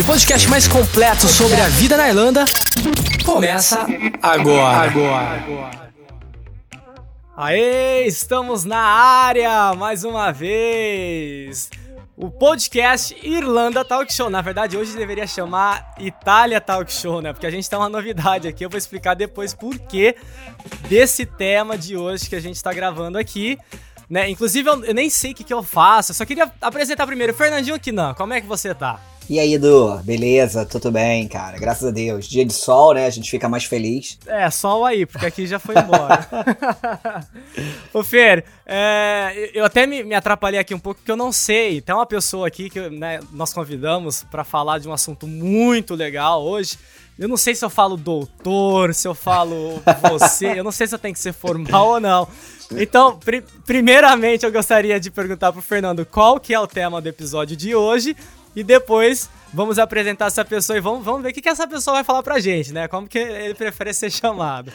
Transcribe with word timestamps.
E 0.00 0.02
o 0.02 0.06
podcast 0.06 0.48
mais 0.48 0.66
completo 0.66 1.28
sobre 1.28 1.60
a 1.60 1.68
vida 1.68 1.94
na 1.94 2.08
Irlanda 2.08 2.46
começa 3.22 3.86
agora. 4.22 4.90
Agora. 4.90 5.90
Aê, 7.36 8.06
estamos 8.06 8.64
na 8.64 8.80
área 8.80 9.74
mais 9.74 10.02
uma 10.02 10.32
vez. 10.32 11.68
O 12.16 12.30
podcast 12.30 13.14
Irlanda 13.22 13.84
Talk 13.84 14.10
Show. 14.10 14.30
Na 14.30 14.40
verdade, 14.40 14.74
hoje 14.74 14.96
deveria 14.96 15.26
chamar 15.26 15.94
Itália 15.98 16.62
Talk 16.62 16.90
Show, 16.90 17.20
né? 17.20 17.34
Porque 17.34 17.46
a 17.46 17.50
gente 17.50 17.68
tem 17.68 17.78
uma 17.78 17.90
novidade 17.90 18.48
aqui. 18.48 18.64
Eu 18.64 18.70
vou 18.70 18.78
explicar 18.78 19.12
depois 19.12 19.52
por 19.52 19.78
que 19.80 20.16
desse 20.88 21.26
tema 21.26 21.76
de 21.76 21.94
hoje 21.94 22.26
que 22.26 22.36
a 22.36 22.40
gente 22.40 22.56
está 22.56 22.72
gravando 22.72 23.18
aqui. 23.18 23.58
Né? 24.08 24.30
Inclusive, 24.30 24.66
eu, 24.66 24.82
eu 24.82 24.94
nem 24.94 25.10
sei 25.10 25.32
o 25.32 25.34
que, 25.34 25.44
que 25.44 25.52
eu 25.52 25.62
faço. 25.62 26.12
Eu 26.12 26.14
só 26.14 26.24
queria 26.24 26.50
apresentar 26.58 27.06
primeiro. 27.06 27.34
Fernandinho 27.34 27.78
Quinan, 27.78 28.14
como 28.14 28.32
é 28.32 28.40
que 28.40 28.46
você 28.46 28.74
tá? 28.74 28.98
E 29.30 29.38
aí, 29.38 29.54
Edu, 29.54 29.96
beleza? 30.02 30.66
Tudo 30.66 30.90
bem, 30.90 31.28
cara? 31.28 31.56
Graças 31.56 31.86
a 31.86 31.92
Deus. 31.92 32.26
Dia 32.26 32.44
de 32.44 32.52
sol, 32.52 32.94
né? 32.94 33.06
A 33.06 33.10
gente 33.10 33.30
fica 33.30 33.48
mais 33.48 33.64
feliz. 33.64 34.18
É, 34.26 34.50
sol 34.50 34.84
aí, 34.84 35.06
porque 35.06 35.24
aqui 35.24 35.46
já 35.46 35.60
foi 35.60 35.76
embora. 35.78 36.26
Ô, 37.94 38.02
Fer, 38.02 38.44
é, 38.66 39.52
eu 39.54 39.64
até 39.64 39.86
me, 39.86 40.02
me, 40.02 40.16
atrapalhei 40.16 40.58
aqui 40.58 40.74
um 40.74 40.80
pouco, 40.80 40.98
porque 40.98 41.12
eu 41.12 41.16
não 41.16 41.30
sei. 41.30 41.80
Tem 41.80 41.94
uma 41.94 42.06
pessoa 42.06 42.48
aqui 42.48 42.68
que 42.68 42.90
né, 42.90 43.20
nós 43.32 43.52
convidamos 43.52 44.24
para 44.24 44.42
falar 44.42 44.80
de 44.80 44.88
um 44.88 44.92
assunto 44.92 45.28
muito 45.28 45.94
legal 45.94 46.42
hoje. 46.42 46.76
Eu 47.16 47.28
não 47.28 47.36
sei 47.36 47.54
se 47.54 47.64
eu 47.64 47.70
falo 47.70 47.96
doutor, 47.96 48.92
se 48.92 49.06
eu 49.06 49.14
falo 49.14 49.80
você, 50.10 50.58
eu 50.58 50.64
não 50.64 50.72
sei 50.72 50.88
se 50.88 50.94
eu 50.96 50.98
tenho 50.98 51.14
que 51.14 51.20
ser 51.20 51.32
formal 51.32 51.86
ou 51.86 52.00
não. 52.00 52.26
Então, 52.72 53.16
pri 53.16 53.44
primeiramente 53.64 54.44
eu 54.44 54.50
gostaria 54.50 54.98
de 54.98 55.08
perguntar 55.08 55.52
pro 55.52 55.62
Fernando 55.62 56.04
qual 56.04 56.40
que 56.40 56.52
é 56.52 56.58
o 56.58 56.66
tema 56.66 57.00
do 57.00 57.08
episódio 57.08 57.56
de 57.56 57.76
hoje 57.76 58.16
e 58.54 58.62
depois 58.62 59.28
vamos 59.52 59.78
apresentar 59.78 60.26
essa 60.26 60.44
pessoa 60.44 60.76
e 60.76 60.80
vamos, 60.80 61.04
vamos 61.04 61.22
ver 61.22 61.30
o 61.30 61.32
que, 61.32 61.40
que 61.40 61.48
essa 61.48 61.66
pessoa 61.66 61.94
vai 61.94 62.04
falar 62.04 62.22
pra 62.22 62.38
gente, 62.38 62.72
né? 62.72 62.88
Como 62.88 63.08
que 63.08 63.18
ele 63.18 63.54
prefere 63.54 63.92
ser 63.92 64.10
chamado. 64.10 64.72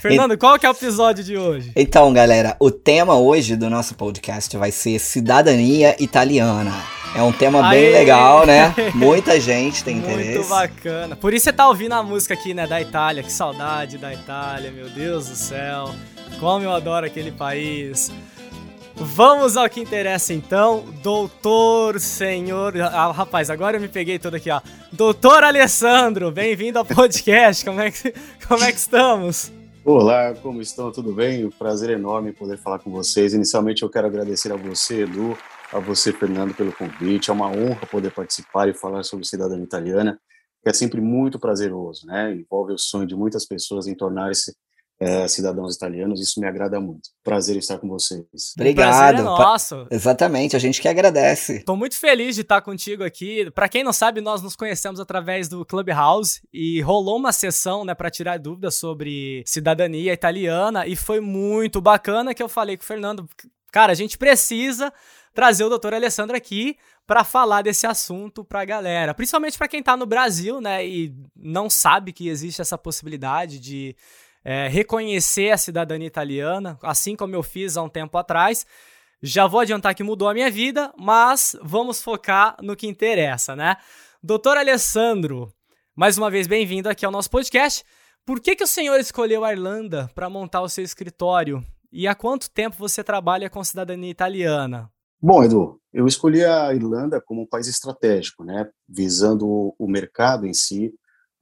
Fernando, 0.00 0.36
qual 0.36 0.58
que 0.58 0.66
é 0.66 0.68
o 0.68 0.72
episódio 0.72 1.22
de 1.22 1.36
hoje? 1.36 1.70
Então, 1.76 2.12
galera, 2.12 2.56
o 2.58 2.70
tema 2.70 3.16
hoje 3.16 3.54
do 3.54 3.70
nosso 3.70 3.94
podcast 3.94 4.56
vai 4.56 4.72
ser 4.72 4.98
cidadania 4.98 5.94
italiana. 6.02 6.74
É 7.14 7.22
um 7.22 7.30
tema 7.30 7.68
Aê! 7.68 7.78
bem 7.78 7.92
legal, 7.92 8.46
né? 8.46 8.74
Muita 8.94 9.38
gente 9.38 9.84
tem 9.84 9.98
interesse. 9.98 10.38
Muito 10.38 10.48
bacana. 10.48 11.14
Por 11.14 11.34
isso 11.34 11.44
você 11.44 11.52
tá 11.52 11.68
ouvindo 11.68 11.92
a 11.92 12.02
música 12.02 12.34
aqui, 12.34 12.54
né, 12.54 12.66
da 12.66 12.80
Itália. 12.80 13.22
Que 13.22 13.30
saudade 13.30 13.98
da 13.98 14.12
Itália, 14.12 14.72
meu 14.72 14.88
Deus 14.88 15.28
do 15.28 15.36
céu. 15.36 15.94
Como 16.40 16.64
eu 16.64 16.72
adoro 16.72 17.06
aquele 17.06 17.30
país. 17.30 18.10
Vamos 18.94 19.56
ao 19.56 19.68
que 19.68 19.80
interessa 19.80 20.34
então, 20.34 20.84
doutor, 21.02 21.98
senhor. 21.98 22.78
Ah, 22.80 23.10
rapaz, 23.10 23.48
agora 23.50 23.76
eu 23.76 23.80
me 23.80 23.88
peguei 23.88 24.18
todo 24.18 24.34
aqui, 24.34 24.50
ó. 24.50 24.60
Doutor 24.92 25.42
Alessandro, 25.42 26.30
bem-vindo 26.30 26.78
ao 26.78 26.84
podcast. 26.84 27.64
Como 27.64 27.80
é 27.80 27.90
que, 27.90 28.12
como 28.46 28.62
é 28.62 28.70
que 28.70 28.78
estamos? 28.78 29.50
Olá, 29.84 30.34
como 30.34 30.60
estão? 30.60 30.92
Tudo 30.92 31.12
bem? 31.12 31.44
Um 31.44 31.50
prazer 31.50 31.90
enorme 31.90 32.32
poder 32.32 32.58
falar 32.58 32.78
com 32.78 32.90
vocês. 32.90 33.34
Inicialmente, 33.34 33.82
eu 33.82 33.90
quero 33.90 34.06
agradecer 34.06 34.52
a 34.52 34.56
você, 34.56 35.02
Edu, 35.02 35.36
a 35.72 35.80
você, 35.80 36.12
Fernando, 36.12 36.54
pelo 36.54 36.72
convite. 36.72 37.30
É 37.30 37.32
uma 37.32 37.48
honra 37.48 37.86
poder 37.90 38.12
participar 38.12 38.68
e 38.68 38.74
falar 38.74 39.02
sobre 39.02 39.26
cidadania 39.26 39.64
italiana, 39.64 40.20
que 40.62 40.68
é 40.68 40.72
sempre 40.72 41.00
muito 41.00 41.38
prazeroso, 41.38 42.06
né? 42.06 42.32
Envolve 42.32 42.74
o 42.74 42.78
sonho 42.78 43.06
de 43.06 43.16
muitas 43.16 43.46
pessoas 43.46 43.86
em 43.86 43.94
tornar-se 43.94 44.54
é, 45.02 45.26
cidadãos 45.26 45.74
italianos, 45.74 46.20
isso 46.20 46.40
me 46.40 46.46
agrada 46.46 46.80
muito. 46.80 47.10
Prazer 47.24 47.56
estar 47.56 47.78
com 47.78 47.88
vocês. 47.88 48.22
Obrigado. 48.56 49.18
é 49.18 49.22
nosso. 49.22 49.86
Exatamente, 49.90 50.54
a 50.54 50.58
gente 50.60 50.80
que 50.80 50.86
agradece. 50.86 51.56
Estou 51.56 51.76
muito 51.76 51.98
feliz 51.98 52.36
de 52.36 52.42
estar 52.42 52.60
contigo 52.62 53.02
aqui. 53.02 53.50
Para 53.50 53.68
quem 53.68 53.82
não 53.82 53.92
sabe, 53.92 54.20
nós 54.20 54.40
nos 54.40 54.54
conhecemos 54.54 55.00
através 55.00 55.48
do 55.48 55.66
Clubhouse 55.66 56.40
e 56.52 56.80
rolou 56.82 57.16
uma 57.16 57.32
sessão, 57.32 57.84
né, 57.84 57.94
para 57.94 58.10
tirar 58.10 58.38
dúvidas 58.38 58.76
sobre 58.76 59.42
cidadania 59.44 60.12
italiana 60.12 60.86
e 60.86 60.94
foi 60.94 61.20
muito 61.20 61.80
bacana 61.80 62.32
que 62.32 62.42
eu 62.42 62.48
falei 62.48 62.76
com 62.76 62.84
o 62.84 62.86
Fernando, 62.86 63.28
cara, 63.72 63.90
a 63.90 63.96
gente 63.96 64.16
precisa 64.16 64.92
trazer 65.34 65.64
o 65.64 65.68
doutor 65.68 65.94
Alessandro 65.94 66.36
aqui 66.36 66.76
para 67.06 67.24
falar 67.24 67.62
desse 67.62 67.86
assunto 67.86 68.44
para 68.44 68.60
a 68.60 68.64
galera, 68.64 69.14
principalmente 69.14 69.58
para 69.58 69.66
quem 69.66 69.80
está 69.80 69.96
no 69.96 70.06
Brasil, 70.06 70.60
né, 70.60 70.86
e 70.86 71.12
não 71.34 71.68
sabe 71.68 72.12
que 72.12 72.28
existe 72.28 72.60
essa 72.60 72.78
possibilidade 72.78 73.58
de 73.58 73.96
é, 74.44 74.68
reconhecer 74.68 75.50
a 75.50 75.58
cidadania 75.58 76.06
italiana, 76.06 76.78
assim 76.82 77.14
como 77.16 77.34
eu 77.34 77.42
fiz 77.42 77.76
há 77.76 77.82
um 77.82 77.88
tempo 77.88 78.16
atrás. 78.18 78.66
Já 79.22 79.46
vou 79.46 79.60
adiantar 79.60 79.94
que 79.94 80.02
mudou 80.02 80.28
a 80.28 80.34
minha 80.34 80.50
vida, 80.50 80.92
mas 80.98 81.56
vamos 81.62 82.02
focar 82.02 82.56
no 82.60 82.74
que 82.74 82.88
interessa, 82.88 83.54
né? 83.54 83.76
Doutor 84.22 84.56
Alessandro, 84.56 85.52
mais 85.94 86.18
uma 86.18 86.30
vez 86.30 86.46
bem-vindo 86.46 86.88
aqui 86.88 87.06
ao 87.06 87.12
nosso 87.12 87.30
podcast. 87.30 87.84
Por 88.24 88.40
que, 88.40 88.56
que 88.56 88.64
o 88.64 88.68
senhor 88.68 88.98
escolheu 88.98 89.44
a 89.44 89.52
Irlanda 89.52 90.10
para 90.14 90.30
montar 90.30 90.62
o 90.62 90.68
seu 90.68 90.82
escritório? 90.82 91.64
E 91.92 92.08
há 92.08 92.14
quanto 92.14 92.50
tempo 92.50 92.76
você 92.78 93.04
trabalha 93.04 93.50
com 93.50 93.62
cidadania 93.62 94.10
italiana? 94.10 94.90
Bom, 95.20 95.44
Edu, 95.44 95.80
eu 95.92 96.06
escolhi 96.06 96.44
a 96.44 96.74
Irlanda 96.74 97.20
como 97.20 97.42
um 97.42 97.46
país 97.46 97.68
estratégico, 97.68 98.44
né? 98.44 98.68
Visando 98.88 99.74
o 99.78 99.86
mercado 99.86 100.46
em 100.46 100.54
si, 100.54 100.92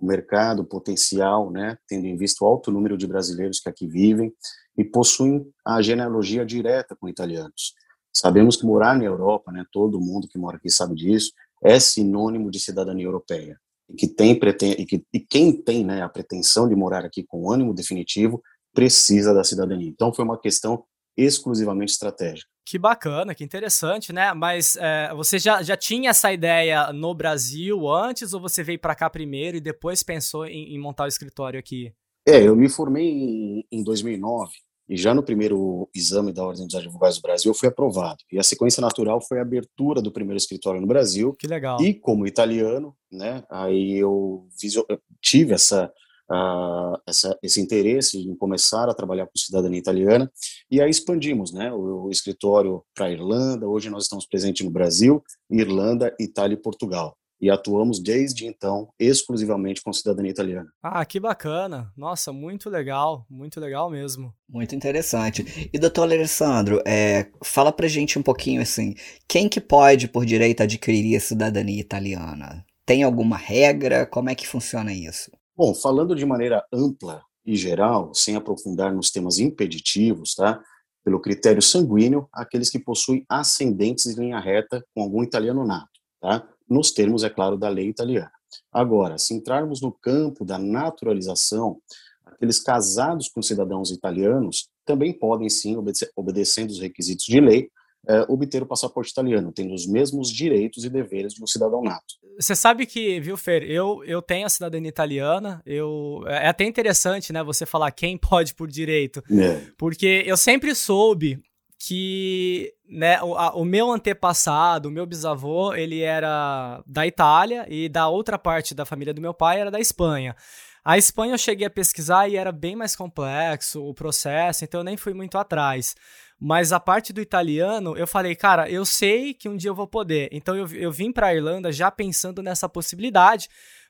o 0.00 0.06
mercado, 0.06 0.64
potencial, 0.64 1.50
né, 1.50 1.76
tendo 1.86 2.06
em 2.06 2.16
vista 2.16 2.44
o 2.44 2.48
alto 2.48 2.70
número 2.70 2.96
de 2.96 3.06
brasileiros 3.06 3.60
que 3.60 3.68
aqui 3.68 3.86
vivem 3.86 4.32
e 4.76 4.84
possuem 4.84 5.46
a 5.64 5.82
genealogia 5.82 6.44
direta 6.44 6.96
com 6.96 7.08
italianos. 7.08 7.74
Sabemos 8.12 8.56
que 8.56 8.66
morar 8.66 8.96
na 8.96 9.04
Europa, 9.04 9.52
né, 9.52 9.64
todo 9.70 10.00
mundo 10.00 10.26
que 10.28 10.38
mora 10.38 10.56
aqui 10.56 10.70
sabe 10.70 10.94
disso, 10.94 11.32
é 11.62 11.78
sinônimo 11.78 12.50
de 12.50 12.58
cidadania 12.58 13.04
europeia. 13.04 13.58
E, 13.88 13.94
que 13.94 14.08
tem, 14.08 14.32
e, 14.32 14.86
que, 14.86 15.04
e 15.12 15.20
quem 15.20 15.52
tem 15.52 15.84
né, 15.84 16.02
a 16.02 16.08
pretensão 16.08 16.68
de 16.68 16.74
morar 16.74 17.04
aqui 17.04 17.22
com 17.22 17.50
ânimo 17.50 17.74
definitivo 17.74 18.42
precisa 18.72 19.34
da 19.34 19.44
cidadania. 19.44 19.88
Então 19.88 20.12
foi 20.12 20.24
uma 20.24 20.38
questão 20.38 20.84
exclusivamente 21.16 21.92
estratégica. 21.92 22.48
Que 22.70 22.78
bacana, 22.78 23.34
que 23.34 23.42
interessante, 23.42 24.12
né? 24.12 24.32
Mas 24.32 24.76
é, 24.76 25.12
você 25.12 25.40
já, 25.40 25.60
já 25.60 25.76
tinha 25.76 26.10
essa 26.10 26.32
ideia 26.32 26.92
no 26.92 27.12
Brasil 27.12 27.88
antes 27.88 28.32
ou 28.32 28.40
você 28.40 28.62
veio 28.62 28.78
para 28.78 28.94
cá 28.94 29.10
primeiro 29.10 29.56
e 29.56 29.60
depois 29.60 30.04
pensou 30.04 30.46
em, 30.46 30.72
em, 30.72 30.78
montar 30.78 31.02
o 31.02 31.08
escritório 31.08 31.58
aqui? 31.58 31.92
É, 32.24 32.40
eu 32.46 32.54
me 32.54 32.68
formei 32.68 33.08
em, 33.08 33.66
em 33.72 33.82
2009 33.82 34.52
e 34.88 34.96
já 34.96 35.12
no 35.12 35.20
primeiro 35.20 35.90
exame 35.92 36.32
da 36.32 36.44
Ordem 36.44 36.64
dos 36.64 36.76
Advogados 36.76 37.18
do 37.18 37.22
Brasil 37.22 37.50
eu 37.50 37.56
fui 37.56 37.68
aprovado. 37.68 38.18
E 38.30 38.38
a 38.38 38.44
sequência 38.44 38.80
natural 38.80 39.20
foi 39.20 39.40
a 39.40 39.42
abertura 39.42 40.00
do 40.00 40.12
primeiro 40.12 40.38
escritório 40.38 40.80
no 40.80 40.86
Brasil. 40.86 41.34
Que 41.40 41.48
legal. 41.48 41.82
E 41.82 41.92
como 41.92 42.24
italiano, 42.24 42.94
né? 43.10 43.42
Aí 43.50 43.98
eu, 43.98 44.46
eu 44.88 45.02
tive 45.20 45.54
essa 45.54 45.92
uh, 46.30 46.98
essa, 47.06 47.36
esse 47.42 47.60
interesse 47.60 48.18
em 48.18 48.34
começar 48.36 48.88
a 48.88 48.94
trabalhar 48.94 49.26
com 49.26 49.32
cidadania 49.36 49.78
italiana 49.78 50.30
e 50.70 50.80
aí 50.80 50.90
expandimos, 50.90 51.52
né, 51.52 51.72
o, 51.72 52.04
o 52.04 52.10
escritório 52.10 52.82
para 52.94 53.06
a 53.06 53.10
Irlanda. 53.10 53.68
Hoje 53.68 53.90
nós 53.90 54.04
estamos 54.04 54.26
presentes 54.26 54.64
no 54.64 54.70
Brasil, 54.70 55.22
Irlanda, 55.50 56.14
Itália 56.18 56.54
e 56.54 56.60
Portugal 56.60 57.16
e 57.40 57.50
atuamos 57.50 57.98
desde 57.98 58.46
então 58.46 58.88
exclusivamente 58.98 59.82
com 59.82 59.92
cidadania 59.92 60.30
italiana. 60.30 60.68
Ah, 60.82 61.04
que 61.06 61.18
bacana! 61.18 61.90
Nossa, 61.96 62.32
muito 62.32 62.68
legal, 62.68 63.24
muito 63.30 63.58
legal 63.58 63.90
mesmo. 63.90 64.34
Muito 64.48 64.74
interessante. 64.74 65.70
E 65.72 65.78
doutor 65.78 66.02
Alessandro, 66.02 66.82
é, 66.86 67.28
fala 67.42 67.72
pra 67.72 67.88
gente 67.88 68.18
um 68.18 68.22
pouquinho 68.22 68.60
assim, 68.60 68.94
quem 69.26 69.48
que 69.48 69.60
pode 69.60 70.06
por 70.06 70.26
direito 70.26 70.62
adquirir 70.62 71.16
a 71.16 71.20
cidadania 71.20 71.80
italiana? 71.80 72.64
Tem 72.84 73.02
alguma 73.02 73.36
regra? 73.36 74.04
Como 74.04 74.28
é 74.28 74.34
que 74.34 74.46
funciona 74.46 74.92
isso? 74.92 75.30
Bom, 75.62 75.74
falando 75.74 76.16
de 76.16 76.24
maneira 76.24 76.64
ampla 76.72 77.22
e 77.44 77.54
geral, 77.54 78.14
sem 78.14 78.34
aprofundar 78.34 78.94
nos 78.94 79.10
temas 79.10 79.38
impeditivos, 79.38 80.34
tá? 80.34 80.58
Pelo 81.04 81.20
critério 81.20 81.60
sanguíneo, 81.60 82.26
aqueles 82.32 82.70
que 82.70 82.78
possuem 82.78 83.26
ascendentes 83.28 84.06
em 84.06 84.14
linha 84.18 84.40
reta 84.40 84.82
com 84.94 85.02
algum 85.02 85.22
italiano 85.22 85.62
nato, 85.66 86.00
tá? 86.18 86.48
Nos 86.66 86.92
termos, 86.92 87.24
é 87.24 87.28
claro, 87.28 87.58
da 87.58 87.68
lei 87.68 87.90
italiana. 87.90 88.32
Agora, 88.72 89.18
se 89.18 89.34
entrarmos 89.34 89.82
no 89.82 89.92
campo 89.92 90.46
da 90.46 90.58
naturalização, 90.58 91.78
aqueles 92.24 92.58
casados 92.58 93.28
com 93.28 93.42
cidadãos 93.42 93.90
italianos 93.90 94.70
também 94.86 95.12
podem 95.12 95.50
sim, 95.50 95.76
obedecendo 96.16 96.70
os 96.70 96.80
requisitos 96.80 97.26
de 97.26 97.38
lei, 97.38 97.70
é, 98.08 98.24
obter 98.28 98.62
o 98.62 98.66
passaporte 98.66 99.10
italiano, 99.10 99.52
tendo 99.52 99.74
os 99.74 99.86
mesmos 99.86 100.30
direitos 100.30 100.84
e 100.84 100.90
deveres 100.90 101.34
de 101.34 101.42
um 101.42 101.46
cidadão 101.46 101.82
nato. 101.82 102.14
Você 102.38 102.56
sabe 102.56 102.86
que, 102.86 103.20
viu, 103.20 103.36
Fer, 103.36 103.62
eu, 103.62 104.02
eu 104.04 104.22
tenho 104.22 104.46
a 104.46 104.50
cidadania 104.50 104.88
italiana, 104.88 105.62
eu, 105.66 106.22
é 106.26 106.48
até 106.48 106.64
interessante, 106.64 107.32
né, 107.32 107.42
você 107.42 107.66
falar 107.66 107.90
quem 107.90 108.16
pode 108.18 108.54
por 108.54 108.68
direito, 108.68 109.22
é. 109.30 109.60
porque 109.76 110.22
eu 110.26 110.36
sempre 110.36 110.74
soube 110.74 111.38
que 111.78 112.74
né, 112.86 113.22
o, 113.22 113.34
a, 113.34 113.54
o, 113.54 113.64
meu 113.64 113.90
antepassado, 113.90 114.88
o 114.88 114.92
meu 114.92 115.06
bisavô, 115.06 115.72
ele 115.74 116.00
era 116.00 116.82
da 116.86 117.06
Itália 117.06 117.66
e 117.68 117.88
da 117.88 118.06
outra 118.08 118.38
parte 118.38 118.74
da 118.74 118.84
família 118.84 119.14
do 119.14 119.20
meu 119.20 119.32
pai 119.32 119.60
era 119.60 119.70
da 119.70 119.80
Espanha. 119.80 120.36
A 120.84 120.98
Espanha 120.98 121.34
eu 121.34 121.38
cheguei 121.38 121.66
a 121.66 121.70
pesquisar 121.70 122.28
e 122.28 122.36
era 122.36 122.52
bem 122.52 122.76
mais 122.76 122.96
complexo 122.96 123.82
o 123.82 123.94
processo, 123.94 124.64
então 124.64 124.80
eu 124.80 124.84
nem 124.84 124.96
fui 124.96 125.14
muito 125.14 125.38
atrás. 125.38 125.94
Mas 126.40 126.72
a 126.72 126.80
parte 126.80 127.12
do 127.12 127.20
italiano, 127.20 127.94
eu 127.98 128.06
falei, 128.06 128.34
cara, 128.34 128.70
eu 128.70 128.86
sei 128.86 129.34
que 129.34 129.46
um 129.46 129.56
dia 129.56 129.68
eu 129.68 129.74
vou 129.74 129.86
poder. 129.86 130.30
Então 130.32 130.56
eu, 130.56 130.66
eu 130.68 130.90
vim 130.90 131.12
para 131.12 131.26
a 131.26 131.34
Irlanda 131.34 131.70
já 131.70 131.90
pensando 131.90 132.42
nessa 132.42 132.66
possibilidade. 132.66 133.48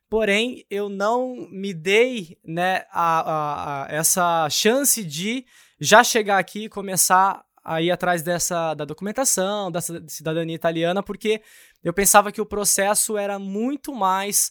Porém, 0.08 0.66
eu 0.68 0.88
não 0.88 1.48
me 1.52 1.72
dei 1.72 2.36
né, 2.44 2.84
a, 2.90 3.20
a, 3.20 3.84
a 3.84 3.92
essa 3.92 4.50
chance 4.50 5.04
de 5.04 5.46
já 5.80 6.02
chegar 6.02 6.38
aqui 6.38 6.64
e 6.64 6.68
começar 6.68 7.44
a 7.62 7.80
ir 7.80 7.92
atrás 7.92 8.20
dessa 8.20 8.74
da 8.74 8.84
documentação, 8.84 9.70
da 9.70 9.80
cidadania 9.80 10.56
italiana, 10.56 11.04
porque 11.04 11.40
eu 11.84 11.92
pensava 11.92 12.32
que 12.32 12.40
o 12.40 12.46
processo 12.46 13.16
era 13.16 13.38
muito 13.38 13.94
mais 13.94 14.50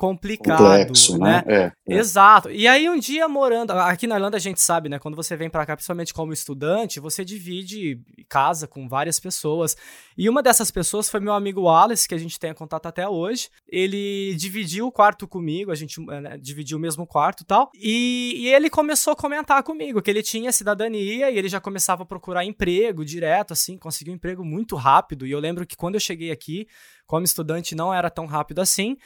complicado, 0.00 0.56
Complexo, 0.56 1.18
né? 1.18 1.44
né? 1.46 1.72
É, 1.86 1.94
é. 1.94 1.98
Exato. 1.98 2.50
E 2.50 2.66
aí 2.66 2.88
um 2.88 2.98
dia 2.98 3.28
morando 3.28 3.72
aqui 3.72 4.06
na 4.06 4.14
Irlanda 4.14 4.38
a 4.38 4.40
gente 4.40 4.58
sabe, 4.58 4.88
né? 4.88 4.98
Quando 4.98 5.14
você 5.14 5.36
vem 5.36 5.50
para 5.50 5.66
cá, 5.66 5.76
principalmente 5.76 6.14
como 6.14 6.32
estudante, 6.32 6.98
você 6.98 7.22
divide 7.22 8.00
casa 8.26 8.66
com 8.66 8.88
várias 8.88 9.20
pessoas. 9.20 9.76
E 10.16 10.26
uma 10.26 10.42
dessas 10.42 10.70
pessoas 10.70 11.10
foi 11.10 11.20
meu 11.20 11.34
amigo 11.34 11.64
Wallace, 11.64 12.08
que 12.08 12.14
a 12.14 12.18
gente 12.18 12.38
tem 12.38 12.54
contato 12.54 12.86
até 12.86 13.06
hoje. 13.06 13.50
Ele 13.68 14.34
dividiu 14.36 14.86
o 14.86 14.92
quarto 14.92 15.28
comigo, 15.28 15.70
a 15.70 15.74
gente 15.74 16.00
né, 16.00 16.38
dividiu 16.40 16.78
o 16.78 16.80
mesmo 16.80 17.06
quarto, 17.06 17.42
e 17.42 17.44
tal. 17.44 17.70
E, 17.74 18.48
ele 18.48 18.70
começou 18.70 19.12
a 19.12 19.16
comentar 19.16 19.62
comigo 19.62 20.00
que 20.00 20.10
ele 20.10 20.22
tinha 20.22 20.50
cidadania 20.50 21.30
e 21.30 21.36
ele 21.36 21.48
já 21.48 21.60
começava 21.60 22.04
a 22.04 22.06
procurar 22.06 22.42
emprego 22.42 23.04
direto, 23.04 23.52
assim, 23.52 23.76
conseguiu 23.76 24.14
um 24.14 24.16
emprego 24.16 24.42
muito 24.42 24.76
rápido. 24.76 25.26
E 25.26 25.30
eu 25.30 25.38
lembro 25.38 25.66
que 25.66 25.76
quando 25.76 25.96
eu 25.96 26.00
cheguei 26.00 26.30
aqui, 26.30 26.66
como 27.06 27.24
estudante, 27.24 27.74
não 27.74 27.92
era 27.92 28.08
tão 28.08 28.24
rápido 28.24 28.60
assim. 28.60 28.96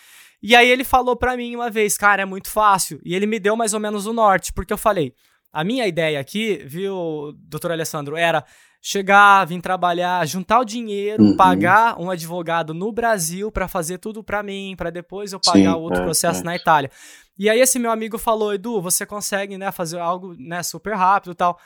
E 0.46 0.54
aí 0.54 0.68
ele 0.68 0.84
falou 0.84 1.16
para 1.16 1.38
mim 1.38 1.54
uma 1.54 1.70
vez, 1.70 1.96
cara, 1.96 2.20
é 2.20 2.26
muito 2.26 2.50
fácil. 2.50 3.00
E 3.02 3.14
ele 3.14 3.24
me 3.24 3.40
deu 3.40 3.56
mais 3.56 3.72
ou 3.72 3.80
menos 3.80 4.04
o 4.04 4.12
norte, 4.12 4.52
porque 4.52 4.74
eu 4.74 4.76
falei, 4.76 5.14
a 5.50 5.64
minha 5.64 5.86
ideia 5.86 6.20
aqui, 6.20 6.62
viu, 6.66 7.32
doutor 7.34 7.72
Alessandro, 7.72 8.14
era 8.14 8.44
chegar, 8.78 9.46
vir 9.46 9.62
trabalhar, 9.62 10.26
juntar 10.26 10.60
o 10.60 10.64
dinheiro, 10.64 11.24
uhum. 11.24 11.34
pagar 11.34 11.98
um 11.98 12.10
advogado 12.10 12.74
no 12.74 12.92
Brasil 12.92 13.50
para 13.50 13.66
fazer 13.66 13.96
tudo 13.96 14.22
para 14.22 14.42
mim, 14.42 14.74
para 14.76 14.90
depois 14.90 15.32
eu 15.32 15.40
pagar 15.40 15.72
Sim, 15.72 15.80
outro 15.80 16.02
é, 16.02 16.04
processo 16.04 16.42
é. 16.42 16.44
na 16.44 16.54
Itália. 16.54 16.90
E 17.38 17.48
aí 17.48 17.58
esse 17.58 17.78
meu 17.78 17.90
amigo 17.90 18.18
falou, 18.18 18.52
Edu, 18.52 18.82
você 18.82 19.06
consegue, 19.06 19.56
né, 19.56 19.72
fazer 19.72 19.98
algo, 19.98 20.34
né, 20.38 20.62
super 20.62 20.94
rápido 20.94 21.32
e 21.32 21.36
tal. 21.36 21.58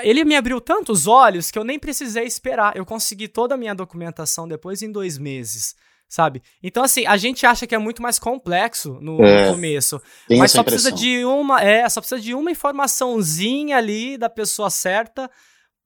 Ele 0.00 0.24
me 0.24 0.36
abriu 0.36 0.60
tantos 0.60 1.08
olhos 1.08 1.50
que 1.50 1.58
eu 1.58 1.64
nem 1.64 1.76
precisei 1.76 2.22
esperar. 2.22 2.76
Eu 2.76 2.86
consegui 2.86 3.26
toda 3.26 3.56
a 3.56 3.58
minha 3.58 3.74
documentação 3.74 4.46
depois 4.46 4.80
em 4.80 4.92
dois 4.92 5.18
meses 5.18 5.74
sabe? 6.10 6.42
Então, 6.60 6.82
assim, 6.82 7.06
a 7.06 7.16
gente 7.16 7.46
acha 7.46 7.66
que 7.66 7.74
é 7.74 7.78
muito 7.78 8.02
mais 8.02 8.18
complexo 8.18 8.98
no, 9.00 9.24
é, 9.24 9.46
no 9.46 9.54
começo. 9.54 10.02
Mas 10.28 10.50
só 10.50 10.64
precisa 10.64 10.90
de 10.90 11.24
uma. 11.24 11.62
É, 11.62 11.88
só 11.88 12.00
precisa 12.00 12.20
de 12.20 12.34
uma 12.34 12.50
informaçãozinha 12.50 13.76
ali 13.76 14.18
da 14.18 14.28
pessoa 14.28 14.68
certa 14.68 15.30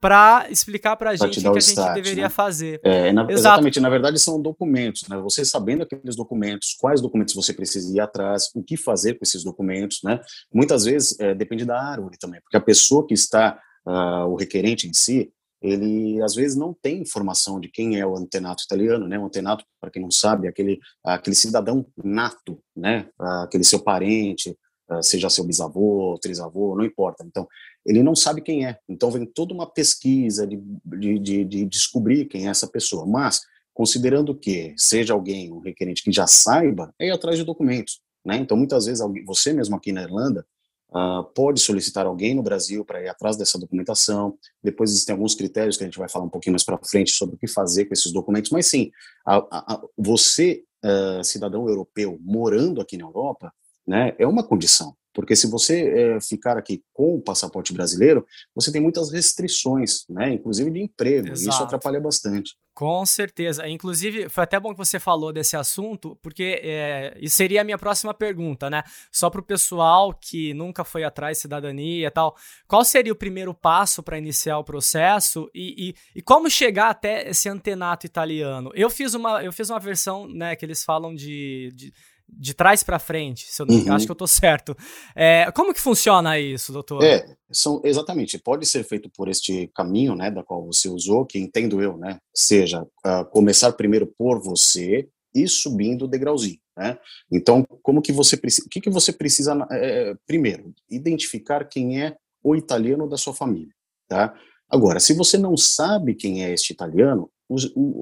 para 0.00 0.46
explicar 0.50 0.96
para 0.96 1.10
a 1.10 1.16
gente 1.16 1.38
o 1.38 1.42
que 1.42 1.48
a 1.48 1.52
gente 1.52 1.70
start, 1.70 1.94
deveria 1.94 2.24
né? 2.24 2.28
fazer. 2.28 2.80
É, 2.84 3.12
na, 3.12 3.26
exatamente, 3.30 3.80
na 3.80 3.88
verdade 3.88 4.18
são 4.18 4.40
documentos, 4.40 5.08
né? 5.08 5.16
Você 5.18 5.44
sabendo 5.44 5.82
aqueles 5.82 6.16
documentos, 6.16 6.74
quais 6.78 7.00
documentos 7.00 7.34
você 7.34 7.54
precisa 7.54 7.94
ir 7.94 8.00
atrás, 8.00 8.50
o 8.54 8.62
que 8.62 8.76
fazer 8.76 9.14
com 9.14 9.20
esses 9.22 9.42
documentos, 9.42 10.00
né? 10.04 10.20
Muitas 10.52 10.84
vezes 10.84 11.18
é, 11.20 11.34
depende 11.34 11.64
da 11.64 11.80
árvore 11.80 12.18
também, 12.18 12.40
porque 12.42 12.56
a 12.56 12.60
pessoa 12.60 13.06
que 13.06 13.14
está, 13.14 13.58
uh, 13.86 14.26
o 14.26 14.36
requerente 14.36 14.86
em 14.86 14.92
si, 14.92 15.32
ele 15.64 16.22
às 16.22 16.34
vezes 16.34 16.56
não 16.56 16.74
tem 16.74 17.00
informação 17.00 17.58
de 17.58 17.68
quem 17.68 17.98
é 17.98 18.06
o 18.06 18.14
antenato 18.14 18.62
italiano, 18.64 19.08
né? 19.08 19.18
O 19.18 19.24
antenato, 19.24 19.64
para 19.80 19.90
quem 19.90 20.02
não 20.02 20.10
sabe, 20.10 20.46
é 20.46 20.50
aquele 20.50 20.78
aquele 21.02 21.34
cidadão 21.34 21.86
nato, 21.96 22.60
né? 22.76 23.08
Aquele 23.18 23.64
seu 23.64 23.80
parente, 23.80 24.54
ah, 24.88 25.02
seja 25.02 25.30
seu 25.30 25.44
bisavô, 25.44 26.18
trisavô, 26.20 26.76
não 26.76 26.84
importa. 26.84 27.24
Então, 27.26 27.48
ele 27.86 28.02
não 28.02 28.14
sabe 28.14 28.42
quem 28.42 28.66
é. 28.66 28.78
Então, 28.86 29.10
vem 29.10 29.24
toda 29.24 29.54
uma 29.54 29.66
pesquisa 29.66 30.46
de, 30.46 30.62
de, 30.84 31.18
de, 31.18 31.44
de 31.44 31.64
descobrir 31.64 32.26
quem 32.26 32.46
é 32.46 32.50
essa 32.50 32.66
pessoa. 32.66 33.06
Mas, 33.06 33.40
considerando 33.72 34.34
que 34.34 34.74
seja 34.76 35.14
alguém, 35.14 35.50
um 35.50 35.60
requerente 35.60 36.02
que 36.02 36.12
já 36.12 36.26
saiba, 36.26 36.92
é 36.98 37.06
ir 37.06 37.10
atrás 37.10 37.38
de 37.38 37.44
documentos. 37.44 38.00
Né? 38.24 38.36
Então, 38.36 38.56
muitas 38.56 38.84
vezes, 38.84 39.02
você 39.24 39.54
mesmo 39.54 39.76
aqui 39.76 39.90
na 39.92 40.02
Irlanda, 40.02 40.46
Uh, 40.94 41.24
pode 41.34 41.58
solicitar 41.60 42.06
alguém 42.06 42.34
no 42.34 42.42
Brasil 42.42 42.84
para 42.84 43.02
ir 43.02 43.08
atrás 43.08 43.36
dessa 43.36 43.58
documentação. 43.58 44.38
Depois 44.62 44.90
existem 44.90 45.12
alguns 45.12 45.34
critérios 45.34 45.76
que 45.76 45.82
a 45.82 45.86
gente 45.86 45.98
vai 45.98 46.08
falar 46.08 46.24
um 46.24 46.30
pouquinho 46.30 46.52
mais 46.52 46.62
para 46.62 46.78
frente 46.78 47.10
sobre 47.10 47.34
o 47.34 47.38
que 47.38 47.48
fazer 47.48 47.86
com 47.86 47.94
esses 47.94 48.12
documentos. 48.12 48.52
Mas 48.52 48.66
sim, 48.66 48.92
a, 49.26 49.38
a, 49.38 49.74
a, 49.74 49.82
você, 49.98 50.62
uh, 50.84 51.24
cidadão 51.24 51.68
europeu, 51.68 52.16
morando 52.22 52.80
aqui 52.80 52.96
na 52.96 53.04
Europa, 53.04 53.52
né, 53.84 54.14
é 54.20 54.26
uma 54.26 54.44
condição. 54.44 54.94
Porque 55.12 55.34
se 55.34 55.48
você 55.48 56.16
uh, 56.16 56.20
ficar 56.20 56.56
aqui 56.56 56.80
com 56.92 57.16
o 57.16 57.20
passaporte 57.20 57.72
brasileiro, 57.72 58.24
você 58.54 58.70
tem 58.70 58.80
muitas 58.80 59.10
restrições, 59.10 60.04
né, 60.08 60.34
inclusive 60.34 60.70
de 60.70 60.80
emprego. 60.80 61.28
Exato. 61.28 61.44
E 61.44 61.48
isso 61.48 61.62
atrapalha 61.64 62.00
bastante. 62.00 62.54
Com 62.74 63.06
certeza. 63.06 63.68
Inclusive, 63.68 64.28
foi 64.28 64.42
até 64.42 64.58
bom 64.58 64.72
que 64.72 64.78
você 64.78 64.98
falou 64.98 65.32
desse 65.32 65.56
assunto, 65.56 66.18
porque 66.20 66.60
é, 66.60 67.16
isso 67.20 67.36
seria 67.36 67.60
a 67.60 67.64
minha 67.64 67.78
próxima 67.78 68.12
pergunta, 68.12 68.68
né? 68.68 68.82
Só 69.12 69.30
para 69.30 69.40
o 69.40 69.44
pessoal 69.44 70.12
que 70.12 70.52
nunca 70.54 70.82
foi 70.82 71.04
atrás 71.04 71.38
cidadania 71.38 72.08
e 72.08 72.10
tal, 72.10 72.36
qual 72.66 72.84
seria 72.84 73.12
o 73.12 73.16
primeiro 73.16 73.54
passo 73.54 74.02
para 74.02 74.18
iniciar 74.18 74.58
o 74.58 74.64
processo 74.64 75.48
e, 75.54 75.90
e, 75.90 76.18
e, 76.18 76.22
como 76.22 76.50
chegar 76.50 76.90
até 76.90 77.28
esse 77.28 77.48
antenato 77.48 78.06
italiano? 78.06 78.72
Eu 78.74 78.90
fiz 78.90 79.14
uma, 79.14 79.40
eu 79.44 79.52
fiz 79.52 79.70
uma 79.70 79.78
versão, 79.78 80.26
né, 80.26 80.56
que 80.56 80.66
eles 80.66 80.82
falam 80.82 81.14
de, 81.14 81.70
de 81.76 81.92
de 82.28 82.54
trás 82.54 82.82
para 82.82 82.98
frente, 82.98 83.46
se 83.46 83.60
eu 83.60 83.66
não 83.66 83.74
uhum. 83.74 83.92
acho 83.92 84.06
que 84.06 84.10
eu 84.10 84.14
estou 84.14 84.26
certo. 84.26 84.76
É, 85.14 85.50
como 85.52 85.72
que 85.72 85.80
funciona 85.80 86.38
isso, 86.38 86.72
doutor? 86.72 87.02
É, 87.02 87.24
são 87.50 87.80
exatamente. 87.84 88.38
Pode 88.38 88.66
ser 88.66 88.84
feito 88.84 89.10
por 89.10 89.28
este 89.28 89.70
caminho, 89.74 90.14
né, 90.14 90.30
da 90.30 90.42
qual 90.42 90.64
você 90.64 90.88
usou, 90.88 91.24
que 91.24 91.38
entendo 91.38 91.82
eu, 91.82 91.96
né, 91.96 92.18
seja 92.34 92.82
uh, 92.82 93.24
começar 93.30 93.72
primeiro 93.72 94.06
por 94.18 94.40
você 94.42 95.08
e 95.34 95.46
subindo 95.48 96.04
o 96.04 96.08
degrauzinho, 96.08 96.58
né. 96.76 96.98
Então, 97.30 97.64
como 97.82 98.02
que 98.02 98.12
você 98.12 98.36
precisa? 98.36 98.66
O 98.66 98.70
que 98.70 98.80
que 98.80 98.90
você 98.90 99.12
precisa? 99.12 99.66
É, 99.70 100.14
primeiro, 100.26 100.72
identificar 100.90 101.64
quem 101.68 102.02
é 102.02 102.16
o 102.42 102.54
italiano 102.54 103.08
da 103.08 103.16
sua 103.16 103.34
família, 103.34 103.72
tá? 104.08 104.34
Agora, 104.68 104.98
se 104.98 105.14
você 105.14 105.38
não 105.38 105.56
sabe 105.56 106.14
quem 106.14 106.44
é 106.44 106.52
este 106.52 106.72
italiano, 106.72 107.30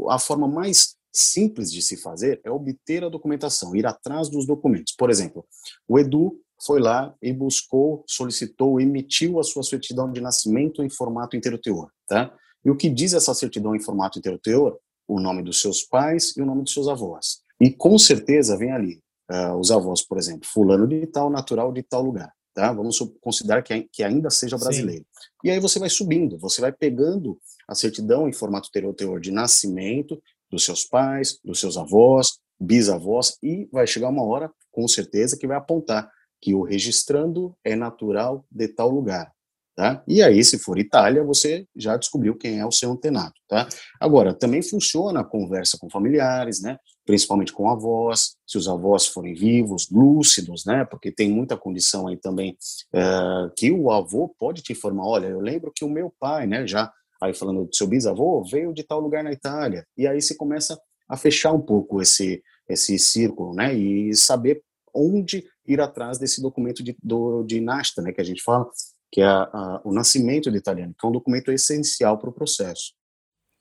a 0.09 0.19
forma 0.19 0.49
mais 0.49 0.97
simples 1.13 1.71
de 1.71 1.83
se 1.83 1.97
fazer 1.97 2.41
é 2.45 2.51
obter 2.51 3.05
a 3.05 3.09
documentação, 3.09 3.77
ir 3.77 3.87
atrás 3.87 4.29
dos 4.29 4.47
documentos. 4.47 4.95
Por 4.97 5.11
exemplo, 5.11 5.45
o 5.87 5.99
Edu 5.99 6.41
foi 6.65 6.81
lá 6.81 7.15
e 7.21 7.33
buscou, 7.33 8.05
solicitou, 8.07 8.81
emitiu 8.81 9.39
a 9.39 9.43
sua 9.43 9.63
certidão 9.63 10.11
de 10.11 10.21
nascimento 10.21 10.83
em 10.83 10.89
formato 10.89 11.37
inteiro-teor, 11.37 11.91
tá? 12.07 12.33
E 12.65 12.71
o 12.71 12.77
que 12.77 12.89
diz 12.89 13.13
essa 13.13 13.35
certidão 13.35 13.75
em 13.75 13.81
formato 13.81 14.19
inteiro-teor? 14.19 14.79
O 15.09 15.21
nome 15.21 15.43
dos 15.43 15.61
seus 15.61 15.83
pais 15.83 16.35
e 16.37 16.43
o 16.43 16.47
nome 16.47 16.63
dos 16.63 16.73
seus 16.73 16.87
avós. 16.87 17.41
E 17.61 17.71
com 17.71 17.99
certeza 17.99 18.57
vem 18.57 18.71
ali 18.71 19.03
uh, 19.31 19.57
os 19.59 19.71
avós, 19.71 20.03
por 20.03 20.17
exemplo, 20.17 20.49
fulano 20.49 20.87
de 20.87 21.07
tal, 21.07 21.29
natural 21.29 21.73
de 21.73 21.83
tal 21.83 22.03
lugar, 22.03 22.33
tá? 22.55 22.73
Vamos 22.73 22.99
considerar 23.21 23.63
que, 23.63 23.89
que 23.93 24.05
ainda 24.05 24.31
seja 24.31 24.57
brasileiro. 24.57 25.05
Sim. 25.05 25.29
E 25.45 25.51
aí 25.51 25.59
você 25.59 25.81
vai 25.81 25.91
subindo, 25.91 26.39
você 26.39 26.61
vai 26.61 26.73
pegando 26.73 27.39
a 27.67 27.75
certidão 27.75 28.29
em 28.29 28.33
formato 28.33 28.69
inteiro-teor 28.69 29.21
de 29.21 29.33
nascimento 29.33 30.23
dos 30.53 30.65
seus 30.65 30.85
pais, 30.85 31.39
dos 31.43 31.59
seus 31.59 31.79
avós, 31.79 32.39
bisavós, 32.61 33.39
e 33.43 33.69
vai 33.73 33.87
chegar 33.87 34.11
uma 34.11 34.25
hora, 34.25 34.53
com 34.71 34.87
certeza, 34.87 35.37
que 35.37 35.47
vai 35.47 35.57
apontar 35.57 36.11
que 36.41 36.55
o 36.55 36.63
registrando 36.63 37.57
é 37.65 37.75
natural 37.75 38.45
de 38.51 38.69
tal 38.69 38.91
lugar. 38.91 39.33
Tá? 39.75 40.05
E 40.07 40.23
aí, 40.23 40.45
se 40.45 40.59
for 40.59 40.79
Itália, 40.79 41.25
você 41.25 41.67
já 41.75 41.97
descobriu 41.97 42.37
quem 42.37 42.61
é 42.61 42.67
o 42.67 42.71
seu 42.71 42.93
antenato. 42.93 43.41
Tá? 43.49 43.67
Agora, 43.99 44.35
também 44.35 44.61
funciona 44.61 45.21
a 45.21 45.25
conversa 45.25 45.79
com 45.81 45.89
familiares, 45.89 46.61
né? 46.61 46.77
principalmente 47.07 47.55
com 47.55 47.71
avós, 47.71 48.37
se 48.47 48.59
os 48.59 48.69
avós 48.69 49.07
forem 49.07 49.33
vivos, 49.33 49.89
lúcidos, 49.91 50.67
né? 50.67 50.85
porque 50.85 51.11
tem 51.11 51.31
muita 51.31 51.57
condição 51.57 52.07
aí 52.07 52.19
também 52.19 52.55
uh, 52.95 53.51
que 53.57 53.73
o 53.73 53.91
avô 53.91 54.35
pode 54.39 54.63
te 54.63 54.73
informar, 54.73 55.07
olha, 55.07 55.29
eu 55.29 55.41
lembro 55.41 55.73
que 55.75 55.87
o 55.87 55.91
meu 55.91 56.13
pai, 56.21 56.47
né, 56.47 56.67
já 56.67 56.93
aí 57.23 57.33
falando 57.33 57.65
do 57.65 57.75
seu 57.75 57.87
bisavô, 57.87 58.43
veio 58.43 58.75
de 58.75 58.83
tal 58.83 59.01
lugar 59.01 59.23
na 59.23 59.33
Itália. 59.33 59.87
E 59.97 60.07
aí 60.07 60.21
você 60.21 60.35
começa 60.35 60.79
a 61.09 61.17
fechar 61.17 61.53
um 61.53 61.61
pouco 61.61 62.03
esse, 62.03 62.43
esse 62.69 62.99
círculo, 62.99 63.55
né? 63.55 63.73
E 63.75 64.15
saber 64.17 64.63
onde 64.93 65.45
ir 65.67 65.81
atrás 65.81 66.19
desse 66.19 66.43
documento 66.43 66.83
de, 66.83 66.97
do, 67.03 67.45
de 67.45 67.61
Nasta, 67.61 68.03
né? 68.03 68.13
Que 68.13 68.21
a 68.21 68.25
gente 68.25 68.43
fala, 68.43 68.69
que 69.11 69.21
é 69.21 69.25
a, 69.25 69.43
a, 69.43 69.81
o 69.85 69.93
nascimento 69.93 70.51
do 70.51 70.57
italiano, 70.57 70.95
que 70.99 71.07
é 71.07 71.09
um 71.09 71.13
documento 71.13 71.53
essencial 71.53 72.19
para 72.19 72.31
o 72.31 72.33
processo. 72.33 72.93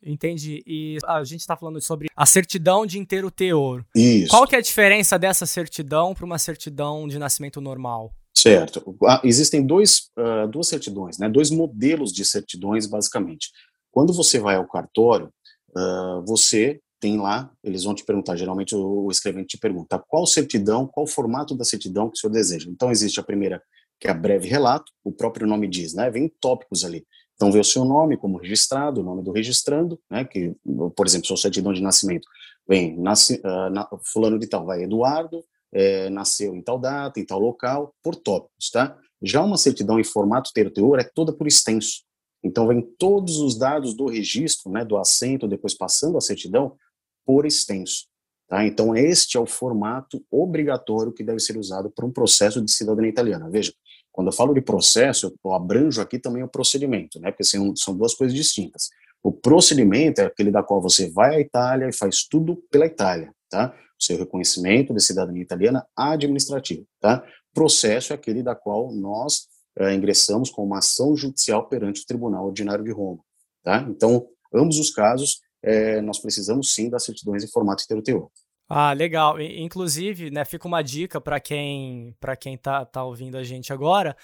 Entendi. 0.03 0.63
E 0.65 0.97
a 1.05 1.23
gente 1.23 1.41
está 1.41 1.55
falando 1.55 1.79
sobre 1.79 2.07
a 2.15 2.25
certidão 2.25 2.85
de 2.87 2.97
inteiro 2.97 3.29
teor. 3.29 3.85
Isso. 3.95 4.31
Qual 4.31 4.47
que 4.47 4.55
é 4.55 4.57
a 4.57 4.61
diferença 4.61 5.19
dessa 5.19 5.45
certidão 5.45 6.15
para 6.15 6.25
uma 6.25 6.39
certidão 6.39 7.07
de 7.07 7.19
nascimento 7.19 7.61
normal? 7.61 8.11
Certo. 8.35 8.95
Ah, 9.05 9.21
existem 9.23 9.65
dois, 9.65 10.09
uh, 10.17 10.47
duas 10.47 10.67
certidões, 10.67 11.17
né? 11.17 11.29
dois 11.29 11.51
modelos 11.51 12.11
de 12.11 12.25
certidões, 12.25 12.87
basicamente. 12.87 13.51
Quando 13.91 14.13
você 14.13 14.39
vai 14.39 14.55
ao 14.55 14.67
cartório, 14.67 15.31
uh, 15.77 16.25
você 16.25 16.79
tem 16.99 17.17
lá, 17.19 17.51
eles 17.63 17.83
vão 17.83 17.95
te 17.95 18.05
perguntar, 18.05 18.35
geralmente 18.35 18.75
o, 18.75 19.05
o 19.05 19.11
escrevente 19.11 19.49
te 19.49 19.57
pergunta 19.57 20.01
qual 20.07 20.25
certidão, 20.25 20.87
qual 20.87 21.07
formato 21.07 21.55
da 21.55 21.65
certidão 21.65 22.07
que 22.09 22.17
o 22.17 22.19
senhor 22.19 22.31
deseja. 22.31 22.69
Então, 22.69 22.91
existe 22.91 23.19
a 23.19 23.23
primeira, 23.23 23.61
que 23.99 24.07
é 24.07 24.11
a 24.11 24.13
breve 24.13 24.47
relato, 24.47 24.91
o 25.03 25.11
próprio 25.11 25.47
nome 25.47 25.67
diz, 25.67 25.93
né? 25.93 26.09
Vem 26.09 26.31
tópicos 26.39 26.85
ali. 26.85 27.05
Então, 27.35 27.51
vê 27.51 27.59
o 27.59 27.63
seu 27.63 27.83
nome 27.83 28.17
como 28.17 28.37
registrado, 28.37 29.01
o 29.01 29.03
nome 29.03 29.23
do 29.23 29.31
registrando, 29.31 29.99
né? 30.09 30.23
Que, 30.23 30.55
por 30.95 31.07
exemplo, 31.07 31.27
sua 31.27 31.37
certidão 31.37 31.73
de 31.73 31.81
nascimento 31.81 32.27
vem, 32.67 32.95
nasce, 32.97 33.41
uh, 33.43 33.69
na, 33.71 33.89
fulano 34.13 34.37
de 34.37 34.47
tal, 34.47 34.65
vai 34.65 34.83
Eduardo, 34.83 35.43
é, 35.73 36.09
nasceu 36.09 36.55
em 36.55 36.61
tal 36.61 36.79
data, 36.79 37.19
em 37.19 37.25
tal 37.25 37.39
local, 37.39 37.93
por 38.03 38.15
tópicos, 38.15 38.69
tá? 38.69 38.97
Já 39.21 39.43
uma 39.43 39.57
certidão 39.57 39.99
em 39.99 40.03
formato 40.03 40.51
teor 40.53 40.99
é 40.99 41.03
toda 41.03 41.31
por 41.31 41.47
extenso. 41.47 42.03
Então, 42.43 42.67
vem 42.67 42.81
todos 42.97 43.37
os 43.37 43.57
dados 43.57 43.93
do 43.95 44.07
registro, 44.07 44.71
né, 44.71 44.83
do 44.83 44.97
assento, 44.97 45.47
depois 45.47 45.75
passando 45.75 46.17
a 46.17 46.21
certidão, 46.21 46.75
por 47.23 47.45
extenso. 47.45 48.07
Tá? 48.47 48.65
Então, 48.65 48.95
este 48.95 49.37
é 49.37 49.39
o 49.39 49.45
formato 49.45 50.25
obrigatório 50.29 51.13
que 51.13 51.23
deve 51.23 51.39
ser 51.39 51.55
usado 51.55 51.91
para 51.91 52.05
um 52.05 52.11
processo 52.11 52.61
de 52.61 52.71
cidadania 52.71 53.09
italiana. 53.09 53.49
Veja, 53.49 53.71
quando 54.11 54.27
eu 54.27 54.33
falo 54.33 54.53
de 54.53 54.61
processo, 54.61 55.33
eu 55.45 55.53
abranjo 55.53 56.01
aqui 56.01 56.17
também 56.19 56.43
o 56.43 56.49
procedimento, 56.49 57.19
né? 57.19 57.31
porque 57.31 57.43
são, 57.43 57.75
são 57.75 57.95
duas 57.95 58.15
coisas 58.15 58.35
distintas. 58.35 58.89
O 59.23 59.31
procedimento 59.31 60.19
é 60.19 60.25
aquele 60.25 60.51
da 60.51 60.63
qual 60.63 60.81
você 60.81 61.09
vai 61.11 61.35
à 61.35 61.39
Itália 61.39 61.87
e 61.87 61.93
faz 61.93 62.27
tudo 62.27 62.57
pela 62.71 62.87
Itália, 62.87 63.31
tá? 63.49 63.73
Seu 64.01 64.17
reconhecimento 64.17 64.93
de 64.93 65.01
cidadania 65.01 65.43
italiana 65.43 65.85
administrativa, 65.95 66.83
tá? 66.99 67.23
Processo 67.53 68.13
é 68.13 68.15
aquele 68.15 68.41
da 68.41 68.55
qual 68.55 68.91
nós 68.93 69.47
é, 69.77 69.93
ingressamos 69.93 70.49
com 70.49 70.63
uma 70.63 70.79
ação 70.79 71.15
judicial 71.15 71.67
perante 71.67 72.01
o 72.01 72.05
Tribunal 72.05 72.47
Ordinário 72.47 72.83
de 72.83 72.91
Roma, 72.91 73.19
tá? 73.63 73.85
Então, 73.89 74.27
ambos 74.53 74.79
os 74.79 74.89
casos, 74.89 75.39
é, 75.63 76.01
nós 76.01 76.19
precisamos 76.19 76.73
sim 76.73 76.89
das 76.89 77.03
certidões 77.03 77.43
em 77.43 77.47
formato 77.47 77.83
heteroteor. 77.83 78.29
Ah, 78.73 78.93
legal. 78.93 79.39
Inclusive, 79.41 80.31
né, 80.31 80.45
fica 80.45 80.65
uma 80.65 80.81
dica 80.81 81.19
para 81.19 81.41
quem 81.41 82.15
para 82.21 82.37
quem 82.37 82.57
tá, 82.57 82.85
tá 82.85 83.03
ouvindo 83.03 83.37
a 83.37 83.43
gente 83.43 83.73
agora. 83.73 84.15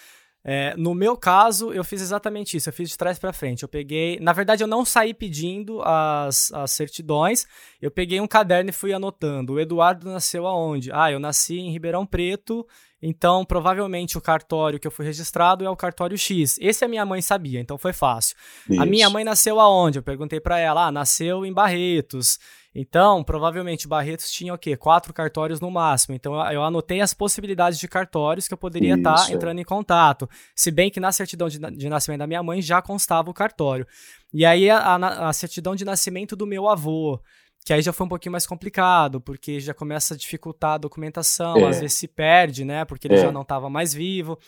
É, 0.49 0.73
no 0.77 0.95
meu 0.95 1.17
caso, 1.17 1.73
eu 1.73 1.83
fiz 1.83 2.01
exatamente 2.01 2.55
isso. 2.55 2.69
Eu 2.69 2.73
fiz 2.73 2.89
de 2.89 2.97
trás 2.97 3.19
para 3.19 3.33
frente. 3.33 3.63
Eu 3.63 3.67
peguei, 3.67 4.17
na 4.21 4.31
verdade, 4.31 4.63
eu 4.63 4.67
não 4.67 4.85
saí 4.85 5.13
pedindo 5.13 5.81
as, 5.83 6.53
as 6.53 6.71
certidões. 6.71 7.45
Eu 7.81 7.91
peguei 7.91 8.21
um 8.21 8.27
caderno 8.27 8.69
e 8.69 8.73
fui 8.73 8.93
anotando. 8.93 9.53
O 9.53 9.59
Eduardo 9.59 10.09
nasceu 10.09 10.47
aonde? 10.47 10.89
Ah, 10.93 11.11
eu 11.11 11.19
nasci 11.19 11.59
em 11.59 11.69
Ribeirão 11.73 12.05
Preto. 12.05 12.65
Então, 13.01 13.43
provavelmente 13.43 14.17
o 14.17 14.21
cartório 14.21 14.79
que 14.79 14.87
eu 14.87 14.91
fui 14.91 15.05
registrado 15.05 15.65
é 15.65 15.69
o 15.69 15.75
cartório 15.75 16.17
X. 16.17 16.57
Esse 16.61 16.85
a 16.85 16.87
minha 16.87 17.05
mãe 17.05 17.21
sabia, 17.21 17.59
então 17.59 17.77
foi 17.77 17.91
fácil. 17.91 18.37
Isso. 18.69 18.81
A 18.81 18.85
minha 18.85 19.09
mãe 19.09 19.25
nasceu 19.25 19.59
aonde? 19.59 19.99
Eu 19.99 20.03
perguntei 20.03 20.39
para 20.39 20.57
ela. 20.57 20.87
Ah, 20.87 20.91
nasceu 20.93 21.45
em 21.45 21.51
Barretos. 21.51 22.39
Então, 22.79 23.23
provavelmente 23.23 23.87
Barretos 23.87 24.29
tinha 24.29 24.53
o 24.53 24.57
quê? 24.57 24.77
Quatro 24.77 25.11
cartórios 25.11 25.59
no 25.59 25.71
máximo. 25.71 26.13
Então, 26.13 26.39
eu 26.51 26.61
anotei 26.61 27.01
as 27.01 27.11
possibilidades 27.11 27.79
de 27.79 27.87
cartórios 27.87 28.47
que 28.47 28.53
eu 28.53 28.57
poderia 28.57 28.93
estar 28.93 29.15
tá 29.15 29.31
entrando 29.31 29.59
em 29.59 29.63
contato. 29.63 30.29
Se 30.55 30.69
bem 30.69 30.91
que 30.91 30.99
na 30.99 31.11
certidão 31.11 31.49
de, 31.49 31.57
de, 31.57 31.89
nascimento 31.89 32.19
da 32.19 32.27
minha 32.27 32.43
mãe 32.43 32.61
já 32.61 32.79
constava 32.79 33.31
o 33.31 33.33
cartório. 33.33 33.87
E 34.31 34.45
aí, 34.45 34.69
a, 34.69 34.77
a, 34.77 35.29
a 35.29 35.33
certidão 35.33 35.75
de 35.75 35.83
nascimento 35.83 36.35
do 36.35 36.45
meu 36.45 36.69
avô 36.69 37.19
que 37.65 37.73
aí 37.73 37.81
já 37.81 37.91
foi 37.91 38.05
um 38.05 38.09
pouquinho 38.09 38.31
mais 38.31 38.47
complicado, 38.47 39.19
porque 39.19 39.59
já 39.59 39.73
começa 39.73 40.13
a 40.13 40.17
dificultar 40.17 40.75
a 40.75 40.77
documentação, 40.77 41.57
é. 41.57 41.65
às 41.65 41.81
vezes 41.81 41.97
se 41.97 42.07
perde, 42.07 42.63
né, 42.63 42.85
porque 42.85 43.09
ele 43.09 43.15
é. 43.15 43.21
já 43.21 43.29
não 43.29 43.41
estava 43.41 43.69
mais 43.69 43.93
vivo. 43.93 44.39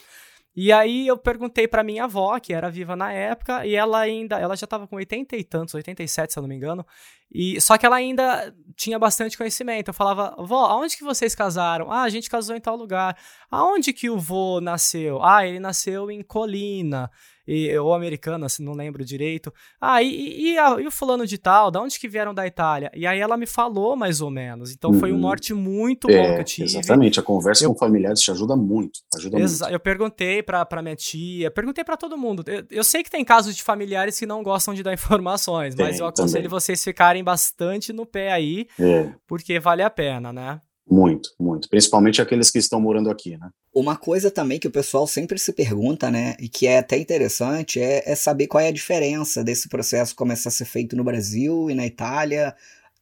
E 0.56 0.72
aí 0.72 1.08
eu 1.08 1.18
perguntei 1.18 1.68
para 1.68 1.84
minha 1.84 2.06
avó, 2.06 2.38
que 2.40 2.54
era 2.54 2.70
viva 2.70 2.96
na 2.96 3.14
época, 3.14 3.66
e 3.66 3.76
ela 3.76 4.00
ainda, 4.00 4.38
ela 4.40 4.56
já 4.56 4.66
estava 4.66 4.88
com 4.88 4.96
80 4.96 5.36
e 5.36 5.44
tantos, 5.44 5.74
87, 5.74 6.34
se 6.34 6.40
eu 6.40 6.42
não 6.42 6.50
me 6.50 6.56
engano, 6.56 6.86
e 7.32 7.62
só 7.62 7.78
que 7.78 7.86
ela 7.86 7.98
ainda 7.98 8.54
tinha 8.76 8.98
bastante 8.98 9.38
conhecimento. 9.38 9.90
Eu 9.90 9.94
falava, 9.94 10.36
vó, 10.40 10.66
aonde 10.66 10.98
que 10.98 11.04
vocês 11.04 11.36
casaram? 11.36 11.92
Ah, 11.92 12.02
a 12.02 12.10
gente 12.10 12.30
casou 12.30 12.56
em 12.56 12.62
tal 12.62 12.76
lugar. 12.76 13.16
Aonde 13.52 13.94
que 13.94 14.10
o 14.10 14.18
vô 14.18 14.60
nasceu? 14.60 15.24
Ah, 15.24 15.46
ele 15.46 15.60
nasceu 15.60 16.10
em 16.10 16.24
Colina 16.24 17.10
e, 17.50 17.76
ou 17.80 17.96
americana, 17.96 18.48
se 18.48 18.62
não 18.62 18.74
lembro 18.74 19.04
direito. 19.04 19.52
Ah, 19.82 20.04
e, 20.04 20.52
e, 20.52 20.58
a, 20.60 20.80
e, 20.80 20.86
o 20.86 20.92
fulano 20.92 21.26
de 21.26 21.40
tal, 21.40 21.72
da 21.72 21.82
onde 21.82 22.00
que 22.00 22.08
vieram 22.08 22.32
da 22.32 22.46
Itália? 22.46 22.92
E 22.94 23.08
aí 23.08 23.20
ela 23.20 23.36
me 23.36 23.48
falou 23.48 23.96
mais 23.96 24.22
ou 24.22 24.30
menos. 24.30 24.72
Então 24.72 24.92
uhum. 24.92 25.00
foi 25.00 25.12
um 25.12 25.16
uhum. 25.16 25.22
norte 25.22 25.52
muito 25.52 26.08
bom 26.08 26.14
é, 26.14 26.36
que 26.36 26.42
eu 26.42 26.44
tive. 26.44 26.66
Exatamente, 26.66 27.20
a 27.20 27.24
conversa 27.24 27.66
eu, 27.66 27.74
com 27.74 27.80
familiares 27.80 28.22
te 28.22 28.30
ajuda 28.30 28.56
muito. 28.56 29.00
Ajuda 29.16 29.40
muito. 29.40 29.64
Eu 29.66 29.80
perguntei 29.80 30.44
pra, 30.44 30.64
pra 30.64 30.84
minha 30.84 30.96
tia, 30.96 31.50
perguntei 31.50 31.84
para 31.84 31.98
todo 31.98 32.16
mundo. 32.16 32.44
Eu, 32.46 32.64
eu, 32.70 32.84
sei 32.84 33.04
que 33.04 33.10
tem 33.10 33.26
casos 33.26 33.56
de 33.56 33.64
familiares 33.64 34.20
que 34.20 34.28
não 34.28 34.44
gostam 34.44 34.76
de 34.76 34.84
dar 34.84 34.94
informações, 34.94 35.74
tem, 35.74 35.88
mas 35.88 36.00
eu 36.00 36.06
aconselho 36.06 36.44
também. 36.44 36.50
vocês 36.50 36.84
ficarem 36.84 37.24
bastante 37.24 37.92
no 37.92 38.06
pé 38.06 38.32
aí, 38.32 38.68
é. 38.80 39.12
porque 39.28 39.60
vale 39.60 39.82
a 39.82 39.90
pena, 39.90 40.32
né? 40.32 40.62
Muito, 40.90 41.30
muito. 41.40 41.70
Principalmente 41.70 42.22
aqueles 42.22 42.50
que 42.50 42.58
estão 42.58 42.82
morando 42.82 43.12
aqui, 43.12 43.38
né? 43.38 43.50
Uma 43.74 43.96
coisa 43.96 44.32
também 44.32 44.58
que 44.58 44.68
o 44.68 44.72
pessoal 44.72 45.06
sempre 45.06 45.38
se 45.38 45.54
pergunta, 45.54 46.10
né, 46.10 46.36
e 46.40 46.50
que 46.50 46.66
é 46.66 46.80
até 46.80 46.98
interessante, 46.98 47.80
é, 47.80 48.04
é 48.06 48.16
saber 48.16 48.48
qual 48.48 48.62
é 48.62 48.70
a 48.70 48.74
diferença 48.74 49.44
desse 49.44 49.70
processo 49.70 50.16
começar 50.16 50.50
a 50.50 50.52
ser 50.52 50.66
feito 50.66 50.96
no 50.96 51.04
Brasil 51.04 51.70
e 51.70 51.76
na 51.76 51.86
Itália, 51.86 52.56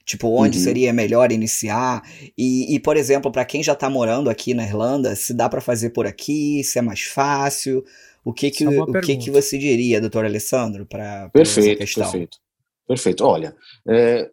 tipo, 0.05 0.27
onde 0.27 0.57
uhum. 0.57 0.63
seria 0.63 0.91
melhor 0.91 1.31
iniciar. 1.31 2.03
E, 2.37 2.75
e 2.75 2.79
por 2.79 2.97
exemplo, 2.97 3.31
para 3.31 3.45
quem 3.45 3.63
já 3.63 3.73
está 3.73 3.89
morando 3.89 4.29
aqui 4.29 4.53
na 4.53 4.63
Irlanda, 4.63 5.15
se 5.15 5.33
dá 5.33 5.47
para 5.47 5.61
fazer 5.61 5.91
por 5.91 6.05
aqui, 6.05 6.63
se 6.65 6.77
é 6.77 6.81
mais 6.81 7.03
fácil. 7.03 7.83
O 8.23 8.33
que 8.33 8.51
que, 8.51 8.65
é 8.65 8.69
o 8.69 8.91
que, 9.01 9.15
que 9.15 9.31
você 9.31 9.57
diria, 9.57 10.01
doutor 10.01 10.25
Alessandro, 10.25 10.85
para 10.85 11.31
essa 11.33 11.61
questão? 11.61 12.03
Perfeito, 12.03 12.37
perfeito. 12.85 13.23
Olha, 13.23 13.55
é, 13.87 14.29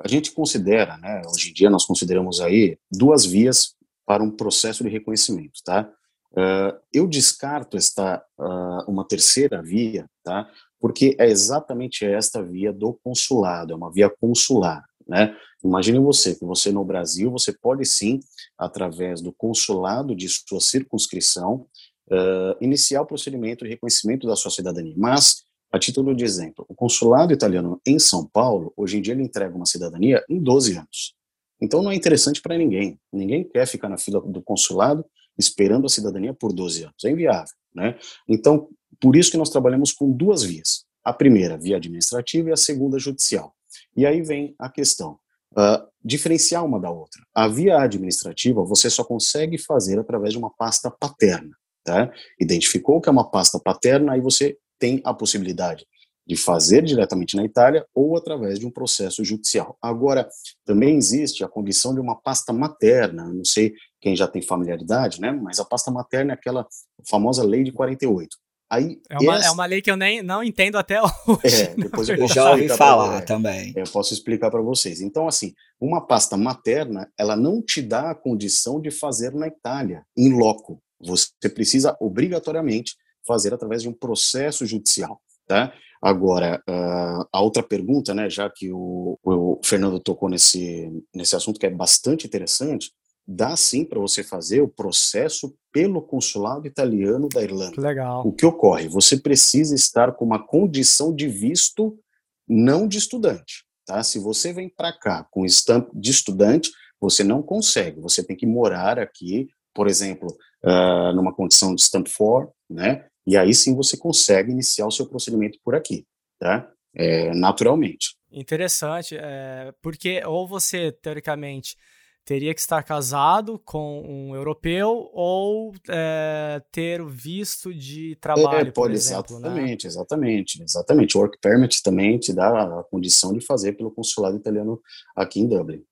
a 0.00 0.08
gente 0.08 0.32
considera, 0.32 0.96
né, 0.98 1.22
hoje 1.26 1.50
em 1.50 1.52
dia 1.52 1.70
nós 1.70 1.84
consideramos 1.84 2.40
aí 2.40 2.78
duas 2.90 3.24
vias 3.24 3.74
para 4.06 4.22
um 4.22 4.30
processo 4.30 4.82
de 4.82 4.90
reconhecimento, 4.90 5.60
tá? 5.64 5.90
Uh, 6.32 6.76
eu 6.92 7.06
descarto 7.06 7.76
esta 7.76 8.22
uh, 8.36 8.90
uma 8.90 9.06
terceira 9.06 9.62
via, 9.62 10.10
tá? 10.24 10.50
Porque 10.80 11.16
é 11.18 11.26
exatamente 11.26 12.04
esta 12.04 12.42
via 12.42 12.72
do 12.72 12.92
consulado, 13.04 13.72
é 13.72 13.76
uma 13.76 13.90
via 13.90 14.10
consular, 14.10 14.84
né? 15.06 15.34
Imagine 15.64 15.98
você 16.00 16.34
que 16.34 16.44
você 16.44 16.72
no 16.72 16.84
Brasil 16.84 17.30
você 17.30 17.52
pode 17.52 17.86
sim, 17.86 18.20
através 18.58 19.22
do 19.22 19.32
consulado 19.32 20.14
de 20.14 20.28
sua 20.28 20.60
circunscrição, 20.60 21.66
uh, 22.10 22.56
iniciar 22.60 23.02
o 23.02 23.06
procedimento 23.06 23.64
de 23.64 23.70
reconhecimento 23.70 24.26
da 24.26 24.36
sua 24.36 24.50
cidadania. 24.50 24.94
Mas 24.96 25.44
a 25.74 25.78
título 25.78 26.14
de 26.14 26.24
exemplo, 26.24 26.64
o 26.68 26.74
consulado 26.74 27.32
italiano 27.32 27.80
em 27.84 27.98
São 27.98 28.24
Paulo, 28.24 28.72
hoje 28.76 28.96
em 28.96 29.02
dia 29.02 29.12
ele 29.12 29.24
entrega 29.24 29.56
uma 29.56 29.66
cidadania 29.66 30.24
em 30.30 30.40
12 30.40 30.76
anos. 30.76 31.16
Então 31.60 31.82
não 31.82 31.90
é 31.90 31.96
interessante 31.96 32.40
para 32.40 32.56
ninguém. 32.56 32.96
Ninguém 33.12 33.42
quer 33.42 33.66
ficar 33.66 33.88
na 33.88 33.98
fila 33.98 34.20
do 34.20 34.40
consulado 34.40 35.04
esperando 35.36 35.86
a 35.86 35.88
cidadania 35.88 36.32
por 36.32 36.52
12 36.52 36.84
anos. 36.84 37.04
É 37.04 37.10
inviável, 37.10 37.52
né? 37.74 37.98
Então, 38.28 38.68
por 39.00 39.16
isso 39.16 39.32
que 39.32 39.36
nós 39.36 39.50
trabalhamos 39.50 39.90
com 39.90 40.12
duas 40.12 40.44
vias. 40.44 40.84
A 41.02 41.12
primeira, 41.12 41.58
via 41.58 41.76
administrativa, 41.76 42.50
e 42.50 42.52
a 42.52 42.56
segunda, 42.56 42.96
judicial. 42.96 43.52
E 43.96 44.06
aí 44.06 44.22
vem 44.22 44.54
a 44.56 44.70
questão, 44.70 45.18
uh, 45.58 45.84
diferenciar 46.04 46.64
uma 46.64 46.78
da 46.78 46.90
outra. 46.90 47.20
A 47.34 47.48
via 47.48 47.80
administrativa 47.80 48.62
você 48.62 48.88
só 48.88 49.02
consegue 49.02 49.58
fazer 49.58 49.98
através 49.98 50.34
de 50.34 50.38
uma 50.38 50.50
pasta 50.50 50.88
paterna, 50.88 51.56
tá? 51.82 52.12
Identificou 52.40 53.00
que 53.00 53.08
é 53.08 53.12
uma 53.12 53.28
pasta 53.28 53.58
paterna, 53.58 54.12
aí 54.12 54.20
você 54.20 54.56
tem 54.78 55.00
a 55.04 55.12
possibilidade 55.14 55.86
de 56.26 56.36
fazer 56.36 56.82
diretamente 56.82 57.36
na 57.36 57.44
Itália 57.44 57.86
ou 57.94 58.16
através 58.16 58.58
de 58.58 58.66
um 58.66 58.70
processo 58.70 59.24
judicial. 59.24 59.76
Agora, 59.80 60.28
também 60.64 60.96
existe 60.96 61.44
a 61.44 61.48
condição 61.48 61.92
de 61.94 62.00
uma 62.00 62.16
pasta 62.16 62.52
materna, 62.52 63.28
não 63.32 63.44
sei 63.44 63.74
quem 64.00 64.16
já 64.16 64.26
tem 64.26 64.40
familiaridade, 64.40 65.20
né, 65.20 65.32
mas 65.32 65.60
a 65.60 65.64
pasta 65.64 65.90
materna 65.90 66.32
é 66.32 66.34
aquela 66.34 66.66
famosa 67.08 67.44
lei 67.44 67.62
de 67.62 67.72
48. 67.72 68.36
Aí, 68.70 68.98
é, 69.10 69.18
uma, 69.18 69.36
essa... 69.36 69.48
é 69.48 69.50
uma 69.50 69.66
lei 69.66 69.82
que 69.82 69.90
eu 69.90 69.96
nem 69.96 70.22
não 70.22 70.42
entendo 70.42 70.78
até 70.78 71.00
hoje. 71.28 71.62
É, 71.62 71.74
depois 71.76 72.08
eu, 72.08 72.16
eu 72.16 72.26
já 72.26 72.50
ouvi 72.50 72.68
falar 72.68 73.20
também. 73.20 73.72
Eu 73.76 73.84
posso 73.84 74.12
explicar 74.14 74.50
para 74.50 74.62
vocês. 74.62 75.00
Então, 75.00 75.28
assim, 75.28 75.52
uma 75.78 76.04
pasta 76.04 76.36
materna, 76.36 77.08
ela 77.18 77.36
não 77.36 77.62
te 77.62 77.82
dá 77.82 78.10
a 78.10 78.14
condição 78.14 78.80
de 78.80 78.90
fazer 78.90 79.32
na 79.34 79.46
Itália, 79.46 80.04
em 80.16 80.32
loco. 80.32 80.82
Você 81.00 81.48
precisa 81.54 81.94
obrigatoriamente 82.00 82.96
fazer 83.26 83.54
através 83.54 83.82
de 83.82 83.88
um 83.88 83.92
processo 83.92 84.66
judicial, 84.66 85.20
tá? 85.46 85.72
Agora, 86.02 86.62
uh, 86.68 87.26
a 87.32 87.40
outra 87.40 87.62
pergunta, 87.62 88.12
né, 88.12 88.28
já 88.28 88.50
que 88.50 88.70
o, 88.70 89.18
o, 89.24 89.58
Fernando 89.64 89.98
tocou 89.98 90.28
nesse, 90.28 90.92
nesse 91.14 91.34
assunto 91.34 91.58
que 91.58 91.64
é 91.64 91.70
bastante 91.70 92.26
interessante, 92.26 92.92
dá 93.26 93.56
sim 93.56 93.86
para 93.86 93.98
você 93.98 94.22
fazer 94.22 94.60
o 94.60 94.68
processo 94.68 95.56
pelo 95.72 96.02
consulado 96.02 96.66
italiano 96.66 97.26
da 97.28 97.42
Irlanda. 97.42 97.80
Legal. 97.80 98.26
O 98.26 98.32
que 98.32 98.44
ocorre? 98.44 98.86
Você 98.88 99.16
precisa 99.16 99.74
estar 99.74 100.12
com 100.12 100.26
uma 100.26 100.46
condição 100.46 101.14
de 101.14 101.26
visto 101.26 101.98
não 102.46 102.86
de 102.86 102.98
estudante, 102.98 103.64
tá? 103.86 104.02
Se 104.02 104.18
você 104.18 104.52
vem 104.52 104.68
para 104.68 104.92
cá 104.92 105.26
com 105.30 105.46
stamp 105.46 105.88
de 105.94 106.10
estudante, 106.10 106.70
você 107.00 107.24
não 107.24 107.42
consegue, 107.42 108.00
você 108.00 108.22
tem 108.22 108.36
que 108.36 108.46
morar 108.46 108.98
aqui, 108.98 109.48
por 109.74 109.88
exemplo, 109.88 110.28
uh, 110.62 111.14
numa 111.14 111.34
condição 111.34 111.74
de 111.74 111.80
stamp 111.80 112.06
4, 112.14 112.52
né? 112.68 113.06
E 113.26 113.36
aí 113.36 113.54
sim 113.54 113.74
você 113.74 113.96
consegue 113.96 114.50
iniciar 114.50 114.86
o 114.86 114.90
seu 114.90 115.06
procedimento 115.06 115.58
por 115.64 115.74
aqui, 115.74 116.06
tá? 116.38 116.70
É, 116.94 117.34
naturalmente. 117.34 118.16
Interessante, 118.30 119.16
é, 119.16 119.72
porque 119.82 120.22
ou 120.24 120.46
você, 120.46 120.92
teoricamente, 120.92 121.76
teria 122.24 122.54
que 122.54 122.60
estar 122.60 122.82
casado 122.82 123.58
com 123.58 124.02
um 124.02 124.34
europeu 124.34 125.10
ou 125.12 125.72
é, 125.88 126.62
ter 126.72 127.00
o 127.00 127.08
visto 127.08 127.72
de 127.72 128.16
trabalho, 128.16 128.68
é, 128.68 128.70
pode, 128.70 128.94
exemplo. 128.94 129.38
Né? 129.38 129.48
Exatamente, 129.48 129.84
né? 129.84 129.88
exatamente, 129.88 130.62
exatamente. 130.62 131.16
O 131.16 131.20
work 131.20 131.38
permit 131.40 131.82
também 131.82 132.18
te 132.18 132.32
dá 132.32 132.80
a 132.80 132.84
condição 132.84 133.32
de 133.32 133.44
fazer 133.44 133.72
pelo 133.74 133.90
consulado 133.90 134.36
italiano 134.36 134.80
aqui 135.14 135.40
em 135.40 135.48
Dublin. 135.48 135.84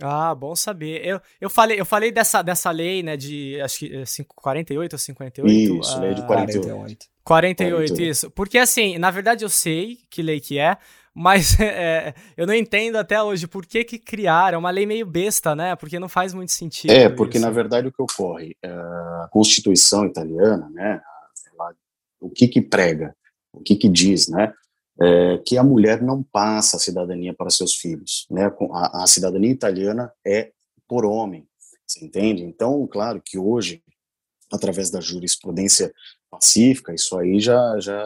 Ah, 0.00 0.34
bom 0.34 0.56
saber. 0.56 1.04
Eu, 1.04 1.20
eu, 1.40 1.50
falei, 1.50 1.78
eu 1.78 1.84
falei 1.84 2.10
dessa, 2.10 2.42
dessa 2.42 2.70
lei, 2.70 3.02
né, 3.02 3.16
de 3.16 3.60
acho 3.60 3.80
que 3.80 4.04
48 4.34 4.92
ou 4.92 4.98
58? 4.98 5.80
Isso, 5.80 6.00
lei 6.00 6.14
de 6.14 6.26
48. 6.26 6.66
48. 6.68 7.12
48, 7.24 7.86
48, 7.88 8.02
isso. 8.02 8.30
Porque 8.30 8.58
assim, 8.58 8.98
na 8.98 9.10
verdade 9.10 9.44
eu 9.44 9.48
sei 9.48 9.98
que 10.10 10.22
lei 10.22 10.40
que 10.40 10.58
é, 10.58 10.76
mas 11.14 11.58
é, 11.60 12.14
eu 12.36 12.46
não 12.46 12.54
entendo 12.54 12.96
até 12.96 13.22
hoje 13.22 13.46
por 13.46 13.66
que, 13.66 13.84
que 13.84 13.98
criaram. 13.98 14.56
É 14.56 14.58
uma 14.58 14.70
lei 14.70 14.86
meio 14.86 15.06
besta, 15.06 15.54
né? 15.54 15.76
Porque 15.76 15.98
não 15.98 16.08
faz 16.08 16.32
muito 16.32 16.52
sentido. 16.52 16.90
É, 16.90 17.08
porque 17.08 17.36
isso. 17.36 17.46
na 17.46 17.52
verdade 17.52 17.88
o 17.88 17.92
que 17.92 18.02
ocorre, 18.02 18.56
é, 18.62 18.68
a 18.70 19.28
Constituição 19.30 20.06
italiana, 20.06 20.68
né? 20.70 21.00
Ela, 21.52 21.74
o 22.20 22.30
que 22.30 22.48
que 22.48 22.62
prega, 22.62 23.14
o 23.52 23.60
que 23.60 23.76
que 23.76 23.88
diz, 23.88 24.28
né? 24.28 24.52
É, 25.02 25.38
que 25.38 25.56
a 25.56 25.64
mulher 25.64 26.00
não 26.00 26.22
passa 26.22 26.76
a 26.76 26.80
cidadania 26.80 27.34
para 27.34 27.50
seus 27.50 27.74
filhos, 27.74 28.26
né? 28.30 28.52
A, 28.72 29.02
a 29.02 29.06
cidadania 29.06 29.50
italiana 29.50 30.12
é 30.24 30.52
por 30.86 31.04
homem, 31.04 31.46
você 31.86 32.04
entende? 32.04 32.44
Então, 32.44 32.86
claro 32.86 33.20
que 33.24 33.38
hoje, 33.38 33.82
através 34.52 34.90
da 34.90 35.00
jurisprudência 35.00 35.92
pacífica, 36.30 36.94
isso 36.94 37.18
aí 37.18 37.40
já 37.40 37.80
já 37.80 38.02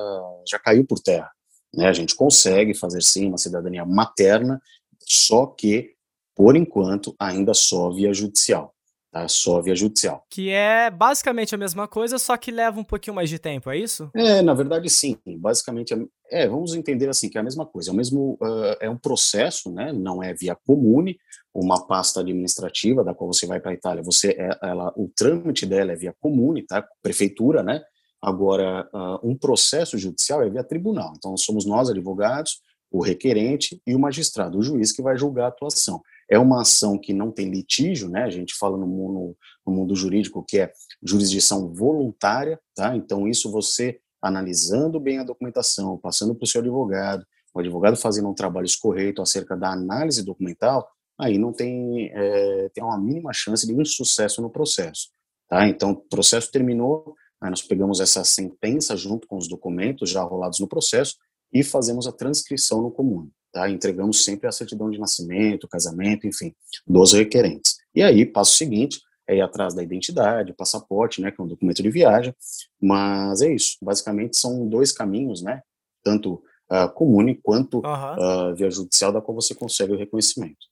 já 0.48 0.58
caiu 0.58 0.86
por 0.86 1.00
terra. 1.00 1.30
Né? 1.74 1.86
A 1.88 1.92
gente 1.92 2.14
consegue 2.14 2.74
fazer 2.74 3.02
sim 3.02 3.26
uma 3.26 3.38
cidadania 3.38 3.84
materna, 3.84 4.60
só 5.00 5.46
que, 5.46 5.94
por 6.34 6.56
enquanto, 6.56 7.14
ainda 7.18 7.52
só 7.52 7.90
via 7.90 8.14
judicial. 8.14 8.74
Tá? 9.16 9.28
Só 9.28 9.62
via 9.62 9.74
judicial. 9.74 10.26
Que 10.28 10.50
é 10.50 10.90
basicamente 10.90 11.54
a 11.54 11.58
mesma 11.58 11.88
coisa, 11.88 12.18
só 12.18 12.36
que 12.36 12.50
leva 12.50 12.78
um 12.78 12.84
pouquinho 12.84 13.16
mais 13.16 13.30
de 13.30 13.38
tempo, 13.38 13.70
é 13.70 13.78
isso? 13.78 14.10
É, 14.14 14.42
na 14.42 14.52
verdade, 14.52 14.90
sim. 14.90 15.16
Basicamente, 15.38 15.94
é, 15.94 15.98
é 16.30 16.48
vamos 16.48 16.74
entender 16.74 17.08
assim 17.08 17.30
que 17.30 17.38
é 17.38 17.40
a 17.40 17.44
mesma 17.44 17.64
coisa. 17.64 17.90
É 17.90 17.92
o 17.92 17.96
mesmo, 17.96 18.36
uh, 18.42 18.76
é 18.78 18.90
um 18.90 18.98
processo, 18.98 19.72
né? 19.72 19.90
Não 19.90 20.22
é 20.22 20.34
via 20.34 20.54
comune, 20.66 21.16
uma 21.54 21.86
pasta 21.86 22.20
administrativa 22.20 23.02
da 23.02 23.14
qual 23.14 23.32
você 23.32 23.46
vai 23.46 23.58
para 23.58 23.70
a 23.70 23.74
Itália. 23.74 24.02
Você, 24.02 24.36
é, 24.38 24.58
ela, 24.62 24.92
o 24.94 25.08
trâmite 25.08 25.64
dela 25.64 25.92
é 25.92 25.96
via 25.96 26.14
comune, 26.20 26.62
tá? 26.66 26.86
Prefeitura, 27.02 27.62
né? 27.62 27.82
Agora, 28.20 28.86
uh, 28.92 29.26
um 29.26 29.34
processo 29.34 29.96
judicial 29.96 30.42
é 30.42 30.50
via 30.50 30.62
tribunal. 30.62 31.14
Então, 31.16 31.34
somos 31.38 31.64
nós, 31.64 31.88
advogados, 31.88 32.60
o 32.90 33.02
requerente 33.02 33.80
e 33.86 33.94
o 33.94 33.98
magistrado, 33.98 34.58
o 34.58 34.62
juiz 34.62 34.92
que 34.92 35.02
vai 35.02 35.16
julgar 35.16 35.46
a 35.46 35.48
atuação. 35.48 36.02
É 36.28 36.38
uma 36.38 36.62
ação 36.62 36.98
que 36.98 37.12
não 37.12 37.30
tem 37.30 37.50
litígio, 37.50 38.08
né? 38.08 38.24
A 38.24 38.30
gente 38.30 38.54
fala 38.54 38.76
no 38.76 38.86
mundo, 38.86 39.36
no 39.64 39.72
mundo 39.72 39.94
jurídico 39.94 40.44
que 40.46 40.58
é 40.58 40.72
jurisdição 41.02 41.72
voluntária, 41.72 42.58
tá? 42.74 42.96
Então, 42.96 43.28
isso 43.28 43.50
você 43.50 44.00
analisando 44.20 44.98
bem 44.98 45.18
a 45.18 45.24
documentação, 45.24 45.98
passando 45.98 46.34
para 46.34 46.44
o 46.44 46.48
seu 46.48 46.60
advogado, 46.60 47.24
o 47.54 47.60
advogado 47.60 47.96
fazendo 47.96 48.28
um 48.28 48.34
trabalho 48.34 48.66
escorreito 48.66 49.22
acerca 49.22 49.56
da 49.56 49.70
análise 49.70 50.24
documental, 50.24 50.88
aí 51.18 51.38
não 51.38 51.52
tem, 51.52 52.10
é, 52.12 52.68
tem 52.74 52.82
uma 52.82 52.98
mínima 52.98 53.32
chance 53.32 53.66
de 53.66 53.72
insucesso 53.72 54.42
no 54.42 54.50
processo. 54.50 55.08
Tá? 55.48 55.68
Então, 55.68 55.92
o 55.92 55.96
processo 55.96 56.50
terminou, 56.50 57.14
Aí 57.40 57.50
nós 57.50 57.62
pegamos 57.62 58.00
essa 58.00 58.24
sentença 58.24 58.96
junto 58.96 59.26
com 59.26 59.36
os 59.36 59.48
documentos 59.48 60.10
já 60.10 60.22
rolados 60.22 60.58
no 60.58 60.68
processo 60.68 61.16
e 61.52 61.62
fazemos 61.62 62.06
a 62.06 62.12
transcrição 62.12 62.82
no 62.82 62.90
comum. 62.90 63.28
Tá? 63.56 63.70
Entregamos 63.70 64.22
sempre 64.22 64.46
a 64.46 64.52
certidão 64.52 64.90
de 64.90 64.98
nascimento, 64.98 65.66
casamento, 65.66 66.26
enfim, 66.26 66.54
dos 66.86 67.14
requerentes. 67.14 67.78
E 67.94 68.02
aí, 68.02 68.26
passo 68.26 68.54
seguinte, 68.54 69.00
é 69.26 69.36
ir 69.36 69.40
atrás 69.40 69.72
da 69.72 69.82
identidade, 69.82 70.52
passaporte, 70.52 71.22
né, 71.22 71.30
que 71.30 71.40
é 71.40 71.44
um 71.44 71.48
documento 71.48 71.82
de 71.82 71.88
viagem, 71.88 72.34
mas 72.78 73.40
é 73.40 73.50
isso. 73.50 73.78
Basicamente 73.80 74.36
são 74.36 74.68
dois 74.68 74.92
caminhos, 74.92 75.40
né, 75.40 75.62
tanto 76.04 76.34
uh, 76.70 76.92
comune 76.92 77.40
quanto 77.42 77.78
uhum. 77.78 78.50
uh, 78.50 78.54
via 78.54 78.70
judicial, 78.70 79.10
da 79.10 79.22
qual 79.22 79.34
você 79.34 79.54
consegue 79.54 79.92
o 79.92 79.96
reconhecimento. 79.96 80.66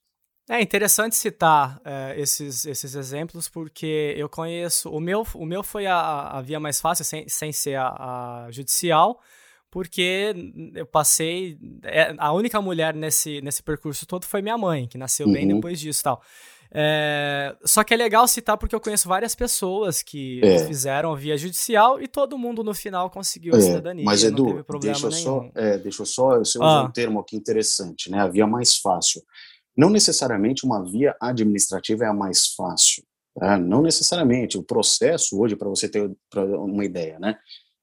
É 0.47 0.61
interessante 0.61 1.15
citar 1.15 1.81
é, 1.83 2.13
esses, 2.21 2.67
esses 2.67 2.93
exemplos, 2.93 3.49
porque 3.49 4.13
eu 4.15 4.29
conheço. 4.29 4.91
O 4.91 4.99
meu, 4.99 5.25
o 5.33 5.43
meu 5.43 5.63
foi 5.63 5.87
a, 5.87 6.37
a 6.37 6.41
via 6.43 6.59
mais 6.59 6.79
fácil, 6.79 7.03
sem, 7.03 7.27
sem 7.27 7.51
ser 7.51 7.79
a, 7.79 8.45
a 8.45 8.51
judicial, 8.51 9.19
porque 9.69 10.33
eu 10.73 10.85
passei. 10.85 11.57
É, 11.83 12.13
a 12.17 12.31
única 12.31 12.61
mulher 12.61 12.93
nesse, 12.93 13.41
nesse 13.41 13.61
percurso 13.61 14.05
todo 14.05 14.25
foi 14.25 14.41
minha 14.41 14.57
mãe, 14.57 14.87
que 14.87 14.97
nasceu 14.97 15.27
uhum. 15.27 15.33
bem 15.33 15.47
depois 15.47 15.79
disso 15.79 16.03
tal. 16.03 16.21
É, 16.77 17.55
só 17.63 17.83
que 17.83 17.93
é 17.93 17.97
legal 17.97 18.27
citar 18.27 18.57
porque 18.57 18.75
eu 18.75 18.81
conheço 18.81 19.07
várias 19.07 19.33
pessoas 19.33 20.01
que 20.01 20.41
é. 20.43 20.65
fizeram 20.65 21.15
via 21.15 21.37
judicial 21.37 22.01
e 22.01 22.07
todo 22.07 22.37
mundo 22.37 22.63
no 22.63 22.73
final 22.73 23.09
conseguiu 23.09 23.53
a 23.55 23.57
é, 23.57 23.61
cidadania. 23.61 24.03
Mas 24.03 24.23
Edu, 24.23 24.65
deixa 24.81 25.05
eu, 25.05 25.11
só, 25.11 25.49
é, 25.55 25.77
deixa 25.77 26.01
eu 26.01 26.05
só, 26.05 26.39
você 26.39 26.57
ah. 26.61 26.83
um 26.83 26.91
termo 26.91 27.19
aqui 27.19 27.35
interessante, 27.35 28.09
né? 28.11 28.19
A 28.19 28.27
via 28.27 28.45
mais 28.45 28.75
fácil. 28.77 29.21
Não 29.77 29.89
necessariamente 29.89 30.65
uma 30.65 30.83
via 30.83 31.15
administrativa 31.21 32.05
é 32.05 32.07
a 32.07 32.13
mais 32.13 32.47
fácil. 32.47 33.03
Tá? 33.37 33.57
Não 33.57 33.81
necessariamente. 33.81 34.57
O 34.57 34.63
processo, 34.63 35.39
hoje, 35.39 35.55
para 35.55 35.69
você 35.69 35.89
ter 35.89 36.09
uma 36.33 36.85
ideia, 36.85 37.19
né? 37.19 37.37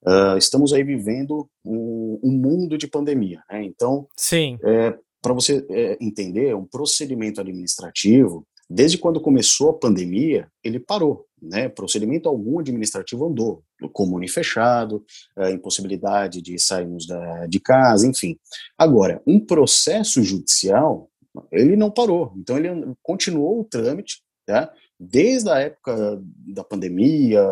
Uh, 0.07 0.37
estamos 0.37 0.73
aí 0.73 0.83
vivendo 0.83 1.49
um, 1.65 2.19
um 2.23 2.33
mundo 2.33 2.77
de 2.77 2.89
pandemia. 2.89 3.43
Né? 3.51 3.65
Então, 3.65 4.09
Sim. 4.17 4.59
É, 4.65 4.97
para 5.21 5.33
você 5.33 5.65
é, 5.71 5.97
entender, 6.01 6.55
um 6.57 6.65
procedimento 6.65 7.41
administrativo, 7.41 8.45
desde 8.69 8.99
quando 8.99 9.21
começou 9.21 9.71
a 9.71 9.79
pandemia, 9.79 10.49
ele 10.65 10.81
parou. 10.81 11.27
Né? 11.41 11.69
Procedimento 11.69 12.29
algum 12.29 12.59
administrativo 12.59 13.27
andou, 13.27 13.63
comune 13.93 14.29
fechado, 14.29 15.05
é, 15.39 15.53
impossibilidade 15.53 16.43
de 16.43 16.59
sairmos 16.59 17.07
da, 17.07 17.47
de 17.47 17.61
casa, 17.61 18.07
enfim. 18.07 18.37
Agora, 18.77 19.23
um 19.25 19.39
processo 19.39 20.23
judicial, 20.23 21.09
ele 21.53 21.77
não 21.77 21.91
parou. 21.91 22.33
Então 22.37 22.59
ele 22.59 22.69
continuou 23.03 23.61
o 23.61 23.65
trâmite, 23.65 24.21
tá? 24.45 24.73
desde 25.05 25.51
a 25.51 25.59
época 25.59 26.23
da 26.47 26.63
pandemia, 26.63 27.43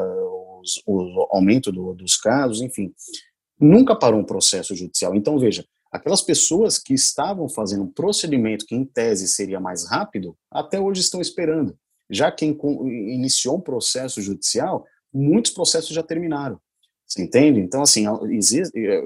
os, 0.60 0.82
o 0.86 1.26
aumento 1.30 1.72
do, 1.72 1.94
dos 1.94 2.16
casos, 2.16 2.60
enfim, 2.60 2.92
nunca 3.58 3.96
parou 3.96 4.20
um 4.20 4.24
processo 4.24 4.74
judicial. 4.74 5.14
Então 5.14 5.38
veja, 5.38 5.64
aquelas 5.90 6.22
pessoas 6.22 6.78
que 6.78 6.94
estavam 6.94 7.48
fazendo 7.48 7.84
um 7.84 7.90
procedimento 7.90 8.66
que 8.66 8.74
em 8.74 8.84
tese 8.84 9.28
seria 9.28 9.60
mais 9.60 9.88
rápido, 9.88 10.36
até 10.50 10.78
hoje 10.78 11.00
estão 11.00 11.20
esperando. 11.20 11.76
Já 12.08 12.30
quem 12.32 12.58
iniciou 13.14 13.56
um 13.56 13.60
processo 13.60 14.20
judicial, 14.20 14.84
muitos 15.12 15.52
processos 15.52 15.90
já 15.90 16.02
terminaram. 16.02 16.60
Você 17.06 17.22
entende? 17.22 17.60
Então, 17.60 17.82
assim, 17.82 18.04
existe 18.30 18.78
eh, 18.78 19.02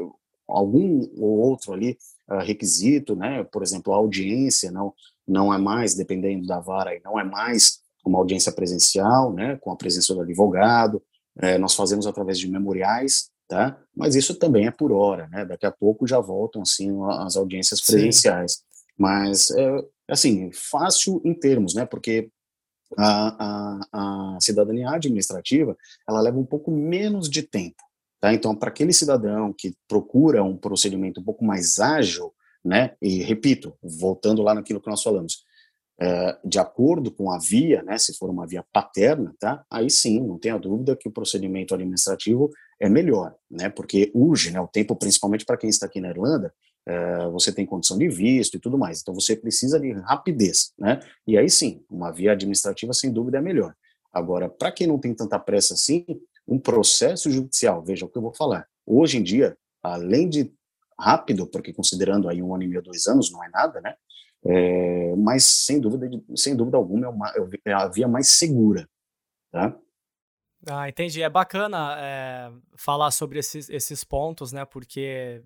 algum 0.47 1.09
ou 1.19 1.38
outro 1.38 1.73
ali 1.73 1.97
uh, 2.29 2.38
requisito, 2.38 3.17
né? 3.17 3.45
Por 3.45 3.62
exemplo, 3.62 3.93
a 3.93 3.97
audiência 3.97 4.71
não 4.71 4.93
não 5.27 5.53
é 5.55 5.57
mais, 5.57 5.95
dependendo 5.95 6.47
da 6.47 6.61
vara, 6.61 7.01
não 7.03 7.19
é 7.19 7.25
mais 7.25 7.81
uma 8.05 8.19
audiência 8.19 8.53
presencial, 8.53 9.33
né? 9.33 9.57
Com 9.57 9.73
a 9.73 9.77
presença 9.77 10.14
do 10.14 10.21
advogado. 10.21 11.03
É, 11.38 11.59
nós 11.59 11.75
fazemos 11.75 12.07
através 12.07 12.38
de 12.38 12.49
memoriais, 12.49 13.31
tá? 13.49 13.79
Mas 13.97 14.14
isso 14.14 14.35
também 14.37 14.66
é 14.66 14.70
por 14.70 14.92
hora, 14.92 15.29
né? 15.29 15.44
Daqui 15.44 15.66
a 15.66 15.73
pouco 15.73 16.07
já 16.07 16.20
voltam 16.20 16.62
assim 16.62 16.90
as 17.20 17.37
audiências 17.37 17.81
presenciais. 17.81 18.53
Sim. 18.53 18.59
Mas 18.97 19.51
é, 19.51 19.85
assim 20.09 20.51
fácil 20.53 21.20
em 21.25 21.35
termos, 21.35 21.75
né? 21.75 21.85
Porque 21.85 22.31
a, 22.97 23.81
a, 23.92 24.35
a 24.37 24.40
cidadania 24.40 24.90
administrativa 24.90 25.77
ela 26.09 26.20
leva 26.20 26.38
um 26.38 26.44
pouco 26.47 26.70
menos 26.70 27.29
de 27.29 27.42
tempo, 27.42 27.83
Tá? 28.25 28.33
Então, 28.33 28.57
para 28.57 28.70
aquele 28.70 28.94
cidadão 28.94 29.53
que 29.53 29.75
procura 29.87 30.42
um 30.42 30.57
procedimento 30.57 31.20
um 31.20 31.23
pouco 31.23 31.44
mais 31.44 31.79
ágil, 31.79 32.33
né, 32.64 32.97
e 33.03 33.23
repito, 33.23 33.77
voltando 33.83 34.40
lá 34.40 34.55
naquilo 34.55 34.81
que 34.81 34.88
nós 34.88 35.03
falamos, 35.03 35.44
de 36.45 36.59
acordo 36.59 37.11
com 37.11 37.31
a 37.31 37.39
via, 37.39 37.83
né, 37.83 37.97
se 37.99 38.17
for 38.19 38.29
uma 38.29 38.47
via 38.47 38.65
paterna, 38.73 39.35
tá, 39.39 39.65
aí 39.71 39.89
sim, 39.89 40.21
não 40.21 40.39
tenha 40.39 40.59
dúvida 40.59 40.97
que 40.97 41.09
o 41.09 41.13
procedimento 41.13 41.75
administrativo 41.75 42.51
é 42.81 42.89
melhor, 42.89 43.35
né, 43.51 43.69
porque 43.69 44.11
urge, 44.15 44.51
né, 44.51 44.61
o 44.61 44.67
tempo, 44.67 44.97
principalmente 44.97 45.45
para 45.45 45.57
quem 45.57 45.71
está 45.71 45.87
aqui 45.87 46.01
na 46.01 46.11
Irlanda, 46.11 46.53
é, 46.87 47.29
você 47.29 47.53
tem 47.53 47.65
condição 47.65 47.97
de 47.97 48.09
visto 48.09 48.57
e 48.57 48.61
tudo 48.61 48.77
mais, 48.77 49.01
então 49.01 49.15
você 49.15 49.37
precisa 49.37 49.79
de 49.79 49.93
rapidez, 49.93 50.73
né, 50.79 51.01
e 51.27 51.39
aí 51.39 51.49
sim, 51.49 51.83
uma 51.89 52.11
via 52.11 52.33
administrativa 52.33 52.93
sem 52.93 53.13
dúvida 53.13 53.39
é 53.39 53.41
melhor. 53.41 53.75
Agora, 54.13 54.49
para 54.49 54.71
quem 54.71 54.87
não 54.87 54.99
tem 54.99 55.15
tanta 55.15 55.39
pressa 55.39 55.75
assim, 55.75 56.05
um 56.47 56.59
processo 56.59 57.31
judicial, 57.31 57.83
veja 57.83 58.05
o 58.05 58.09
que 58.09 58.19
eu 58.19 58.23
vou 58.23 58.35
falar. 58.35 58.67
Hoje 58.87 59.19
em 59.19 59.23
dia, 59.23 59.57
além 59.83 60.29
de 60.29 60.53
rápido, 60.99 61.47
porque 61.47 61.73
considerando 61.73 62.29
aí 62.29 62.43
um 62.43 62.55
ano 62.55 62.63
e 62.63 62.69
meio, 62.69 62.83
dois 62.83 63.07
anos, 63.07 63.33
não 63.33 63.43
é 63.43 63.49
nada, 63.49 63.81
né? 63.81 63.95
É, 64.47 65.15
mas 65.17 65.45
sem 65.45 65.81
dúvida, 65.81 66.09
sem 66.37 66.55
dúvida 66.55 66.77
alguma, 66.77 67.07
é, 67.07 67.09
uma, 67.09 67.33
é 67.65 67.73
a 67.73 67.89
via 67.89 68.07
mais 68.07 68.29
segura, 68.29 68.89
tá? 69.51 69.75
Ah, 70.67 70.89
entendi. 70.89 71.23
É 71.23 71.29
bacana 71.29 71.97
é, 71.99 72.51
falar 72.77 73.11
sobre 73.11 73.39
esses, 73.39 73.69
esses 73.69 74.03
pontos, 74.03 74.53
né? 74.53 74.65
Porque, 74.65 75.43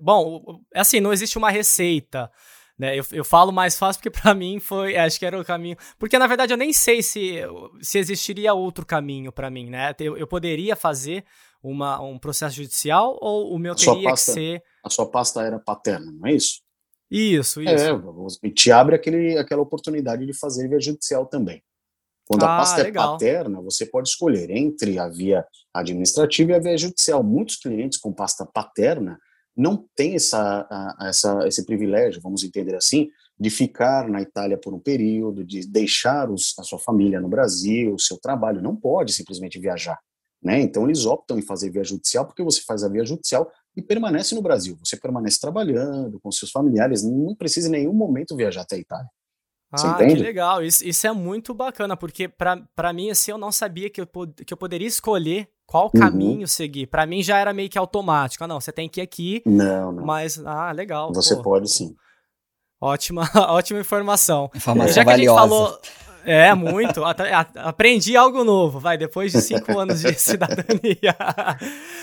bom, 0.00 0.62
é 0.74 0.80
assim, 0.80 1.00
não 1.00 1.12
existe 1.12 1.38
uma 1.38 1.50
receita. 1.50 2.30
Né? 2.78 2.96
Eu, 2.96 3.04
eu 3.10 3.24
falo 3.24 3.50
mais 3.50 3.76
fácil 3.78 4.00
porque 4.00 4.10
para 4.20 4.34
mim 4.34 4.60
foi, 4.60 4.96
acho 4.96 5.18
que 5.18 5.26
era 5.26 5.40
o 5.40 5.44
caminho. 5.44 5.76
Porque 5.98 6.18
na 6.18 6.26
verdade 6.26 6.52
eu 6.52 6.56
nem 6.56 6.72
sei 6.72 7.02
se, 7.02 7.40
se 7.80 7.98
existiria 7.98 8.54
outro 8.54 8.86
caminho 8.86 9.32
para 9.32 9.50
mim, 9.50 9.68
né? 9.68 9.94
Eu, 9.98 10.16
eu 10.16 10.26
poderia 10.26 10.76
fazer 10.76 11.24
uma, 11.62 12.00
um 12.00 12.18
processo 12.18 12.56
judicial 12.56 13.18
ou 13.20 13.52
o 13.52 13.58
meu 13.58 13.74
teria 13.74 14.10
pasta, 14.10 14.32
que 14.32 14.40
ser. 14.40 14.62
A 14.84 14.90
sua 14.90 15.10
pasta 15.10 15.42
era 15.42 15.58
paterna, 15.58 16.12
não 16.12 16.26
é 16.26 16.34
isso? 16.34 16.60
Isso, 17.10 17.62
isso. 17.62 18.40
É, 18.44 18.50
te 18.50 18.70
abre 18.70 18.94
aquele, 18.94 19.38
aquela 19.38 19.62
oportunidade 19.62 20.26
de 20.26 20.32
fazer 20.32 20.68
via 20.68 20.80
judicial 20.80 21.26
também. 21.26 21.62
Quando 22.26 22.44
ah, 22.44 22.56
a 22.56 22.58
pasta 22.58 22.80
é 22.80 22.84
legal. 22.84 23.08
é 23.08 23.12
paterna, 23.12 23.62
você 23.62 23.86
pode 23.86 24.10
escolher 24.10 24.50
entre 24.50 24.98
a 24.98 25.08
via 25.08 25.46
administrativa 25.72 26.52
e 26.52 26.54
a 26.54 26.58
via 26.58 26.76
judicial. 26.76 27.22
Muitos 27.22 27.56
clientes 27.56 27.98
com 27.98 28.12
pasta 28.12 28.44
paterna 28.44 29.18
não 29.56 29.88
têm 29.96 30.14
essa, 30.14 30.96
essa, 31.00 31.48
esse 31.48 31.64
privilégio, 31.64 32.20
vamos 32.20 32.44
entender 32.44 32.76
assim, 32.76 33.08
de 33.40 33.48
ficar 33.48 34.08
na 34.08 34.20
Itália 34.20 34.58
por 34.58 34.74
um 34.74 34.78
período, 34.78 35.42
de 35.42 35.66
deixar 35.66 36.30
os, 36.30 36.54
a 36.58 36.62
sua 36.62 36.78
família 36.78 37.20
no 37.20 37.28
Brasil, 37.28 37.94
o 37.94 37.98
seu 37.98 38.18
trabalho. 38.18 38.60
Não 38.60 38.76
pode 38.76 39.12
simplesmente 39.12 39.58
viajar. 39.58 39.98
Né? 40.42 40.60
Então 40.60 40.84
eles 40.84 41.06
optam 41.06 41.38
em 41.38 41.42
fazer 41.42 41.70
via 41.70 41.82
judicial 41.82 42.26
porque 42.26 42.42
você 42.44 42.60
faz 42.60 42.84
a 42.84 42.88
via 42.88 43.04
judicial 43.04 43.50
e 43.78 43.82
permanece 43.82 44.34
no 44.34 44.42
Brasil. 44.42 44.76
Você 44.84 44.96
permanece 44.96 45.38
trabalhando 45.38 46.18
com 46.20 46.32
seus 46.32 46.50
familiares, 46.50 47.04
não 47.04 47.32
precisa 47.36 47.68
em 47.68 47.70
nenhum 47.70 47.92
momento 47.92 48.34
viajar 48.34 48.62
até 48.62 48.74
a 48.74 48.78
Itália. 48.80 49.08
Ah, 49.70 49.98
que 49.98 50.14
legal. 50.14 50.64
Isso, 50.64 50.84
isso 50.84 51.06
é 51.06 51.12
muito 51.12 51.54
bacana, 51.54 51.96
porque 51.96 52.26
para 52.26 52.92
mim, 52.92 53.10
assim, 53.10 53.30
eu 53.30 53.38
não 53.38 53.52
sabia 53.52 53.88
que 53.88 54.00
eu, 54.00 54.06
que 54.44 54.52
eu 54.52 54.56
poderia 54.56 54.88
escolher 54.88 55.48
qual 55.64 55.90
uhum. 55.94 56.00
caminho 56.00 56.48
seguir. 56.48 56.86
Para 56.88 57.06
mim 57.06 57.22
já 57.22 57.38
era 57.38 57.52
meio 57.52 57.68
que 57.68 57.78
automático. 57.78 58.42
Ah, 58.42 58.48
não, 58.48 58.60
você 58.60 58.72
tem 58.72 58.88
que 58.88 59.00
ir 59.00 59.04
aqui. 59.04 59.42
Não, 59.46 59.92
não. 59.92 60.04
Mas, 60.04 60.44
ah, 60.44 60.72
legal. 60.72 61.12
Você 61.14 61.36
pô. 61.36 61.42
pode 61.42 61.70
sim. 61.70 61.94
Ótima, 62.80 63.30
ótima 63.50 63.78
informação. 63.78 64.50
Informação 64.54 64.92
já 64.92 65.04
que 65.04 65.10
valiosa. 65.10 65.38
a 65.38 65.42
gente 65.42 65.50
falou 65.50 65.80
é, 66.24 66.54
muito. 66.54 67.02
Aprendi 67.56 68.16
algo 68.16 68.44
novo, 68.44 68.78
vai, 68.78 68.96
depois 68.98 69.32
de 69.32 69.40
cinco 69.40 69.76
anos 69.78 70.00
de 70.00 70.14
cidadania. 70.14 71.16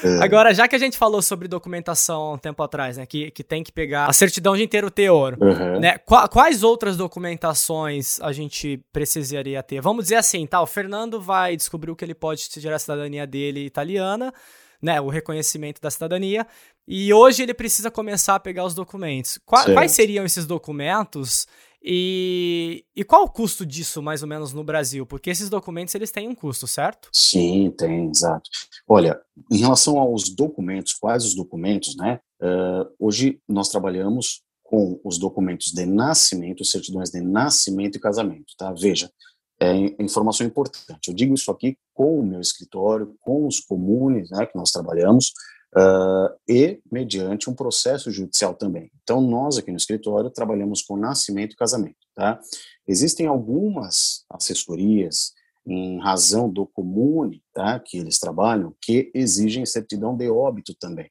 É. 0.03 0.23
Agora, 0.23 0.53
já 0.53 0.67
que 0.67 0.75
a 0.75 0.79
gente 0.79 0.97
falou 0.97 1.21
sobre 1.21 1.47
documentação 1.47 2.33
um 2.33 2.37
tempo 2.37 2.61
atrás, 2.63 2.97
né, 2.97 3.05
que, 3.05 3.31
que 3.31 3.43
tem 3.43 3.63
que 3.63 3.71
pegar 3.71 4.07
a 4.07 4.13
certidão 4.13 4.55
de 4.55 4.63
inteiro 4.63 4.89
teor, 4.89 5.37
uhum. 5.39 5.79
né, 5.79 5.97
quais 5.97 6.63
outras 6.63 6.97
documentações 6.97 8.19
a 8.21 8.31
gente 8.31 8.83
precisaria 8.91 9.61
ter? 9.63 9.81
Vamos 9.81 10.05
dizer 10.05 10.15
assim, 10.15 10.45
tá, 10.45 10.61
o 10.61 10.67
Fernando 10.67 11.21
vai 11.21 11.55
descobrir 11.55 11.95
que 11.95 12.03
ele 12.03 12.15
pode 12.15 12.49
tirar 12.49 12.75
a 12.75 12.79
cidadania 12.79 13.27
dele 13.27 13.65
italiana, 13.65 14.33
né, 14.81 14.99
o 14.99 15.07
reconhecimento 15.07 15.81
da 15.81 15.89
cidadania, 15.89 16.45
e 16.87 17.11
hoje 17.13 17.43
ele 17.43 17.53
precisa 17.53 17.89
começar 17.89 18.35
a 18.35 18.39
pegar 18.39 18.63
os 18.65 18.75
documentos. 18.75 19.39
Qua, 19.45 19.63
quais 19.65 19.91
seriam 19.91 20.25
esses 20.25 20.45
documentos 20.45 21.47
e, 21.87 22.83
e 22.95 23.03
qual 23.03 23.25
o 23.25 23.29
custo 23.29 23.63
disso, 23.63 24.01
mais 24.01 24.23
ou 24.23 24.27
menos, 24.27 24.53
no 24.53 24.63
Brasil? 24.63 25.05
Porque 25.05 25.29
esses 25.29 25.49
documentos, 25.49 25.93
eles 25.93 26.11
têm 26.11 26.27
um 26.27 26.33
custo, 26.33 26.65
certo? 26.65 27.09
Sim, 27.13 27.71
tem, 27.77 28.09
exato. 28.09 28.49
Olha, 28.87 29.21
em 29.51 29.57
relação 29.57 29.99
aos 29.99 30.29
documentos, 30.29 30.93
quais 30.93 31.23
os 31.23 31.35
documentos, 31.35 31.95
né? 31.95 32.19
Uh, 32.41 32.91
hoje 32.99 33.39
nós 33.47 33.69
trabalhamos 33.69 34.41
com 34.63 34.99
os 35.03 35.19
documentos 35.19 35.71
de 35.71 35.85
nascimento, 35.85 36.65
certidões 36.65 37.11
de 37.11 37.21
nascimento 37.21 37.97
e 37.97 38.01
casamento, 38.01 38.55
tá? 38.57 38.73
Veja, 38.73 39.11
é 39.59 39.73
informação 40.01 40.45
importante. 40.45 41.07
Eu 41.07 41.13
digo 41.13 41.35
isso 41.35 41.51
aqui 41.51 41.77
com 41.93 42.19
o 42.19 42.25
meu 42.25 42.41
escritório, 42.41 43.15
com 43.21 43.47
os 43.47 43.59
comunes, 43.59 44.29
né, 44.31 44.45
que 44.45 44.57
nós 44.57 44.71
trabalhamos, 44.71 45.31
uh, 45.75 46.33
e 46.47 46.79
mediante 46.91 47.49
um 47.49 47.53
processo 47.53 48.09
judicial 48.11 48.55
também. 48.55 48.91
Então, 49.03 49.21
nós 49.21 49.57
aqui 49.57 49.71
no 49.71 49.77
escritório 49.77 50.29
trabalhamos 50.29 50.81
com 50.81 50.95
nascimento 50.95 51.53
e 51.53 51.57
casamento. 51.57 51.97
Tá? 52.15 52.39
Existem 52.87 53.27
algumas 53.27 54.25
assessorias, 54.29 55.33
em 55.67 55.99
razão 55.99 56.47
do 56.47 56.65
comune 56.65 57.43
tá, 57.51 57.79
que 57.79 57.97
eles 57.97 58.19
trabalham, 58.19 58.75
que 58.79 59.11
exigem 59.15 59.65
certidão 59.65 60.15
de 60.15 60.29
óbito 60.29 60.75
também. 60.75 61.09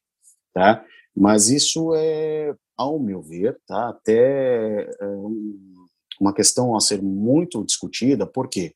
Tá? 0.52 0.84
Mas 1.14 1.48
isso 1.48 1.92
é, 1.94 2.54
ao 2.76 2.98
meu 2.98 3.20
ver, 3.20 3.58
tá, 3.66 3.88
até 3.88 4.82
é, 4.82 5.06
uma 6.20 6.32
questão 6.32 6.76
a 6.76 6.80
ser 6.80 7.02
muito 7.02 7.64
discutida, 7.64 8.26
porque 8.26 8.74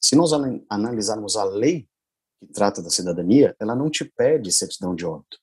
se 0.00 0.14
nós 0.14 0.30
analisarmos 0.68 1.36
a 1.36 1.44
lei 1.44 1.88
que 2.40 2.46
trata 2.46 2.82
da 2.82 2.90
cidadania, 2.90 3.54
ela 3.60 3.76
não 3.76 3.90
te 3.90 4.04
pede 4.04 4.50
certidão 4.50 4.94
de 4.94 5.04
óbito, 5.04 5.38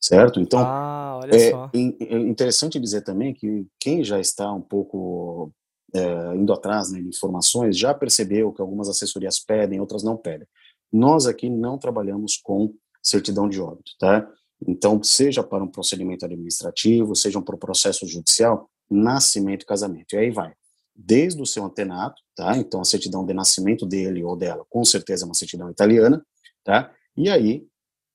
certo? 0.00 0.40
Então, 0.40 0.60
ah, 0.62 1.20
é, 1.32 1.50
é, 1.50 2.18
interessante 2.18 2.78
dizer 2.78 3.02
também 3.02 3.34
que 3.34 3.66
quem 3.80 4.04
já 4.04 4.20
está 4.20 4.52
um 4.52 4.60
pouco 4.60 5.50
é, 5.94 6.34
indo 6.36 6.52
atrás 6.52 6.92
né, 6.92 7.00
de 7.00 7.08
informações 7.08 7.76
já 7.76 7.94
percebeu 7.94 8.52
que 8.52 8.60
algumas 8.60 8.88
assessorias 8.88 9.40
pedem, 9.40 9.80
outras 9.80 10.02
não 10.02 10.16
pedem. 10.16 10.46
Nós 10.92 11.26
aqui 11.26 11.48
não 11.48 11.78
trabalhamos 11.78 12.36
com 12.36 12.74
certidão 13.02 13.48
de 13.48 13.60
óbito, 13.60 13.92
tá? 13.98 14.28
Então, 14.66 15.02
seja 15.02 15.42
para 15.42 15.62
um 15.62 15.68
procedimento 15.68 16.24
administrativo, 16.24 17.14
seja 17.14 17.40
para 17.40 17.54
um 17.54 17.58
processo 17.58 18.06
judicial, 18.06 18.68
nascimento 18.90 19.62
e 19.62 19.66
casamento. 19.66 20.14
E 20.14 20.18
aí 20.18 20.30
vai 20.30 20.52
desde 20.98 21.40
o 21.40 21.46
seu 21.46 21.64
antenato, 21.64 22.20
tá? 22.34 22.56
Então 22.56 22.80
a 22.80 22.84
certidão 22.84 23.24
de 23.24 23.32
nascimento 23.32 23.86
dele 23.86 24.24
ou 24.24 24.36
dela, 24.36 24.66
com 24.68 24.84
certeza 24.84 25.24
é 25.24 25.26
uma 25.26 25.34
certidão 25.34 25.70
italiana, 25.70 26.26
tá? 26.64 26.92
E 27.16 27.30
aí 27.30 27.64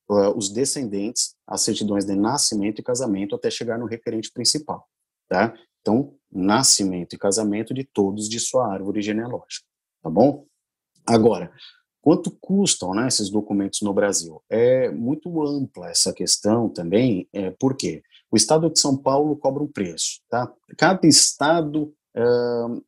uh, 0.09 0.37
os 0.37 0.49
descendentes, 0.49 1.35
as 1.47 1.61
certidões 1.61 2.03
de 2.03 2.13
nascimento 2.13 2.79
e 2.79 2.83
casamento 2.83 3.35
até 3.35 3.49
chegar 3.49 3.79
no 3.79 3.85
requerente 3.85 4.29
principal, 4.31 4.85
tá? 5.29 5.53
Então, 5.81 6.15
nascimento 6.31 7.13
e 7.13 7.17
casamento 7.17 7.73
de 7.73 7.83
todos 7.85 8.27
de 8.27 8.39
sua 8.39 8.71
árvore 8.71 9.01
genealógica, 9.01 9.65
tá 10.01 10.09
bom? 10.09 10.45
Agora, 11.05 11.51
quanto 12.01 12.31
custam 12.31 12.93
né, 12.93 13.07
esses 13.07 13.29
documentos 13.29 13.81
no 13.81 13.93
Brasil? 13.93 14.41
É 14.49 14.89
muito 14.89 15.45
ampla 15.45 15.89
essa 15.89 16.13
questão 16.13 16.69
também, 16.69 17.27
é, 17.33 17.51
por 17.51 17.75
quê? 17.75 18.03
O 18.31 18.35
Estado 18.35 18.69
de 18.69 18.79
São 18.79 18.97
Paulo 18.97 19.35
cobra 19.37 19.61
um 19.61 19.71
preço, 19.71 20.21
tá? 20.29 20.51
Cada 20.77 21.05
estado 21.05 21.93
uh, 22.17 22.83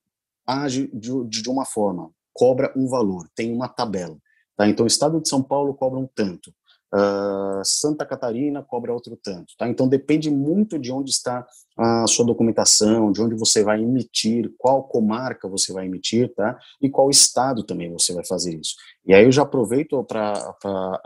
age 0.45 0.89
de, 0.93 1.11
de, 1.25 1.49
uma 1.49 1.65
forma, 1.65 2.11
cobra 2.33 2.71
um 2.75 2.87
valor, 2.87 3.27
tem 3.35 3.53
uma 3.53 3.67
tabela. 3.67 4.17
Tá? 4.55 4.67
Então, 4.67 4.85
o 4.85 4.87
Estado 4.87 5.19
de 5.21 5.27
São 5.27 5.41
Paulo 5.41 5.73
cobra 5.73 5.99
um 5.99 6.07
tanto, 6.07 6.53
uh, 6.93 7.63
Santa 7.63 8.05
Catarina 8.05 8.63
cobra 8.63 8.93
outro 8.93 9.17
tanto. 9.21 9.53
Tá? 9.57 9.67
Então, 9.67 9.87
depende 9.87 10.29
muito 10.29 10.79
de 10.79 10.91
onde 10.91 11.11
está 11.11 11.45
a 11.77 12.07
sua 12.07 12.25
documentação, 12.25 13.11
de 13.11 13.21
onde 13.21 13.35
você 13.35 13.63
vai 13.63 13.81
emitir, 13.81 14.53
qual 14.57 14.83
comarca 14.83 15.47
você 15.47 15.73
vai 15.73 15.85
emitir, 15.85 16.33
tá? 16.33 16.57
e 16.81 16.89
qual 16.89 17.09
estado 17.09 17.63
também 17.63 17.91
você 17.91 18.13
vai 18.13 18.25
fazer 18.25 18.55
isso. 18.55 18.75
E 19.05 19.13
aí 19.13 19.25
eu 19.25 19.31
já 19.31 19.41
aproveito 19.41 20.01
para 20.05 20.55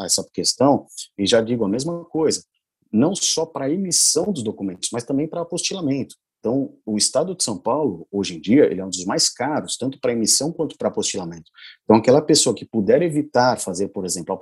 essa 0.01 0.23
questão 0.31 0.85
e 1.17 1.25
já 1.25 1.41
digo 1.41 1.65
a 1.65 1.69
mesma 1.69 2.05
coisa, 2.05 2.43
não 2.91 3.15
só 3.15 3.45
para 3.45 3.69
emissão 3.69 4.31
dos 4.31 4.43
documentos, 4.43 4.89
mas 4.91 5.03
também 5.03 5.27
para 5.27 5.41
apostilamento. 5.41 6.15
Então, 6.39 6.73
o 6.85 6.97
Estado 6.97 7.35
de 7.35 7.43
São 7.43 7.57
Paulo, 7.57 8.07
hoje 8.09 8.37
em 8.37 8.39
dia, 8.41 8.65
ele 8.65 8.79
é 8.79 8.85
um 8.85 8.89
dos 8.89 9.03
mais 9.05 9.29
caros, 9.29 9.75
tanto 9.75 9.99
para 9.99 10.13
emissão 10.13 10.53
quanto 10.53 10.77
para 10.77 10.87
apostilamento. 10.87 11.51
Então, 11.83 11.97
aquela 11.97 12.21
pessoa 12.21 12.55
que 12.55 12.65
puder 12.65 13.01
evitar 13.01 13.59
fazer, 13.59 13.89
por 13.89 14.05
exemplo, 14.05 14.37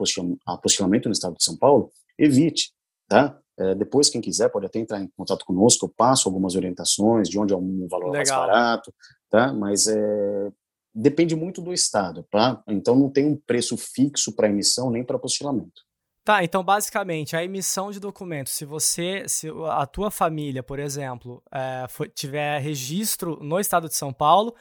apostilamento 0.45 1.09
no 1.09 1.13
Estado 1.13 1.35
de 1.35 1.43
São 1.43 1.57
Paulo, 1.57 1.91
evite, 2.17 2.71
tá? 3.07 3.39
É, 3.59 3.73
depois, 3.73 4.09
quem 4.09 4.21
quiser, 4.21 4.49
pode 4.49 4.67
até 4.67 4.77
entrar 4.77 5.01
em 5.01 5.09
contato 5.17 5.43
conosco, 5.43 5.87
eu 5.87 5.89
passo 5.89 6.29
algumas 6.29 6.55
orientações 6.55 7.27
de 7.27 7.39
onde 7.39 7.53
é 7.53 7.57
um 7.57 7.87
valor 7.89 8.11
Legal. 8.11 8.13
mais 8.13 8.29
barato, 8.29 8.93
tá? 9.31 9.51
Mas 9.51 9.87
é, 9.87 10.51
depende 10.93 11.35
muito 11.35 11.63
do 11.63 11.73
Estado, 11.73 12.23
tá? 12.29 12.61
Então, 12.67 12.95
não 12.95 13.09
tem 13.09 13.25
um 13.25 13.35
preço 13.35 13.75
fixo 13.75 14.35
para 14.35 14.49
emissão 14.49 14.91
nem 14.91 15.03
para 15.03 15.15
apostilamento. 15.15 15.86
Tá, 16.27 16.43
então 16.43 16.61
basicamente 16.61 17.37
a 17.37 17.43
emissão 17.45 17.89
de 17.89 18.01
documentos, 18.01 18.51
se 18.51 18.65
você, 18.65 19.23
se 19.29 19.47
a 19.69 19.85
tua 19.85 20.11
família, 20.11 20.61
por 20.61 20.77
exemplo, 20.77 21.41
é, 21.49 21.85
for, 21.87 22.09
tiver 22.09 22.59
registro 22.59 23.39
no 23.41 23.57
estado 23.57 23.87
de 23.87 23.95
São 23.95 24.11
Paulo, 24.11 24.53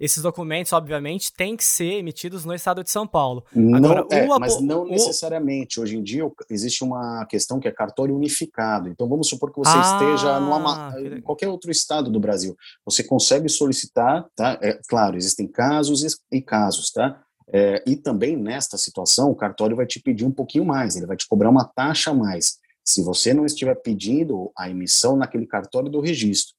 esses 0.00 0.20
documentos, 0.20 0.72
obviamente, 0.72 1.32
têm 1.32 1.56
que 1.56 1.62
ser 1.62 1.98
emitidos 1.98 2.44
no 2.44 2.52
estado 2.52 2.82
de 2.82 2.90
São 2.90 3.06
Paulo. 3.06 3.44
Agora, 3.76 4.04
é, 4.10 4.26
mas 4.26 4.60
não 4.60 4.82
o... 4.82 4.88
necessariamente. 4.88 5.80
Hoje 5.80 5.96
em 5.96 6.02
dia 6.02 6.28
existe 6.50 6.82
uma 6.82 7.24
questão 7.26 7.60
que 7.60 7.68
é 7.68 7.70
cartório 7.70 8.16
unificado. 8.16 8.88
Então 8.88 9.08
vamos 9.08 9.28
supor 9.28 9.52
que 9.52 9.58
você 9.58 9.70
ah, 9.72 9.92
esteja 9.92 10.40
numa, 10.40 10.96
em 10.98 11.20
qualquer 11.20 11.46
outro 11.46 11.70
estado 11.70 12.10
do 12.10 12.18
Brasil. 12.18 12.56
Você 12.84 13.04
consegue 13.04 13.48
solicitar, 13.48 14.26
tá? 14.34 14.58
É, 14.60 14.80
claro, 14.88 15.16
existem 15.16 15.46
casos 15.46 16.04
e 16.32 16.42
casos, 16.42 16.90
tá? 16.90 17.23
É, 17.52 17.82
e 17.86 17.94
também 17.96 18.36
nesta 18.36 18.76
situação, 18.78 19.30
o 19.30 19.36
cartório 19.36 19.76
vai 19.76 19.86
te 19.86 20.00
pedir 20.00 20.24
um 20.24 20.30
pouquinho 20.32 20.64
mais, 20.64 20.96
ele 20.96 21.06
vai 21.06 21.16
te 21.16 21.26
cobrar 21.28 21.50
uma 21.50 21.64
taxa 21.64 22.10
a 22.10 22.14
mais. 22.14 22.58
se 22.86 23.02
você 23.02 23.32
não 23.32 23.46
estiver 23.46 23.74
pedindo 23.76 24.52
a 24.58 24.68
emissão 24.68 25.16
naquele 25.16 25.46
cartório 25.46 25.88
do 25.90 26.00
registro. 26.00 26.54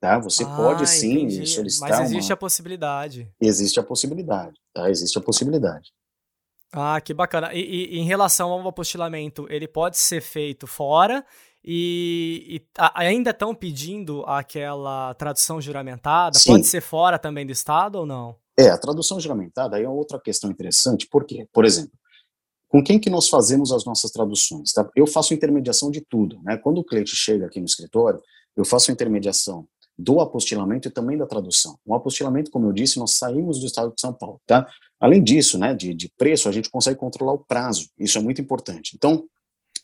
Tá? 0.00 0.18
Você 0.20 0.44
Ah, 0.44 0.54
pode 0.56 0.86
sim 0.86 1.22
entendi. 1.24 1.46
solicitar 1.48 1.88
Mas 1.90 2.00
existe 2.10 2.30
uma. 2.30 2.34
a 2.34 2.36
possibilidade. 2.36 3.28
Existe 3.40 3.80
a 3.80 3.82
possibilidade, 3.82 4.54
tá? 4.72 4.88
Existe 4.88 5.18
a 5.18 5.20
possibilidade. 5.20 5.90
Ah, 6.72 7.00
que 7.00 7.12
bacana. 7.14 7.52
E, 7.54 7.60
e- 7.60 7.98
em 7.98 8.04
relação 8.04 8.50
ao 8.52 8.68
apostilamento, 8.68 9.46
ele 9.50 9.66
pode 9.66 9.96
ser 9.96 10.20
feito 10.20 10.66
fora 10.66 11.24
e, 11.64 12.46
e 12.48 12.80
ainda 12.94 13.30
estão 13.30 13.54
pedindo 13.54 14.22
aquela 14.26 15.14
tradução 15.14 15.60
juramentada? 15.60 16.38
Sim. 16.38 16.50
Pode 16.52 16.66
ser 16.66 16.82
fora 16.82 17.18
também 17.18 17.44
do 17.46 17.52
estado 17.52 17.96
ou 17.96 18.06
não? 18.06 18.36
É, 18.56 18.68
a 18.68 18.78
tradução 18.78 19.18
juramentada 19.18 19.76
aí 19.76 19.84
é 19.84 19.88
outra 19.88 20.20
questão 20.20 20.50
interessante, 20.50 21.08
por 21.08 21.24
quê? 21.24 21.48
Por 21.52 21.64
exemplo, 21.64 21.92
com 22.68 22.82
quem 22.82 22.98
que 22.98 23.10
nós 23.10 23.28
fazemos 23.28 23.72
as 23.72 23.84
nossas 23.84 24.10
traduções? 24.10 24.72
Tá? 24.72 24.88
Eu 24.96 25.06
faço 25.06 25.34
intermediação 25.34 25.90
de 25.90 26.00
tudo, 26.00 26.40
né? 26.42 26.56
Quando 26.56 26.78
o 26.78 26.84
cliente 26.84 27.14
chega 27.14 27.46
aqui 27.46 27.60
no 27.60 27.66
escritório, 27.66 28.20
eu 28.56 28.64
faço 28.64 28.90
intermediação 28.90 29.66
do 29.96 30.20
apostilamento 30.20 30.88
e 30.88 30.90
também 30.90 31.16
da 31.16 31.26
tradução. 31.26 31.78
O 31.84 31.94
apostilamento, 31.94 32.50
como 32.50 32.66
eu 32.66 32.72
disse, 32.72 32.98
nós 32.98 33.12
saímos 33.12 33.60
do 33.60 33.66
estado 33.66 33.94
de 33.94 34.00
São 34.00 34.12
Paulo, 34.12 34.40
tá? 34.44 34.68
Além 34.98 35.22
disso, 35.22 35.58
né, 35.58 35.74
de, 35.74 35.94
de 35.94 36.08
preço, 36.16 36.48
a 36.48 36.52
gente 36.52 36.68
consegue 36.70 36.98
controlar 36.98 37.34
o 37.34 37.38
prazo, 37.38 37.88
isso 37.98 38.18
é 38.18 38.20
muito 38.20 38.40
importante. 38.40 38.92
Então, 38.96 39.24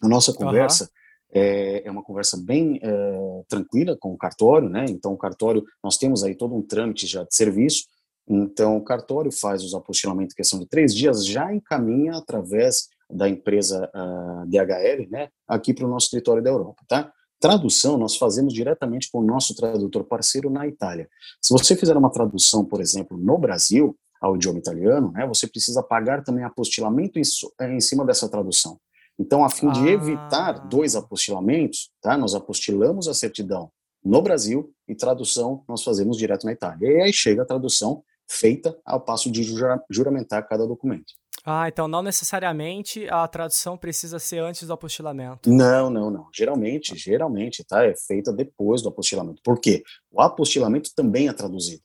a 0.02 0.08
nossa 0.08 0.32
conversa 0.32 0.90
é, 1.32 1.86
é 1.86 1.90
uma 1.90 2.02
conversa 2.02 2.36
bem 2.36 2.80
é, 2.82 3.42
tranquila 3.48 3.96
com 3.96 4.12
o 4.12 4.18
cartório, 4.18 4.68
né? 4.68 4.86
Então, 4.88 5.12
o 5.12 5.16
cartório, 5.16 5.64
nós 5.82 5.96
temos 5.96 6.24
aí 6.24 6.34
todo 6.34 6.54
um 6.54 6.62
trâmite 6.62 7.06
já 7.06 7.22
de 7.22 7.34
serviço, 7.34 7.84
então, 8.32 8.76
o 8.76 8.84
cartório 8.84 9.32
faz 9.32 9.64
os 9.64 9.74
apostilamentos 9.74 10.34
em 10.34 10.36
questão 10.36 10.60
de 10.60 10.66
três 10.66 10.94
dias, 10.94 11.26
já 11.26 11.52
encaminha 11.52 12.16
através 12.16 12.88
da 13.10 13.28
empresa 13.28 13.90
ah, 13.92 14.44
DHL, 14.46 15.10
né, 15.10 15.28
aqui 15.48 15.74
para 15.74 15.84
o 15.84 15.88
nosso 15.88 16.06
escritório 16.06 16.40
da 16.40 16.48
Europa, 16.48 16.80
tá? 16.86 17.12
Tradução 17.40 17.98
nós 17.98 18.16
fazemos 18.16 18.54
diretamente 18.54 19.10
com 19.10 19.18
o 19.18 19.24
nosso 19.24 19.52
tradutor 19.56 20.04
parceiro 20.04 20.48
na 20.48 20.64
Itália. 20.68 21.08
Se 21.42 21.52
você 21.52 21.74
fizer 21.74 21.96
uma 21.96 22.10
tradução, 22.10 22.64
por 22.64 22.80
exemplo, 22.80 23.18
no 23.18 23.36
Brasil, 23.36 23.96
ao 24.20 24.36
idioma 24.36 24.60
italiano, 24.60 25.10
né, 25.10 25.26
você 25.26 25.48
precisa 25.48 25.82
pagar 25.82 26.22
também 26.22 26.44
apostilamento 26.44 27.18
em, 27.18 27.22
eh, 27.60 27.74
em 27.74 27.80
cima 27.80 28.04
dessa 28.04 28.28
tradução. 28.28 28.78
Então, 29.18 29.44
a 29.44 29.50
fim 29.50 29.70
de 29.72 29.88
Ah. 29.88 29.90
evitar 29.90 30.52
dois 30.68 30.94
apostilamentos, 30.94 31.90
tá, 32.00 32.16
nós 32.16 32.34
apostilamos 32.34 33.08
a 33.08 33.14
certidão 33.14 33.72
no 34.04 34.22
Brasil 34.22 34.70
e 34.86 34.94
tradução 34.94 35.64
nós 35.68 35.82
fazemos 35.82 36.16
direto 36.16 36.44
na 36.44 36.52
Itália. 36.52 36.88
E 36.88 37.02
aí 37.02 37.12
chega 37.12 37.42
a 37.42 37.46
tradução 37.46 38.04
feita 38.30 38.78
ao 38.84 39.00
passo 39.00 39.30
de 39.30 39.42
jura- 39.42 39.82
juramentar 39.90 40.46
cada 40.48 40.66
documento. 40.66 41.12
Ah, 41.44 41.66
então 41.68 41.88
não 41.88 42.02
necessariamente 42.02 43.08
a 43.08 43.26
tradução 43.26 43.76
precisa 43.76 44.18
ser 44.18 44.38
antes 44.38 44.66
do 44.66 44.72
apostilamento. 44.72 45.50
Não, 45.50 45.88
não, 45.90 46.10
não. 46.10 46.28
Geralmente, 46.34 46.94
geralmente, 46.96 47.64
tá? 47.64 47.84
É 47.84 47.94
feita 47.96 48.30
depois 48.32 48.82
do 48.82 48.88
apostilamento. 48.90 49.40
Por 49.42 49.58
quê? 49.58 49.82
O 50.12 50.20
apostilamento 50.20 50.90
também 50.94 51.28
é 51.28 51.32
traduzido. 51.32 51.82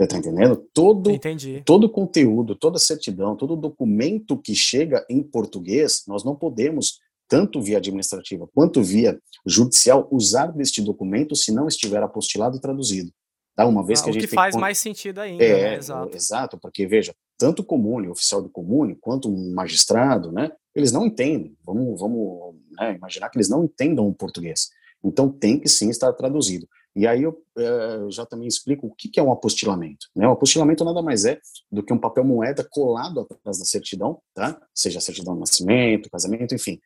Você 0.00 0.06
tá 0.06 0.16
entendendo? 0.16 0.56
Todo 0.72 1.10
Entendi. 1.10 1.62
todo 1.66 1.90
conteúdo, 1.90 2.54
toda 2.54 2.78
certidão, 2.78 3.36
todo 3.36 3.56
documento 3.56 4.38
que 4.38 4.54
chega 4.54 5.04
em 5.10 5.22
português, 5.22 6.04
nós 6.06 6.24
não 6.24 6.34
podemos, 6.36 7.00
tanto 7.28 7.60
via 7.60 7.78
administrativa 7.78 8.48
quanto 8.54 8.82
via 8.82 9.20
judicial, 9.44 10.08
usar 10.10 10.46
deste 10.52 10.80
documento 10.80 11.34
se 11.36 11.52
não 11.52 11.66
estiver 11.68 12.02
apostilado 12.02 12.56
e 12.56 12.60
traduzido. 12.60 13.12
Tá? 13.58 13.66
Uma 13.66 13.82
vez 13.84 13.98
Ah, 13.98 14.04
que 14.04 14.08
a 14.08 14.10
o 14.10 14.14
gente 14.14 14.22
que 14.22 14.28
tem 14.28 14.36
faz 14.36 14.54
con- 14.54 14.60
mais 14.60 14.78
sentido 14.78 15.18
ainda, 15.20 15.42
É, 15.42 15.62
né? 15.72 15.74
Exato. 15.78 16.16
exato, 16.16 16.58
porque 16.58 16.86
veja, 16.86 17.12
tanto 17.36 17.62
o 17.62 17.64
comune, 17.64 18.06
o 18.06 18.12
oficial 18.12 18.40
do 18.40 18.48
comune, 18.48 18.94
quanto 18.94 19.28
um 19.28 19.52
magistrado, 19.52 20.30
né, 20.30 20.52
eles 20.76 20.92
não 20.92 21.06
entendem. 21.06 21.56
Vamos, 21.66 21.98
vamos 22.00 22.54
né, 22.78 22.94
imaginar 22.94 23.28
que 23.30 23.36
eles 23.36 23.48
não 23.48 23.64
entendam 23.64 24.06
o 24.06 24.14
português. 24.14 24.70
Então 25.02 25.28
tem 25.28 25.58
que 25.58 25.68
sim 25.68 25.90
estar 25.90 26.12
traduzido. 26.12 26.68
E 26.94 27.04
aí 27.04 27.24
eu, 27.24 27.42
eh, 27.58 27.96
eu 28.00 28.10
já 28.12 28.24
também 28.24 28.46
explico 28.46 28.86
o 28.86 28.94
que, 28.94 29.08
que 29.08 29.18
é 29.18 29.22
um 29.24 29.32
apostilamento. 29.32 30.06
Né? 30.14 30.26
O 30.28 30.32
apostilamento 30.32 30.84
nada 30.84 31.02
mais 31.02 31.24
é 31.24 31.40
do 31.70 31.82
que 31.82 31.92
um 31.92 31.98
papel 31.98 32.22
moeda 32.24 32.64
colado 32.70 33.20
atrás 33.20 33.58
da 33.58 33.64
certidão, 33.64 34.20
tá? 34.34 34.60
Seja 34.72 34.98
a 34.98 35.02
certidão 35.02 35.34
de 35.34 35.40
nascimento, 35.40 36.08
casamento, 36.10 36.54
enfim, 36.54 36.80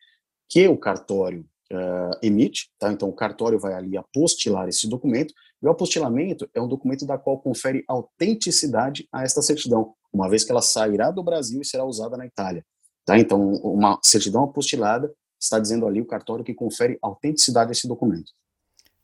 que 0.49 0.67
o 0.67 0.75
cartório 0.77 1.45
eh, 1.73 2.27
emite, 2.27 2.69
tá? 2.77 2.91
Então 2.91 3.09
o 3.09 3.13
cartório 3.13 3.59
vai 3.59 3.73
ali 3.73 3.97
apostilar 3.97 4.67
esse 4.67 4.87
documento 4.87 5.33
e 5.61 5.67
o 5.67 5.71
apostilamento 5.71 6.49
é 6.53 6.61
um 6.61 6.67
documento 6.67 7.05
da 7.05 7.17
qual 7.17 7.39
confere 7.39 7.83
autenticidade 7.87 9.07
a 9.11 9.23
esta 9.23 9.41
certidão, 9.41 9.93
uma 10.11 10.29
vez 10.29 10.43
que 10.43 10.51
ela 10.51 10.61
sairá 10.61 11.09
do 11.09 11.23
Brasil 11.23 11.61
e 11.61 11.65
será 11.65 11.85
usada 11.85 12.17
na 12.17 12.25
Itália. 12.25 12.65
Tá? 13.05 13.17
Então, 13.17 13.53
uma 13.55 13.99
certidão 14.03 14.43
apostilada 14.43 15.11
está 15.39 15.59
dizendo 15.59 15.85
ali 15.85 16.01
o 16.01 16.05
cartório 16.05 16.43
que 16.43 16.53
confere 16.53 16.97
autenticidade 17.01 17.69
a 17.69 17.71
esse 17.71 17.87
documento. 17.87 18.31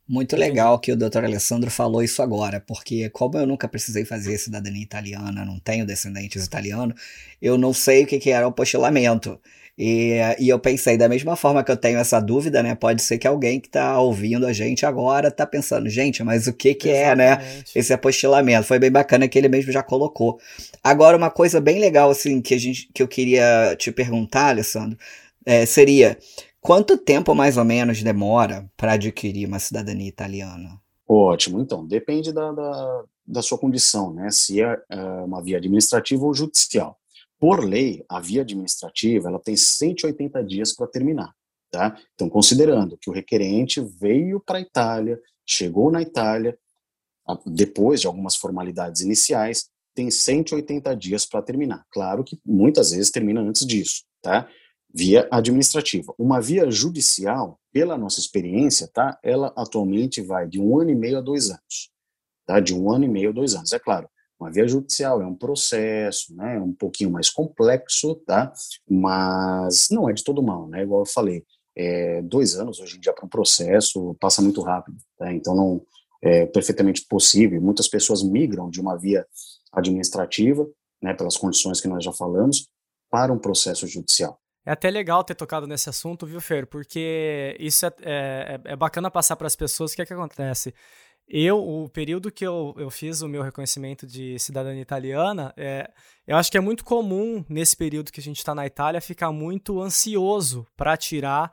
Muito 0.08 0.36
legal 0.36 0.80
que 0.80 0.92
o 0.92 0.98
Dr. 0.98 1.24
Alessandro 1.24 1.70
falou 1.70 2.02
isso 2.02 2.24
agora, 2.24 2.60
porque 2.60 3.10
como 3.12 3.38
eu 3.38 3.46
nunca 3.46 3.68
precisei 3.68 4.04
fazer 4.04 4.40
cidadania 4.40 4.82
italiana, 4.82 5.46
não 5.46 5.60
tenho 5.60 5.86
descendentes 5.86 6.44
italianos, 6.44 7.00
eu 7.40 7.60
não 7.60 7.74
sei 7.74 8.04
o 8.04 8.08
que, 8.08 8.18
que 8.18 8.32
era 8.32 8.48
o 8.48 8.50
apostilamento. 8.50 9.40
E, 9.82 10.18
e 10.38 10.50
eu 10.50 10.60
pensei, 10.60 10.98
da 10.98 11.08
mesma 11.08 11.38
forma 11.38 11.64
que 11.64 11.72
eu 11.72 11.78
tenho 11.78 12.00
essa 12.00 12.20
dúvida, 12.20 12.62
né? 12.62 12.76
Pode 12.76 13.02
ser 13.02 13.18
que 13.18 13.26
alguém 13.26 13.62
que 13.62 13.70
está 13.70 13.98
ouvindo 13.98 14.46
a 14.46 14.52
gente 14.52 14.86
agora 14.86 15.30
está 15.30 15.48
pensando, 15.48 15.88
gente, 15.88 16.22
mas 16.22 16.48
o 16.48 16.54
que, 16.54 16.74
que 16.74 16.90
é, 16.90 17.16
né? 17.16 17.64
Esse 17.74 17.94
apostilamento. 17.94 18.68
Foi 18.68 18.78
bem 18.78 18.92
bacana 18.92 19.26
que 19.26 19.40
ele 19.40 19.48
mesmo 19.48 19.72
já 19.72 19.82
colocou. 19.82 20.38
Agora, 20.84 21.16
uma 21.16 21.30
coisa 21.30 21.62
bem 21.62 21.80
legal, 21.80 22.10
assim, 22.10 22.42
que, 22.42 22.54
a 22.54 22.58
gente, 22.58 22.90
que 22.94 23.02
eu 23.02 23.08
queria 23.08 23.74
te 23.78 23.90
perguntar, 23.90 24.50
Alessandro, 24.50 24.98
é, 25.46 25.66
seria 25.66 26.18
quanto 26.60 26.98
tempo 26.98 27.34
mais 27.34 27.56
ou 27.56 27.64
menos 27.64 28.04
demora 28.04 28.70
para 28.76 28.94
adquirir 28.94 29.48
uma 29.48 29.60
cidadania 29.60 30.10
italiana? 30.10 30.78
Ótimo, 31.08 31.62
então, 31.62 31.88
depende 31.88 32.34
da, 32.34 32.52
da, 32.52 33.04
da 33.26 33.42
sua 33.42 33.58
condição, 33.58 34.14
né? 34.14 34.30
Se 34.30 34.62
é, 34.62 34.78
é 34.90 35.02
uma 35.24 35.42
via 35.42 35.56
administrativa 35.56 36.26
ou 36.26 36.34
judicial. 36.34 36.99
Por 37.40 37.64
lei, 37.64 38.04
a 38.10 38.20
via 38.20 38.42
administrativa 38.42 39.30
ela 39.30 39.40
tem 39.40 39.56
180 39.56 40.44
dias 40.44 40.74
para 40.74 40.88
terminar, 40.88 41.34
tá? 41.72 41.98
Então, 42.14 42.30
considerando 42.30 42.98
que 42.98 43.10
o 43.10 43.14
requerente 43.14 43.80
veio 43.82 44.42
para 44.42 44.58
a 44.58 44.62
Itália, 44.62 45.20
chegou 45.46 45.90
na 45.90 46.02
Itália, 46.02 46.58
depois 47.46 48.02
de 48.02 48.08
algumas 48.08 48.36
formalidades 48.36 49.02
iniciais, 49.02 49.70
tem 49.96 50.12
180 50.12 50.96
dias 50.96 51.26
para 51.26 51.42
terminar. 51.42 51.86
Claro 51.92 52.24
que 52.24 52.40
muitas 52.46 52.92
vezes 52.92 53.12
termina 53.12 53.42
antes 53.42 53.66
disso, 53.66 54.04
tá? 54.22 54.48
Via 54.94 55.28
administrativa. 55.32 56.14
Uma 56.18 56.42
via 56.42 56.70
judicial, 56.70 57.60
pela 57.72 57.98
nossa 57.98 58.20
experiência, 58.20 58.88
tá? 58.88 59.18
Ela 59.24 59.54
atualmente 59.56 60.22
vai 60.22 60.48
de 60.48 60.60
um 60.60 60.80
ano 60.80 60.90
e 60.90 60.96
meio 60.96 61.20
a 61.20 61.22
dois 61.22 61.50
anos, 61.50 61.92
tá? 62.46 62.60
De 62.60 62.74
um 62.74 62.92
ano 62.92 63.06
e 63.06 63.08
meio 63.08 63.30
a 63.30 63.34
dois 63.34 63.54
anos. 63.56 63.72
É 63.72 63.80
claro, 63.80 64.10
uma 64.40 64.50
via 64.50 64.68
judicial 64.68 65.22
é 65.22 65.26
um 65.26 65.36
processo, 65.36 66.34
né? 66.36 66.60
Um 66.60 66.74
pouquinho 66.74 67.12
mais 67.12 67.30
complexo, 67.30 68.16
tá? 68.26 68.52
Mas 68.90 69.90
não 69.92 70.10
é 70.10 70.14
de 70.14 70.24
todo 70.24 70.42
mal, 70.42 70.68
né? 70.68 70.84
Igual 70.84 71.02
eu 71.02 71.06
falei, 71.06 71.44
é, 71.76 72.22
dois 72.22 72.56
anos 72.56 72.80
hoje 72.80 72.98
em 72.98 73.00
dia 73.00 73.14
para 73.14 73.26
um 73.26 73.30
processo 73.30 74.16
passa 74.20 74.42
muito 74.42 74.62
rápido, 74.62 74.98
tá? 75.18 75.32
Então 75.34 75.56
não 75.56 75.82
é 76.22 76.46
perfeitamente 76.46 77.06
possível. 77.08 77.62
Muitas 77.62 77.88
pessoas 77.88 78.24
migram 78.24 78.70
de 78.70 78.80
uma 78.80 78.98
via 78.98 79.26
administrativa, 79.74 80.68
né? 81.02 81.14
Pelas 81.14 81.38
condições 81.38 81.82
que 81.82 81.88
nós 81.88 82.04
já 82.04 82.14
falamos, 82.14 82.68
para 83.10 83.34
um 83.34 83.40
processo 83.40 83.88
judicial. 83.88 84.40
É 84.66 84.72
até 84.72 84.90
legal 84.90 85.24
ter 85.24 85.36
tocado 85.36 85.66
nesse 85.66 85.90
assunto, 85.90 86.26
viu, 86.26 86.40
Fer? 86.40 86.68
Porque 86.68 87.56
isso 87.60 87.86
é, 87.86 87.92
é, 88.02 88.60
é 88.66 88.76
bacana 88.76 89.10
passar 89.10 89.36
para 89.36 89.48
as 89.48 89.56
pessoas. 89.56 89.92
O 89.92 89.96
que 89.96 90.02
é 90.02 90.06
que 90.06 90.14
acontece? 90.14 90.74
Eu, 91.32 91.60
o 91.60 91.88
período 91.88 92.32
que 92.32 92.46
eu, 92.46 92.74
eu 92.76 92.90
fiz 92.90 93.22
o 93.22 93.28
meu 93.28 93.44
reconhecimento 93.44 94.08
de 94.08 94.40
cidadania 94.40 94.82
italiana, 94.82 95.54
é, 95.56 95.88
eu 96.28 96.36
acho 96.36 96.52
que 96.52 96.58
é 96.58 96.62
muito 96.62 96.84
comum, 96.84 97.46
nesse 97.48 97.78
período 97.78 98.12
que 98.12 98.20
a 98.20 98.24
gente 98.24 98.38
está 98.38 98.56
na 98.56 98.66
Itália, 98.66 99.00
ficar 99.00 99.32
muito 99.32 99.80
ansioso 99.80 100.66
para 100.76 100.98
tirar 100.98 101.52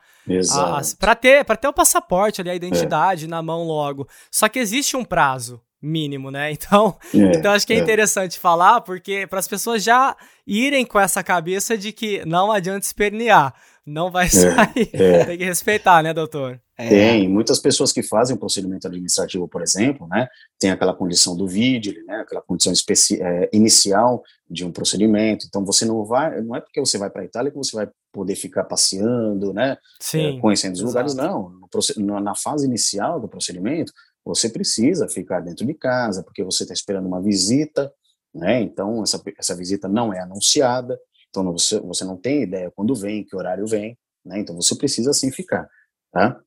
para 0.99 1.15
ter 1.15 1.45
para 1.45 1.57
ter 1.57 1.69
o 1.69 1.75
passaporte 1.75 2.41
ali, 2.41 2.49
a 2.49 2.55
identidade 2.55 3.27
na 3.27 3.43
mão 3.43 3.65
logo. 3.65 4.09
Só 4.31 4.49
que 4.49 4.59
existe 4.59 4.97
um 4.97 5.05
prazo 5.05 5.61
mínimo, 5.81 6.31
né? 6.31 6.53
Então, 6.57 6.97
É, 7.15 7.37
então 7.37 7.53
acho 7.53 7.67
que 7.67 7.75
é, 7.75 7.77
é. 7.77 7.81
interessante 7.81 8.39
falar, 8.39 8.81
porque 8.81 9.27
para 9.27 9.39
as 9.39 9.49
pessoas 9.49 9.83
já 9.83 10.17
irem 10.47 10.87
com 10.87 10.99
essa 10.99 11.23
cabeça 11.23 11.77
de 11.77 11.93
que 11.93 12.25
não 12.25 12.51
adianta 12.51 12.87
espernear, 12.87 13.55
não 13.87 14.11
vai 14.11 14.29
sair. 14.29 14.91
é. 14.93 15.25
Tem 15.25 15.39
que 15.39 15.45
respeitar, 15.45 16.03
né, 16.03 16.13
doutor? 16.13 16.61
É, 16.77 16.89
Tem 16.89 17.29
muitas 17.29 17.59
pessoas 17.59 17.93
que 17.93 18.03
fazem 18.03 18.37
o 18.37 18.39
procedimento 18.39 18.87
administrativo, 18.87 19.49
por 19.49 19.63
exemplo, 19.63 20.07
né? 20.09 20.29
Tem 20.59 20.71
aquela 20.71 20.93
condição 20.93 21.37
do 21.37 21.47
vídeo, 21.47 21.95
né? 22.05 22.17
Aquela 22.17 22.43
condição 22.43 22.73
é, 23.21 23.49
inicial 23.53 24.23
de 24.51 24.65
um 24.65 24.73
procedimento. 24.73 25.47
Então 25.47 25.65
você 25.65 25.85
não 25.85 26.05
vai, 26.05 26.43
não 26.43 26.57
é 26.57 26.61
porque 26.61 26.81
você 26.81 26.99
vai 26.99 27.09
para 27.09 27.23
a 27.23 27.25
Itália 27.25 27.51
que 27.51 27.57
você 27.57 27.75
vai 27.77 27.89
poder 28.13 28.35
ficar 28.35 28.65
passeando, 28.65 29.55
né? 29.55 29.79
Sim. 30.01 30.37
é, 30.37 30.41
conhecendo 30.41 30.75
os 30.75 30.81
exato. 30.81 30.91
lugares, 30.91 31.15
não. 31.15 32.21
Na 32.21 32.35
fase 32.35 32.67
inicial 32.67 33.21
do 33.21 33.29
procedimento, 33.29 33.93
você 34.25 34.49
precisa 34.49 35.09
ficar 35.09 35.41
dentro 35.41 35.65
de 35.65 35.73
casa, 35.73 36.23
porque 36.23 36.43
você 36.43 36.65
está 36.65 36.75
esperando 36.75 37.07
uma 37.07 37.23
visita, 37.23 37.93
né? 38.35 38.61
Então, 38.61 39.03
essa, 39.03 39.23
essa 39.39 39.55
visita 39.55 39.89
não 39.89 40.13
é 40.13 40.21
anunciada, 40.21 40.99
então 41.41 41.53
você, 41.53 41.81
você 41.81 42.05
não 42.05 42.17
tem 42.17 42.43
ideia 42.43 42.71
quando 42.75 42.95
vem, 42.95 43.25
que 43.25 43.37
horário 43.37 43.67
vem, 43.67 43.97
né? 44.25 44.39
Então, 44.41 44.57
você 44.57 44.75
precisa 44.75 45.13
sim 45.13 45.31
ficar. 45.31 45.69
tá? 46.13 46.41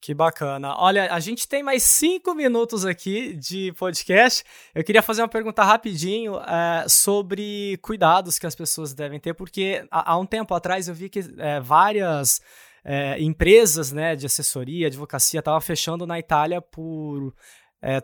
Que 0.00 0.12
bacana. 0.12 0.74
Olha, 0.78 1.12
a 1.14 1.20
gente 1.20 1.46
tem 1.46 1.62
mais 1.62 1.84
cinco 1.84 2.34
minutos 2.34 2.84
aqui 2.84 3.34
de 3.34 3.72
podcast. 3.74 4.42
Eu 4.74 4.82
queria 4.82 5.00
fazer 5.00 5.22
uma 5.22 5.28
pergunta 5.28 5.62
rapidinho 5.62 6.40
é, 6.40 6.88
sobre 6.88 7.78
cuidados 7.82 8.36
que 8.36 8.46
as 8.46 8.54
pessoas 8.54 8.92
devem 8.92 9.20
ter, 9.20 9.32
porque 9.32 9.86
há, 9.92 10.12
há 10.12 10.18
um 10.18 10.26
tempo 10.26 10.52
atrás 10.54 10.88
eu 10.88 10.94
vi 10.94 11.08
que 11.08 11.20
é, 11.38 11.60
várias 11.60 12.40
é, 12.84 13.22
empresas 13.22 13.92
né, 13.92 14.16
de 14.16 14.26
assessoria, 14.26 14.88
advocacia, 14.88 15.38
estavam 15.38 15.60
fechando 15.60 16.04
na 16.04 16.18
Itália 16.18 16.60
por 16.60 17.32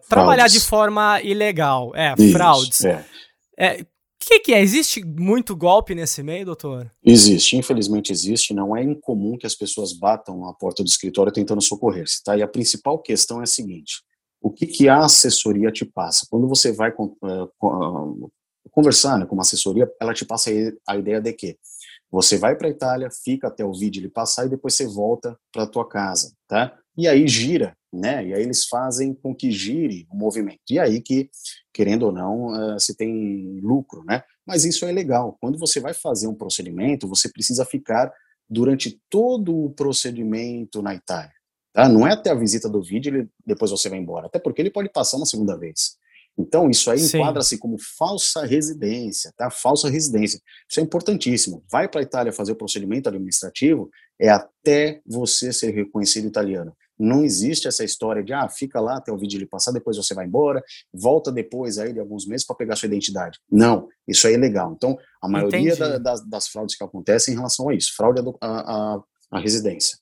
trabalhar 0.08 0.48
de 0.48 0.58
forma 0.58 1.20
ilegal. 1.22 1.92
É, 1.94 2.14
fraudes. 2.32 2.84
É. 3.56 3.84
O 4.20 4.26
que, 4.28 4.40
que, 4.40 4.52
é? 4.52 4.60
Existe 4.60 5.04
muito 5.04 5.56
golpe 5.56 5.94
nesse 5.94 6.22
meio, 6.22 6.44
doutor? 6.44 6.90
Existe, 7.04 7.56
infelizmente 7.56 8.12
existe. 8.12 8.52
Não 8.52 8.76
é 8.76 8.82
incomum 8.82 9.38
que 9.38 9.46
as 9.46 9.54
pessoas 9.54 9.92
batam 9.92 10.40
na 10.40 10.52
porta 10.52 10.82
do 10.82 10.88
escritório 10.88 11.32
tentando 11.32 11.62
socorrer-se, 11.62 12.22
tá? 12.22 12.36
E 12.36 12.42
a 12.42 12.48
principal 12.48 12.98
questão 12.98 13.40
é 13.40 13.44
a 13.44 13.46
seguinte: 13.46 14.02
o 14.42 14.50
que, 14.50 14.66
que 14.66 14.88
a 14.88 15.04
assessoria 15.04 15.70
te 15.70 15.84
passa? 15.84 16.26
Quando 16.28 16.48
você 16.48 16.72
vai 16.72 16.90
uh, 16.90 18.30
conversar 18.70 19.18
né, 19.18 19.24
com 19.24 19.34
uma 19.34 19.42
assessoria, 19.42 19.90
ela 20.00 20.12
te 20.12 20.24
passa 20.24 20.50
a 20.86 20.96
ideia 20.96 21.20
de 21.20 21.32
que 21.32 21.56
você 22.10 22.36
vai 22.36 22.56
para 22.56 22.66
a 22.66 22.70
Itália, 22.70 23.10
fica 23.10 23.48
até 23.48 23.64
o 23.64 23.72
vídeo 23.72 24.00
ele 24.00 24.08
passar 24.08 24.46
e 24.46 24.50
depois 24.50 24.74
você 24.74 24.86
volta 24.86 25.38
para 25.52 25.62
a 25.62 25.66
tua 25.66 25.86
casa, 25.86 26.32
tá? 26.48 26.76
E 26.96 27.06
aí 27.06 27.28
gira, 27.28 27.76
né? 27.92 28.26
E 28.26 28.34
aí 28.34 28.42
eles 28.42 28.66
fazem 28.66 29.14
com 29.14 29.34
que 29.34 29.50
gire 29.50 30.06
o 30.10 30.16
movimento. 30.16 30.60
E 30.70 30.78
aí 30.78 31.00
que, 31.00 31.30
querendo 31.72 32.04
ou 32.04 32.12
não, 32.12 32.46
uh, 32.46 32.80
se 32.80 32.94
tem 32.94 33.60
lucro, 33.62 34.04
né? 34.04 34.22
Mas 34.46 34.64
isso 34.64 34.84
é 34.84 34.92
legal. 34.92 35.36
Quando 35.40 35.58
você 35.58 35.80
vai 35.80 35.94
fazer 35.94 36.26
um 36.26 36.34
procedimento, 36.34 37.08
você 37.08 37.28
precisa 37.28 37.64
ficar 37.64 38.12
durante 38.48 39.00
todo 39.10 39.64
o 39.64 39.70
procedimento 39.70 40.80
na 40.80 40.94
Itália. 40.94 41.32
Tá? 41.72 41.88
Não 41.88 42.06
é 42.06 42.12
até 42.12 42.30
a 42.30 42.34
visita 42.34 42.68
do 42.68 42.82
vídeo 42.82 43.22
e 43.22 43.28
depois 43.46 43.70
você 43.70 43.88
vai 43.88 43.98
embora. 43.98 44.26
Até 44.26 44.38
porque 44.38 44.62
ele 44.62 44.70
pode 44.70 44.88
passar 44.88 45.16
uma 45.16 45.26
segunda 45.26 45.56
vez. 45.56 45.98
Então, 46.38 46.70
isso 46.70 46.88
aí 46.88 47.00
enquadra-se 47.00 47.58
como 47.58 47.76
falsa 47.78 48.46
residência, 48.46 49.32
tá? 49.36 49.50
Falsa 49.50 49.90
residência. 49.90 50.40
Isso 50.68 50.78
é 50.78 50.82
importantíssimo. 50.82 51.64
Vai 51.68 51.88
para 51.88 52.00
a 52.00 52.02
Itália 52.02 52.32
fazer 52.32 52.52
o 52.52 52.56
procedimento 52.56 53.08
administrativo, 53.08 53.90
é 54.20 54.28
até 54.28 55.00
você 55.04 55.52
ser 55.52 55.72
reconhecido 55.72 56.28
italiano. 56.28 56.76
Não 56.98 57.24
existe 57.24 57.68
essa 57.68 57.84
história 57.84 58.22
de, 58.22 58.32
ah, 58.32 58.48
fica 58.48 58.80
lá 58.80 58.96
até 58.96 59.12
o 59.12 59.16
vídeo 59.16 59.38
ele 59.38 59.46
passar, 59.46 59.72
depois 59.72 59.96
você 59.96 60.14
vai 60.14 60.26
embora, 60.26 60.62
volta 60.92 61.30
depois 61.30 61.78
aí 61.78 61.92
de 61.92 62.00
alguns 62.00 62.26
meses 62.26 62.46
para 62.46 62.56
pegar 62.56 62.76
sua 62.76 62.86
identidade. 62.86 63.38
Não, 63.50 63.88
isso 64.06 64.26
aí 64.26 64.34
é 64.34 64.38
legal. 64.38 64.72
Então, 64.76 64.98
a 65.22 65.28
maioria 65.28 65.76
da, 65.76 65.98
das, 65.98 66.28
das, 66.28 66.48
fraudes 66.48 66.76
que 66.76 66.84
acontecem 66.84 67.34
em 67.34 67.36
relação 67.36 67.68
a 67.68 67.74
isso, 67.74 67.94
fraude 67.96 68.20
à 68.40 69.38
residência. 69.38 69.98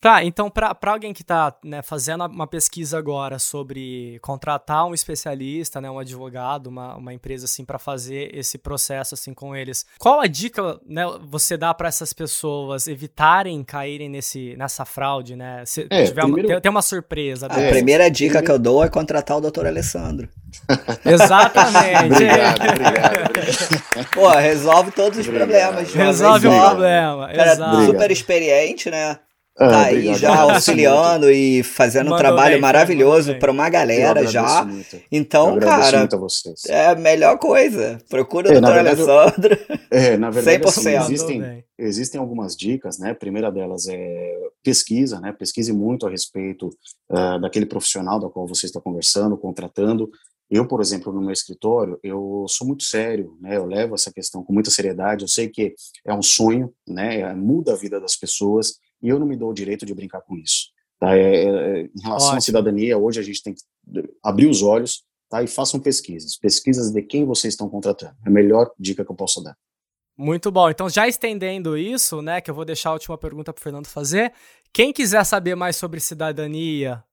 Tá, 0.00 0.22
então 0.22 0.50
para 0.50 0.76
alguém 0.84 1.12
que 1.12 1.22
está 1.22 1.54
né, 1.64 1.82
fazendo 1.82 2.24
uma 2.26 2.46
pesquisa 2.46 2.98
agora 2.98 3.38
sobre 3.38 4.18
contratar 4.20 4.86
um 4.86 4.94
especialista, 4.94 5.80
né, 5.80 5.90
um 5.90 5.98
advogado, 5.98 6.66
uma, 6.66 6.96
uma 6.96 7.14
empresa 7.14 7.46
assim 7.46 7.64
para 7.64 7.78
fazer 7.78 8.30
esse 8.36 8.58
processo 8.58 9.14
assim 9.14 9.32
com 9.32 9.56
eles, 9.56 9.86
qual 9.98 10.20
a 10.20 10.26
dica 10.26 10.78
né, 10.86 11.04
você 11.22 11.56
dá 11.56 11.72
para 11.72 11.88
essas 11.88 12.12
pessoas 12.12 12.86
evitarem 12.86 13.64
caírem 13.64 14.08
nesse, 14.08 14.54
nessa 14.56 14.84
fraude, 14.84 15.34
né? 15.34 15.64
Se 15.64 15.86
é, 15.90 16.04
tiver 16.04 16.22
primeiro... 16.22 16.48
uma, 16.50 16.60
tem, 16.60 16.70
uma 16.70 16.82
surpresa. 16.82 17.46
A 17.46 17.68
primeira 17.70 18.10
dica 18.10 18.42
que 18.42 18.50
eu 18.50 18.58
dou 18.58 18.84
é 18.84 18.88
contratar 18.88 19.38
o 19.38 19.40
Dr. 19.40 19.66
Alessandro. 19.66 20.28
Exatamente. 21.04 22.14
obrigado, 22.14 22.60
obrigado, 22.60 23.30
obrigado. 23.30 24.10
Pô, 24.12 24.28
resolve 24.30 24.90
todos 24.90 25.18
os 25.18 25.26
obrigado. 25.26 25.48
problemas. 25.48 25.94
Resolve 25.94 26.48
o 26.48 26.60
problema. 26.60 27.28
Cara, 27.28 27.52
Exato. 27.52 27.86
super 27.86 28.10
experiente, 28.10 28.90
né? 28.90 29.18
Ah, 29.58 29.70
tá 29.70 29.84
aí 29.86 30.14
já 30.14 30.38
auxiliando 30.42 31.30
e 31.30 31.62
fazendo 31.62 32.10
Mandou 32.10 32.18
um 32.18 32.20
trabalho 32.20 32.54
bem, 32.56 32.60
maravilhoso 32.60 33.38
para 33.38 33.50
uma 33.50 33.68
galera 33.70 34.26
já. 34.26 34.64
Muito. 34.66 35.00
Então, 35.10 35.58
cara, 35.58 36.06
é 36.68 36.86
a 36.88 36.94
melhor 36.94 37.38
coisa. 37.38 37.98
Procura 38.06 38.48
é, 38.48 38.58
o 38.58 38.60
doutor 38.60 38.78
Alessandro. 38.78 39.58
É, 39.88 40.16
na 40.16 40.30
verdade, 40.30 40.66
assim, 40.66 40.96
existem, 40.96 41.64
existem 41.78 42.20
algumas 42.20 42.56
dicas, 42.56 42.98
né? 42.98 43.12
A 43.12 43.14
primeira 43.14 43.52
delas 43.52 43.86
é 43.88 44.34
pesquisa, 44.62 45.20
né? 45.20 45.32
Pesquise 45.32 45.72
muito 45.72 46.06
a 46.06 46.10
respeito 46.10 46.68
uh, 47.10 47.40
daquele 47.40 47.64
profissional 47.64 48.18
da 48.18 48.28
qual 48.28 48.48
você 48.48 48.66
está 48.66 48.80
conversando, 48.80 49.38
contratando. 49.38 50.10
Eu, 50.50 50.66
por 50.66 50.80
exemplo, 50.80 51.12
no 51.12 51.20
meu 51.20 51.32
escritório, 51.32 51.98
eu 52.02 52.44
sou 52.48 52.66
muito 52.66 52.82
sério, 52.82 53.36
né? 53.40 53.56
Eu 53.56 53.64
levo 53.64 53.94
essa 53.94 54.12
questão 54.12 54.42
com 54.42 54.52
muita 54.52 54.70
seriedade. 54.70 55.22
Eu 55.22 55.28
sei 55.28 55.48
que 55.48 55.74
é 56.04 56.12
um 56.12 56.22
sonho, 56.22 56.72
né? 56.86 57.20
É, 57.20 57.34
muda 57.34 57.72
a 57.72 57.76
vida 57.76 58.00
das 58.00 58.16
pessoas 58.16 58.74
e 59.02 59.08
eu 59.08 59.18
não 59.18 59.26
me 59.26 59.36
dou 59.36 59.50
o 59.50 59.54
direito 59.54 59.84
de 59.84 59.94
brincar 59.94 60.20
com 60.22 60.36
isso. 60.36 60.70
Tá? 60.98 61.16
É, 61.16 61.44
é, 61.44 61.80
em 61.82 62.00
relação 62.02 62.28
Ótimo. 62.28 62.38
à 62.38 62.40
cidadania, 62.40 62.98
hoje 62.98 63.20
a 63.20 63.22
gente 63.22 63.42
tem 63.42 63.54
que 63.54 63.62
abrir 64.22 64.46
os 64.46 64.62
olhos 64.62 65.04
tá? 65.28 65.42
e 65.42 65.46
façam 65.46 65.78
pesquisas. 65.78 66.36
Pesquisas 66.36 66.90
de 66.90 67.02
quem 67.02 67.24
vocês 67.24 67.54
estão 67.54 67.68
contratando. 67.68 68.14
É 68.24 68.28
a 68.28 68.32
melhor 68.32 68.70
dica 68.78 69.04
que 69.04 69.10
eu 69.10 69.16
posso 69.16 69.42
dar. 69.42 69.56
Muito 70.16 70.50
bom. 70.50 70.70
Então, 70.70 70.88
já 70.88 71.06
estendendo 71.06 71.76
isso, 71.76 72.22
né, 72.22 72.40
que 72.40 72.50
eu 72.50 72.54
vou 72.54 72.64
deixar 72.64 72.90
a 72.90 72.94
última 72.94 73.18
pergunta 73.18 73.52
para 73.52 73.60
o 73.60 73.62
Fernando 73.62 73.86
fazer. 73.86 74.32
Quem 74.72 74.92
quiser 74.92 75.22
saber 75.24 75.54
mais 75.54 75.76
sobre 75.76 76.00
cidadania 76.00 77.04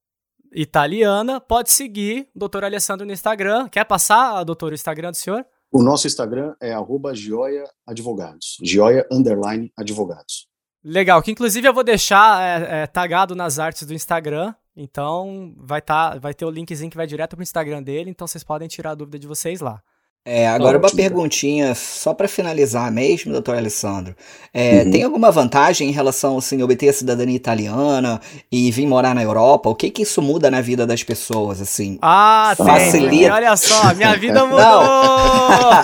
italiana, 0.53 1.41
pode 1.41 1.71
seguir 1.71 2.29
o 2.33 2.39
doutor 2.39 2.63
Alessandro 2.63 3.05
no 3.05 3.11
Instagram. 3.11 3.67
Quer 3.67 3.83
passar, 3.83 4.43
doutor, 4.43 4.71
o 4.71 4.75
Instagram 4.75 5.11
do 5.11 5.17
senhor? 5.17 5.45
O 5.71 5.81
nosso 5.81 6.07
Instagram 6.07 6.55
é 6.61 6.71
arroba 6.71 7.13
Gioia 7.15 7.63
Advogados. 7.85 8.57
Gioia 8.61 9.05
Underline 9.11 9.71
Advogados. 9.75 10.47
Legal, 10.83 11.21
que 11.21 11.31
inclusive 11.31 11.67
eu 11.67 11.73
vou 11.73 11.83
deixar 11.83 12.41
é, 12.41 12.83
é, 12.83 12.87
tagado 12.87 13.35
nas 13.35 13.57
artes 13.57 13.83
do 13.87 13.93
Instagram. 13.93 14.53
Então 14.75 15.53
vai, 15.57 15.81
tá, 15.81 16.17
vai 16.17 16.33
ter 16.33 16.45
o 16.45 16.49
linkzinho 16.49 16.89
que 16.89 16.97
vai 16.97 17.07
direto 17.07 17.35
pro 17.35 17.43
Instagram 17.43 17.81
dele, 17.81 18.09
então 18.09 18.27
vocês 18.27 18.43
podem 18.43 18.67
tirar 18.67 18.91
a 18.91 18.95
dúvida 18.95 19.19
de 19.19 19.27
vocês 19.27 19.61
lá. 19.61 19.81
É, 20.25 20.47
agora 20.47 20.77
uma 20.77 20.89
perguntinha, 20.89 21.75
só 21.75 22.13
para 22.13 22.29
finalizar 22.29 22.89
mesmo, 22.89 23.33
doutor 23.33 23.57
Alessandro. 23.57 24.15
É, 24.53 24.83
uhum. 24.83 24.91
Tem 24.91 25.03
alguma 25.03 25.29
vantagem 25.29 25.89
em 25.89 25.91
relação 25.91 26.37
assim, 26.37 26.63
obter 26.63 26.87
a 26.87 26.93
cidadania 26.93 27.35
italiana 27.35 28.21
e 28.49 28.71
vir 28.71 28.87
morar 28.87 29.13
na 29.13 29.21
Europa? 29.21 29.69
O 29.69 29.75
que 29.75 29.89
que 29.89 30.03
isso 30.03 30.21
muda 30.21 30.49
na 30.49 30.61
vida 30.61 30.87
das 30.87 31.03
pessoas, 31.03 31.59
assim? 31.59 31.97
Ah, 32.01 32.53
Facilita... 32.55 33.09
tem, 33.09 33.31
olha 33.31 33.57
só, 33.57 33.93
minha 33.93 34.15
vida 34.17 34.45
mudou! 34.45 34.61
Não, 34.61 35.83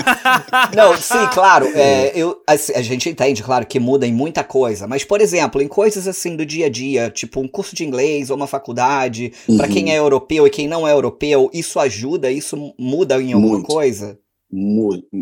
Não 0.94 0.98
sim, 0.98 1.28
claro, 1.34 1.66
é, 1.76 2.14
eu, 2.16 2.42
a, 2.48 2.54
a, 2.54 2.82
gente 2.82 3.10
entende, 3.10 3.44
claro, 3.44 3.66
que 3.66 3.78
muda 3.78 4.08
em 4.08 4.14
muita 4.14 4.42
coisa, 4.42 4.88
mas, 4.88 5.04
por 5.04 5.20
exemplo, 5.20 5.62
em 5.62 5.68
coisas 5.68 6.08
assim 6.08 6.38
do 6.38 6.46
dia 6.46 6.68
a 6.68 6.70
dia, 6.70 7.10
tipo 7.10 7.42
um 7.42 7.48
curso 7.48 7.76
de 7.76 7.84
inglês 7.84 8.30
ou 8.30 8.38
uma 8.38 8.48
faculdade, 8.48 9.34
uhum. 9.50 9.58
para 9.58 9.68
quem 9.68 9.92
é 9.92 10.00
europeu 10.00 10.48
e 10.48 10.50
quem 10.50 10.66
não 10.66 10.88
é 10.88 10.94
europeu, 10.94 11.50
isso 11.54 11.78
ajuda, 11.78 12.32
isso 12.32 12.74
muda 12.80 13.22
em 13.22 13.34
alguma 13.34 13.56
Muito. 13.56 13.68
coisa? 13.68 14.18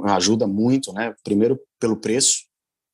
Ajuda 0.06 0.48
muito, 0.48 0.94
né? 0.94 1.14
Primeiro 1.24 1.60
pelo 1.80 1.98
preço, 1.98 2.46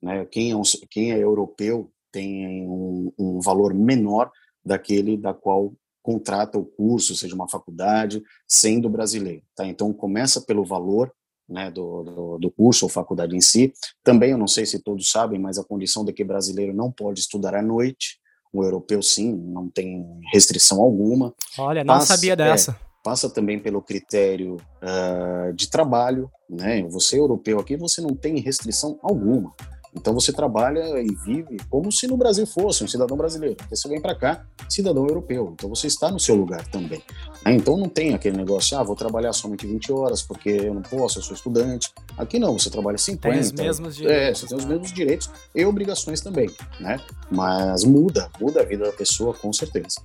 né? 0.02 0.26
Quem 0.26 0.52
é, 0.52 0.56
um, 0.56 0.62
quem 0.90 1.12
é 1.14 1.18
europeu 1.18 1.92
tem 2.12 2.68
um, 2.68 3.12
um, 3.18 3.40
valor 3.40 3.74
menor 3.74 4.32
daquele 4.64 5.18
da 5.18 5.34
qual 5.34 5.74
contrata 6.02 6.60
o 6.60 6.66
curso, 6.66 7.16
seja 7.16 7.34
uma 7.34 7.48
faculdade, 7.48 8.22
sendo 8.48 8.90
brasileiro, 8.90 9.42
tá? 9.56 9.66
Então 9.66 9.94
começa 9.94 10.42
pelo 10.42 10.66
valor, 10.66 11.12
né, 11.48 11.72
do, 11.72 12.04
do, 12.04 12.38
do, 12.38 12.52
curso 12.52 12.86
ou 12.86 12.90
faculdade 12.90 13.36
em 13.36 13.42
si. 13.42 13.74
Também 14.04 14.32
eu 14.32 14.38
não 14.38 14.48
sei 14.48 14.66
se 14.66 14.82
todos 14.82 15.10
sabem, 15.10 15.40
mas 15.40 15.58
a 15.58 15.64
condição 15.64 16.04
de 16.04 16.14
que 16.14 16.24
brasileiro 16.24 16.74
não 16.74 16.92
pode 16.92 17.20
estudar 17.20 17.56
à 17.56 17.62
noite, 17.62 18.20
o 18.52 18.64
europeu 18.64 19.02
sim, 19.02 19.34
não 19.34 19.70
tem 19.70 20.06
restrição 20.32 20.82
alguma. 20.82 21.34
Olha, 21.58 21.84
não 21.84 22.00
sabia 22.02 22.36
dessa. 22.36 22.72
É, 22.72 22.93
passa 23.04 23.30
também 23.30 23.60
pelo 23.60 23.82
critério 23.82 24.56
uh, 24.82 25.54
de 25.54 25.70
trabalho, 25.70 26.32
né? 26.50 26.82
Você 26.84 27.20
europeu 27.20 27.60
aqui, 27.60 27.76
você 27.76 28.02
não 28.02 28.16
tem 28.16 28.40
restrição 28.40 28.98
alguma. 29.04 29.54
Então 29.96 30.14
você 30.14 30.34
trabalha 30.34 31.00
e 31.02 31.16
vive 31.24 31.58
como 31.70 31.92
se 31.92 32.08
no 32.08 32.18
Brasil 32.18 32.48
fosse 32.48 32.84
um 32.84 32.88
cidadão 32.88 33.16
brasileiro. 33.16 33.58
Você 33.70 33.88
vem 33.88 34.02
para 34.02 34.16
cá, 34.16 34.46
cidadão 34.68 35.06
europeu. 35.06 35.52
Então 35.54 35.70
você 35.70 35.88
está 35.88 36.10
no 36.10 36.20
seu 36.20 36.36
lugar 36.36 36.66
também. 36.68 37.02
Né? 37.46 37.54
Então 37.54 37.78
não 37.78 37.88
tem 37.88 38.14
aquele 38.14 38.36
negócio, 38.36 38.78
ah, 38.78 38.84
vou 38.84 38.96
trabalhar 38.96 39.34
somente 39.34 39.68
20 39.68 39.92
horas 39.92 40.24
porque 40.24 40.50
eu 40.50 40.74
não 40.74 40.82
posso, 40.82 41.20
eu 41.20 41.24
sou 41.24 41.36
estudante. 41.36 41.92
Aqui 42.18 42.40
não, 42.40 42.58
você 42.58 42.70
trabalha 42.70 42.98
50. 42.98 43.30
Tem 43.30 43.40
os 43.40 43.52
mesmos 43.52 43.96
direitos. 43.96 44.22
É, 44.22 44.34
você 44.34 44.48
tem 44.48 44.58
os 44.58 44.66
mesmos 44.66 44.92
direitos 44.92 45.30
e 45.54 45.66
obrigações 45.66 46.22
também, 46.22 46.50
né? 46.80 47.00
Mas 47.30 47.84
muda, 47.84 48.32
muda 48.40 48.62
a 48.62 48.66
vida 48.66 48.86
da 48.86 48.94
pessoa 48.94 49.34
com 49.34 49.54
certeza. 49.54 50.02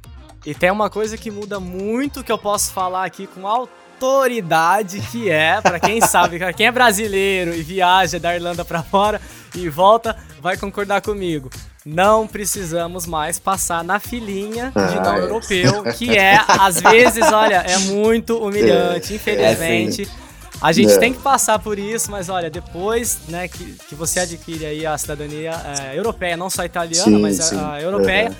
E 0.48 0.54
tem 0.54 0.70
uma 0.70 0.88
coisa 0.88 1.14
que 1.18 1.30
muda 1.30 1.60
muito 1.60 2.24
que 2.24 2.32
eu 2.32 2.38
posso 2.38 2.72
falar 2.72 3.04
aqui 3.04 3.26
com 3.26 3.46
autoridade, 3.46 4.98
que 5.12 5.28
é, 5.28 5.60
para 5.60 5.78
quem 5.78 6.00
sabe, 6.00 6.38
quem 6.54 6.66
é 6.66 6.72
brasileiro 6.72 7.54
e 7.54 7.60
viaja 7.62 8.18
da 8.18 8.34
Irlanda 8.34 8.64
para 8.64 8.82
fora 8.82 9.20
e 9.54 9.68
volta, 9.68 10.16
vai 10.40 10.56
concordar 10.56 11.02
comigo. 11.02 11.50
Não 11.84 12.26
precisamos 12.26 13.04
mais 13.04 13.38
passar 13.38 13.84
na 13.84 14.00
filinha 14.00 14.72
de 14.74 14.94
não 14.94 15.18
europeu, 15.18 15.82
que 15.98 16.16
é, 16.16 16.40
às 16.48 16.80
vezes, 16.80 17.30
olha, 17.30 17.56
é 17.56 17.76
muito 17.80 18.38
humilhante, 18.38 19.12
é, 19.12 19.16
infelizmente. 19.16 20.10
É 20.24 20.28
a 20.62 20.72
gente 20.72 20.94
é. 20.94 20.98
tem 20.98 21.12
que 21.12 21.20
passar 21.20 21.58
por 21.58 21.78
isso, 21.78 22.10
mas 22.10 22.30
olha, 22.30 22.48
depois 22.48 23.18
né, 23.28 23.48
que, 23.48 23.76
que 23.86 23.94
você 23.94 24.20
adquire 24.20 24.64
aí 24.64 24.86
a 24.86 24.96
cidadania 24.96 25.52
é, 25.92 25.98
europeia, 25.98 26.38
não 26.38 26.48
só 26.48 26.64
italiana, 26.64 27.04
sim, 27.04 27.20
mas 27.20 27.36
sim. 27.36 27.56
A, 27.58 27.74
a, 27.74 27.82
europeia, 27.82 28.34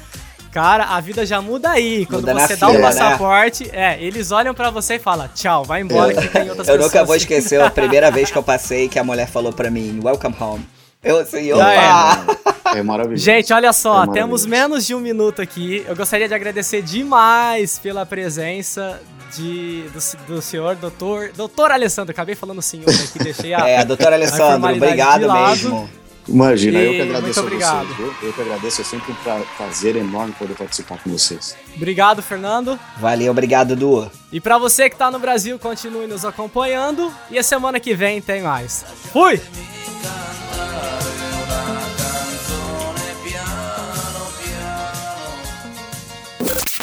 Cara, 0.53 0.85
a 0.85 1.01
vida 1.01 1.25
já 1.27 1.41
muda 1.41 1.71
aí. 1.71 2.07
Quando 2.07 2.27
Muda 2.27 2.47
você 2.47 2.57
dá 2.57 2.69
o 2.69 2.71
fila, 2.73 2.83
né? 2.83 2.87
passaporte, 2.89 3.69
é, 3.73 4.03
eles 4.03 4.31
olham 4.33 4.55
pra 4.55 4.71
você 4.71 4.95
e 4.95 4.99
falam, 4.99 5.29
tchau, 5.35 5.65
vai 5.65 5.83
embora 5.83 6.15
que 6.15 6.29
tem 6.29 6.49
outras 6.49 6.67
Eu 6.69 6.75
pessoas. 6.75 6.81
nunca 6.93 7.05
vou 7.05 7.15
esquecer 7.17 7.61
a 7.61 7.71
primeira 7.71 8.11
vez 8.11 8.31
que 8.31 8.39
eu 8.39 8.43
passei 8.43 8.89
que 8.89 8.99
a 8.99 9.05
mulher 9.05 9.29
falou 9.29 9.53
pra 9.53 9.71
mim, 9.71 10.01
welcome 10.03 10.35
home. 10.41 10.67
Eu 11.03 11.19
assim, 11.21 11.53
opa! 11.53 12.27
É 12.75 12.83
maravilhoso. 12.83 13.25
Gente, 13.25 13.53
olha 13.53 13.73
só, 13.73 14.05
É 14.05 14.09
temos 14.09 14.45
menos 14.45 14.85
de 14.87 14.95
um 14.95 15.01
minuto 15.01 15.41
aqui. 15.41 15.85
Eu 15.87 15.95
gostaria 15.95 16.27
de 16.29 16.35
agradecer 16.35 16.83
demais 16.83 17.79
pela 17.79 18.05
presença 18.05 19.01
de, 19.35 19.85
do, 19.93 20.35
do 20.35 20.43
senhor 20.43 20.75
doutor, 20.77 21.31
doutor 21.37 21.71
Alessandro. 21.71 22.11
Acabei 22.11 22.35
falando 22.35 22.61
senhor 22.61 22.89
aqui, 22.91 23.19
deixei 23.21 23.55
a... 23.55 23.67
É, 23.69 23.85
doutor 23.85 24.13
Alessandro, 24.13 24.71
obrigado 24.75 25.33
mesmo. 25.33 25.89
Imagina, 26.29 26.79
eu 26.79 26.93
E 26.93 26.97
que 26.97 27.03
agradeço 27.03 27.23
muito 27.25 27.39
a 27.39 27.43
obrigado. 27.43 27.87
vocês, 27.87 27.97
viu? 27.97 28.15
Eu 28.29 28.33
que 28.35 28.41
agradeço, 28.43 28.81
é 28.81 28.85
sempre 28.85 29.13
um 29.13 29.15
pra- 29.17 29.41
prazer 29.57 29.97
enorme 29.97 30.33
poder 30.39 30.55
participar 30.55 30.99
com 31.03 31.11
vocês. 31.11 31.57
Obrigado, 31.75 32.23
Fernando. 32.23 32.79
Valeu, 32.99 33.31
obrigado, 33.31 33.75
Du. 33.75 34.11
E 34.31 34.41
pra 34.41 34.59
você 34.59 34.91
que 34.91 34.97
tá 34.97 35.11
no 35.11 35.19
Brasil, 35.19 35.59
continue 35.59 36.07
nos 36.07 36.25
acompanhando. 36.25 37.11
E 37.31 37.39
a 37.39 37.43
semana 37.43 37.81
que 37.81 37.95
vem 37.95 38.21
tem 38.21 38.43
mais. 38.43 38.85
Fui! 39.13 39.41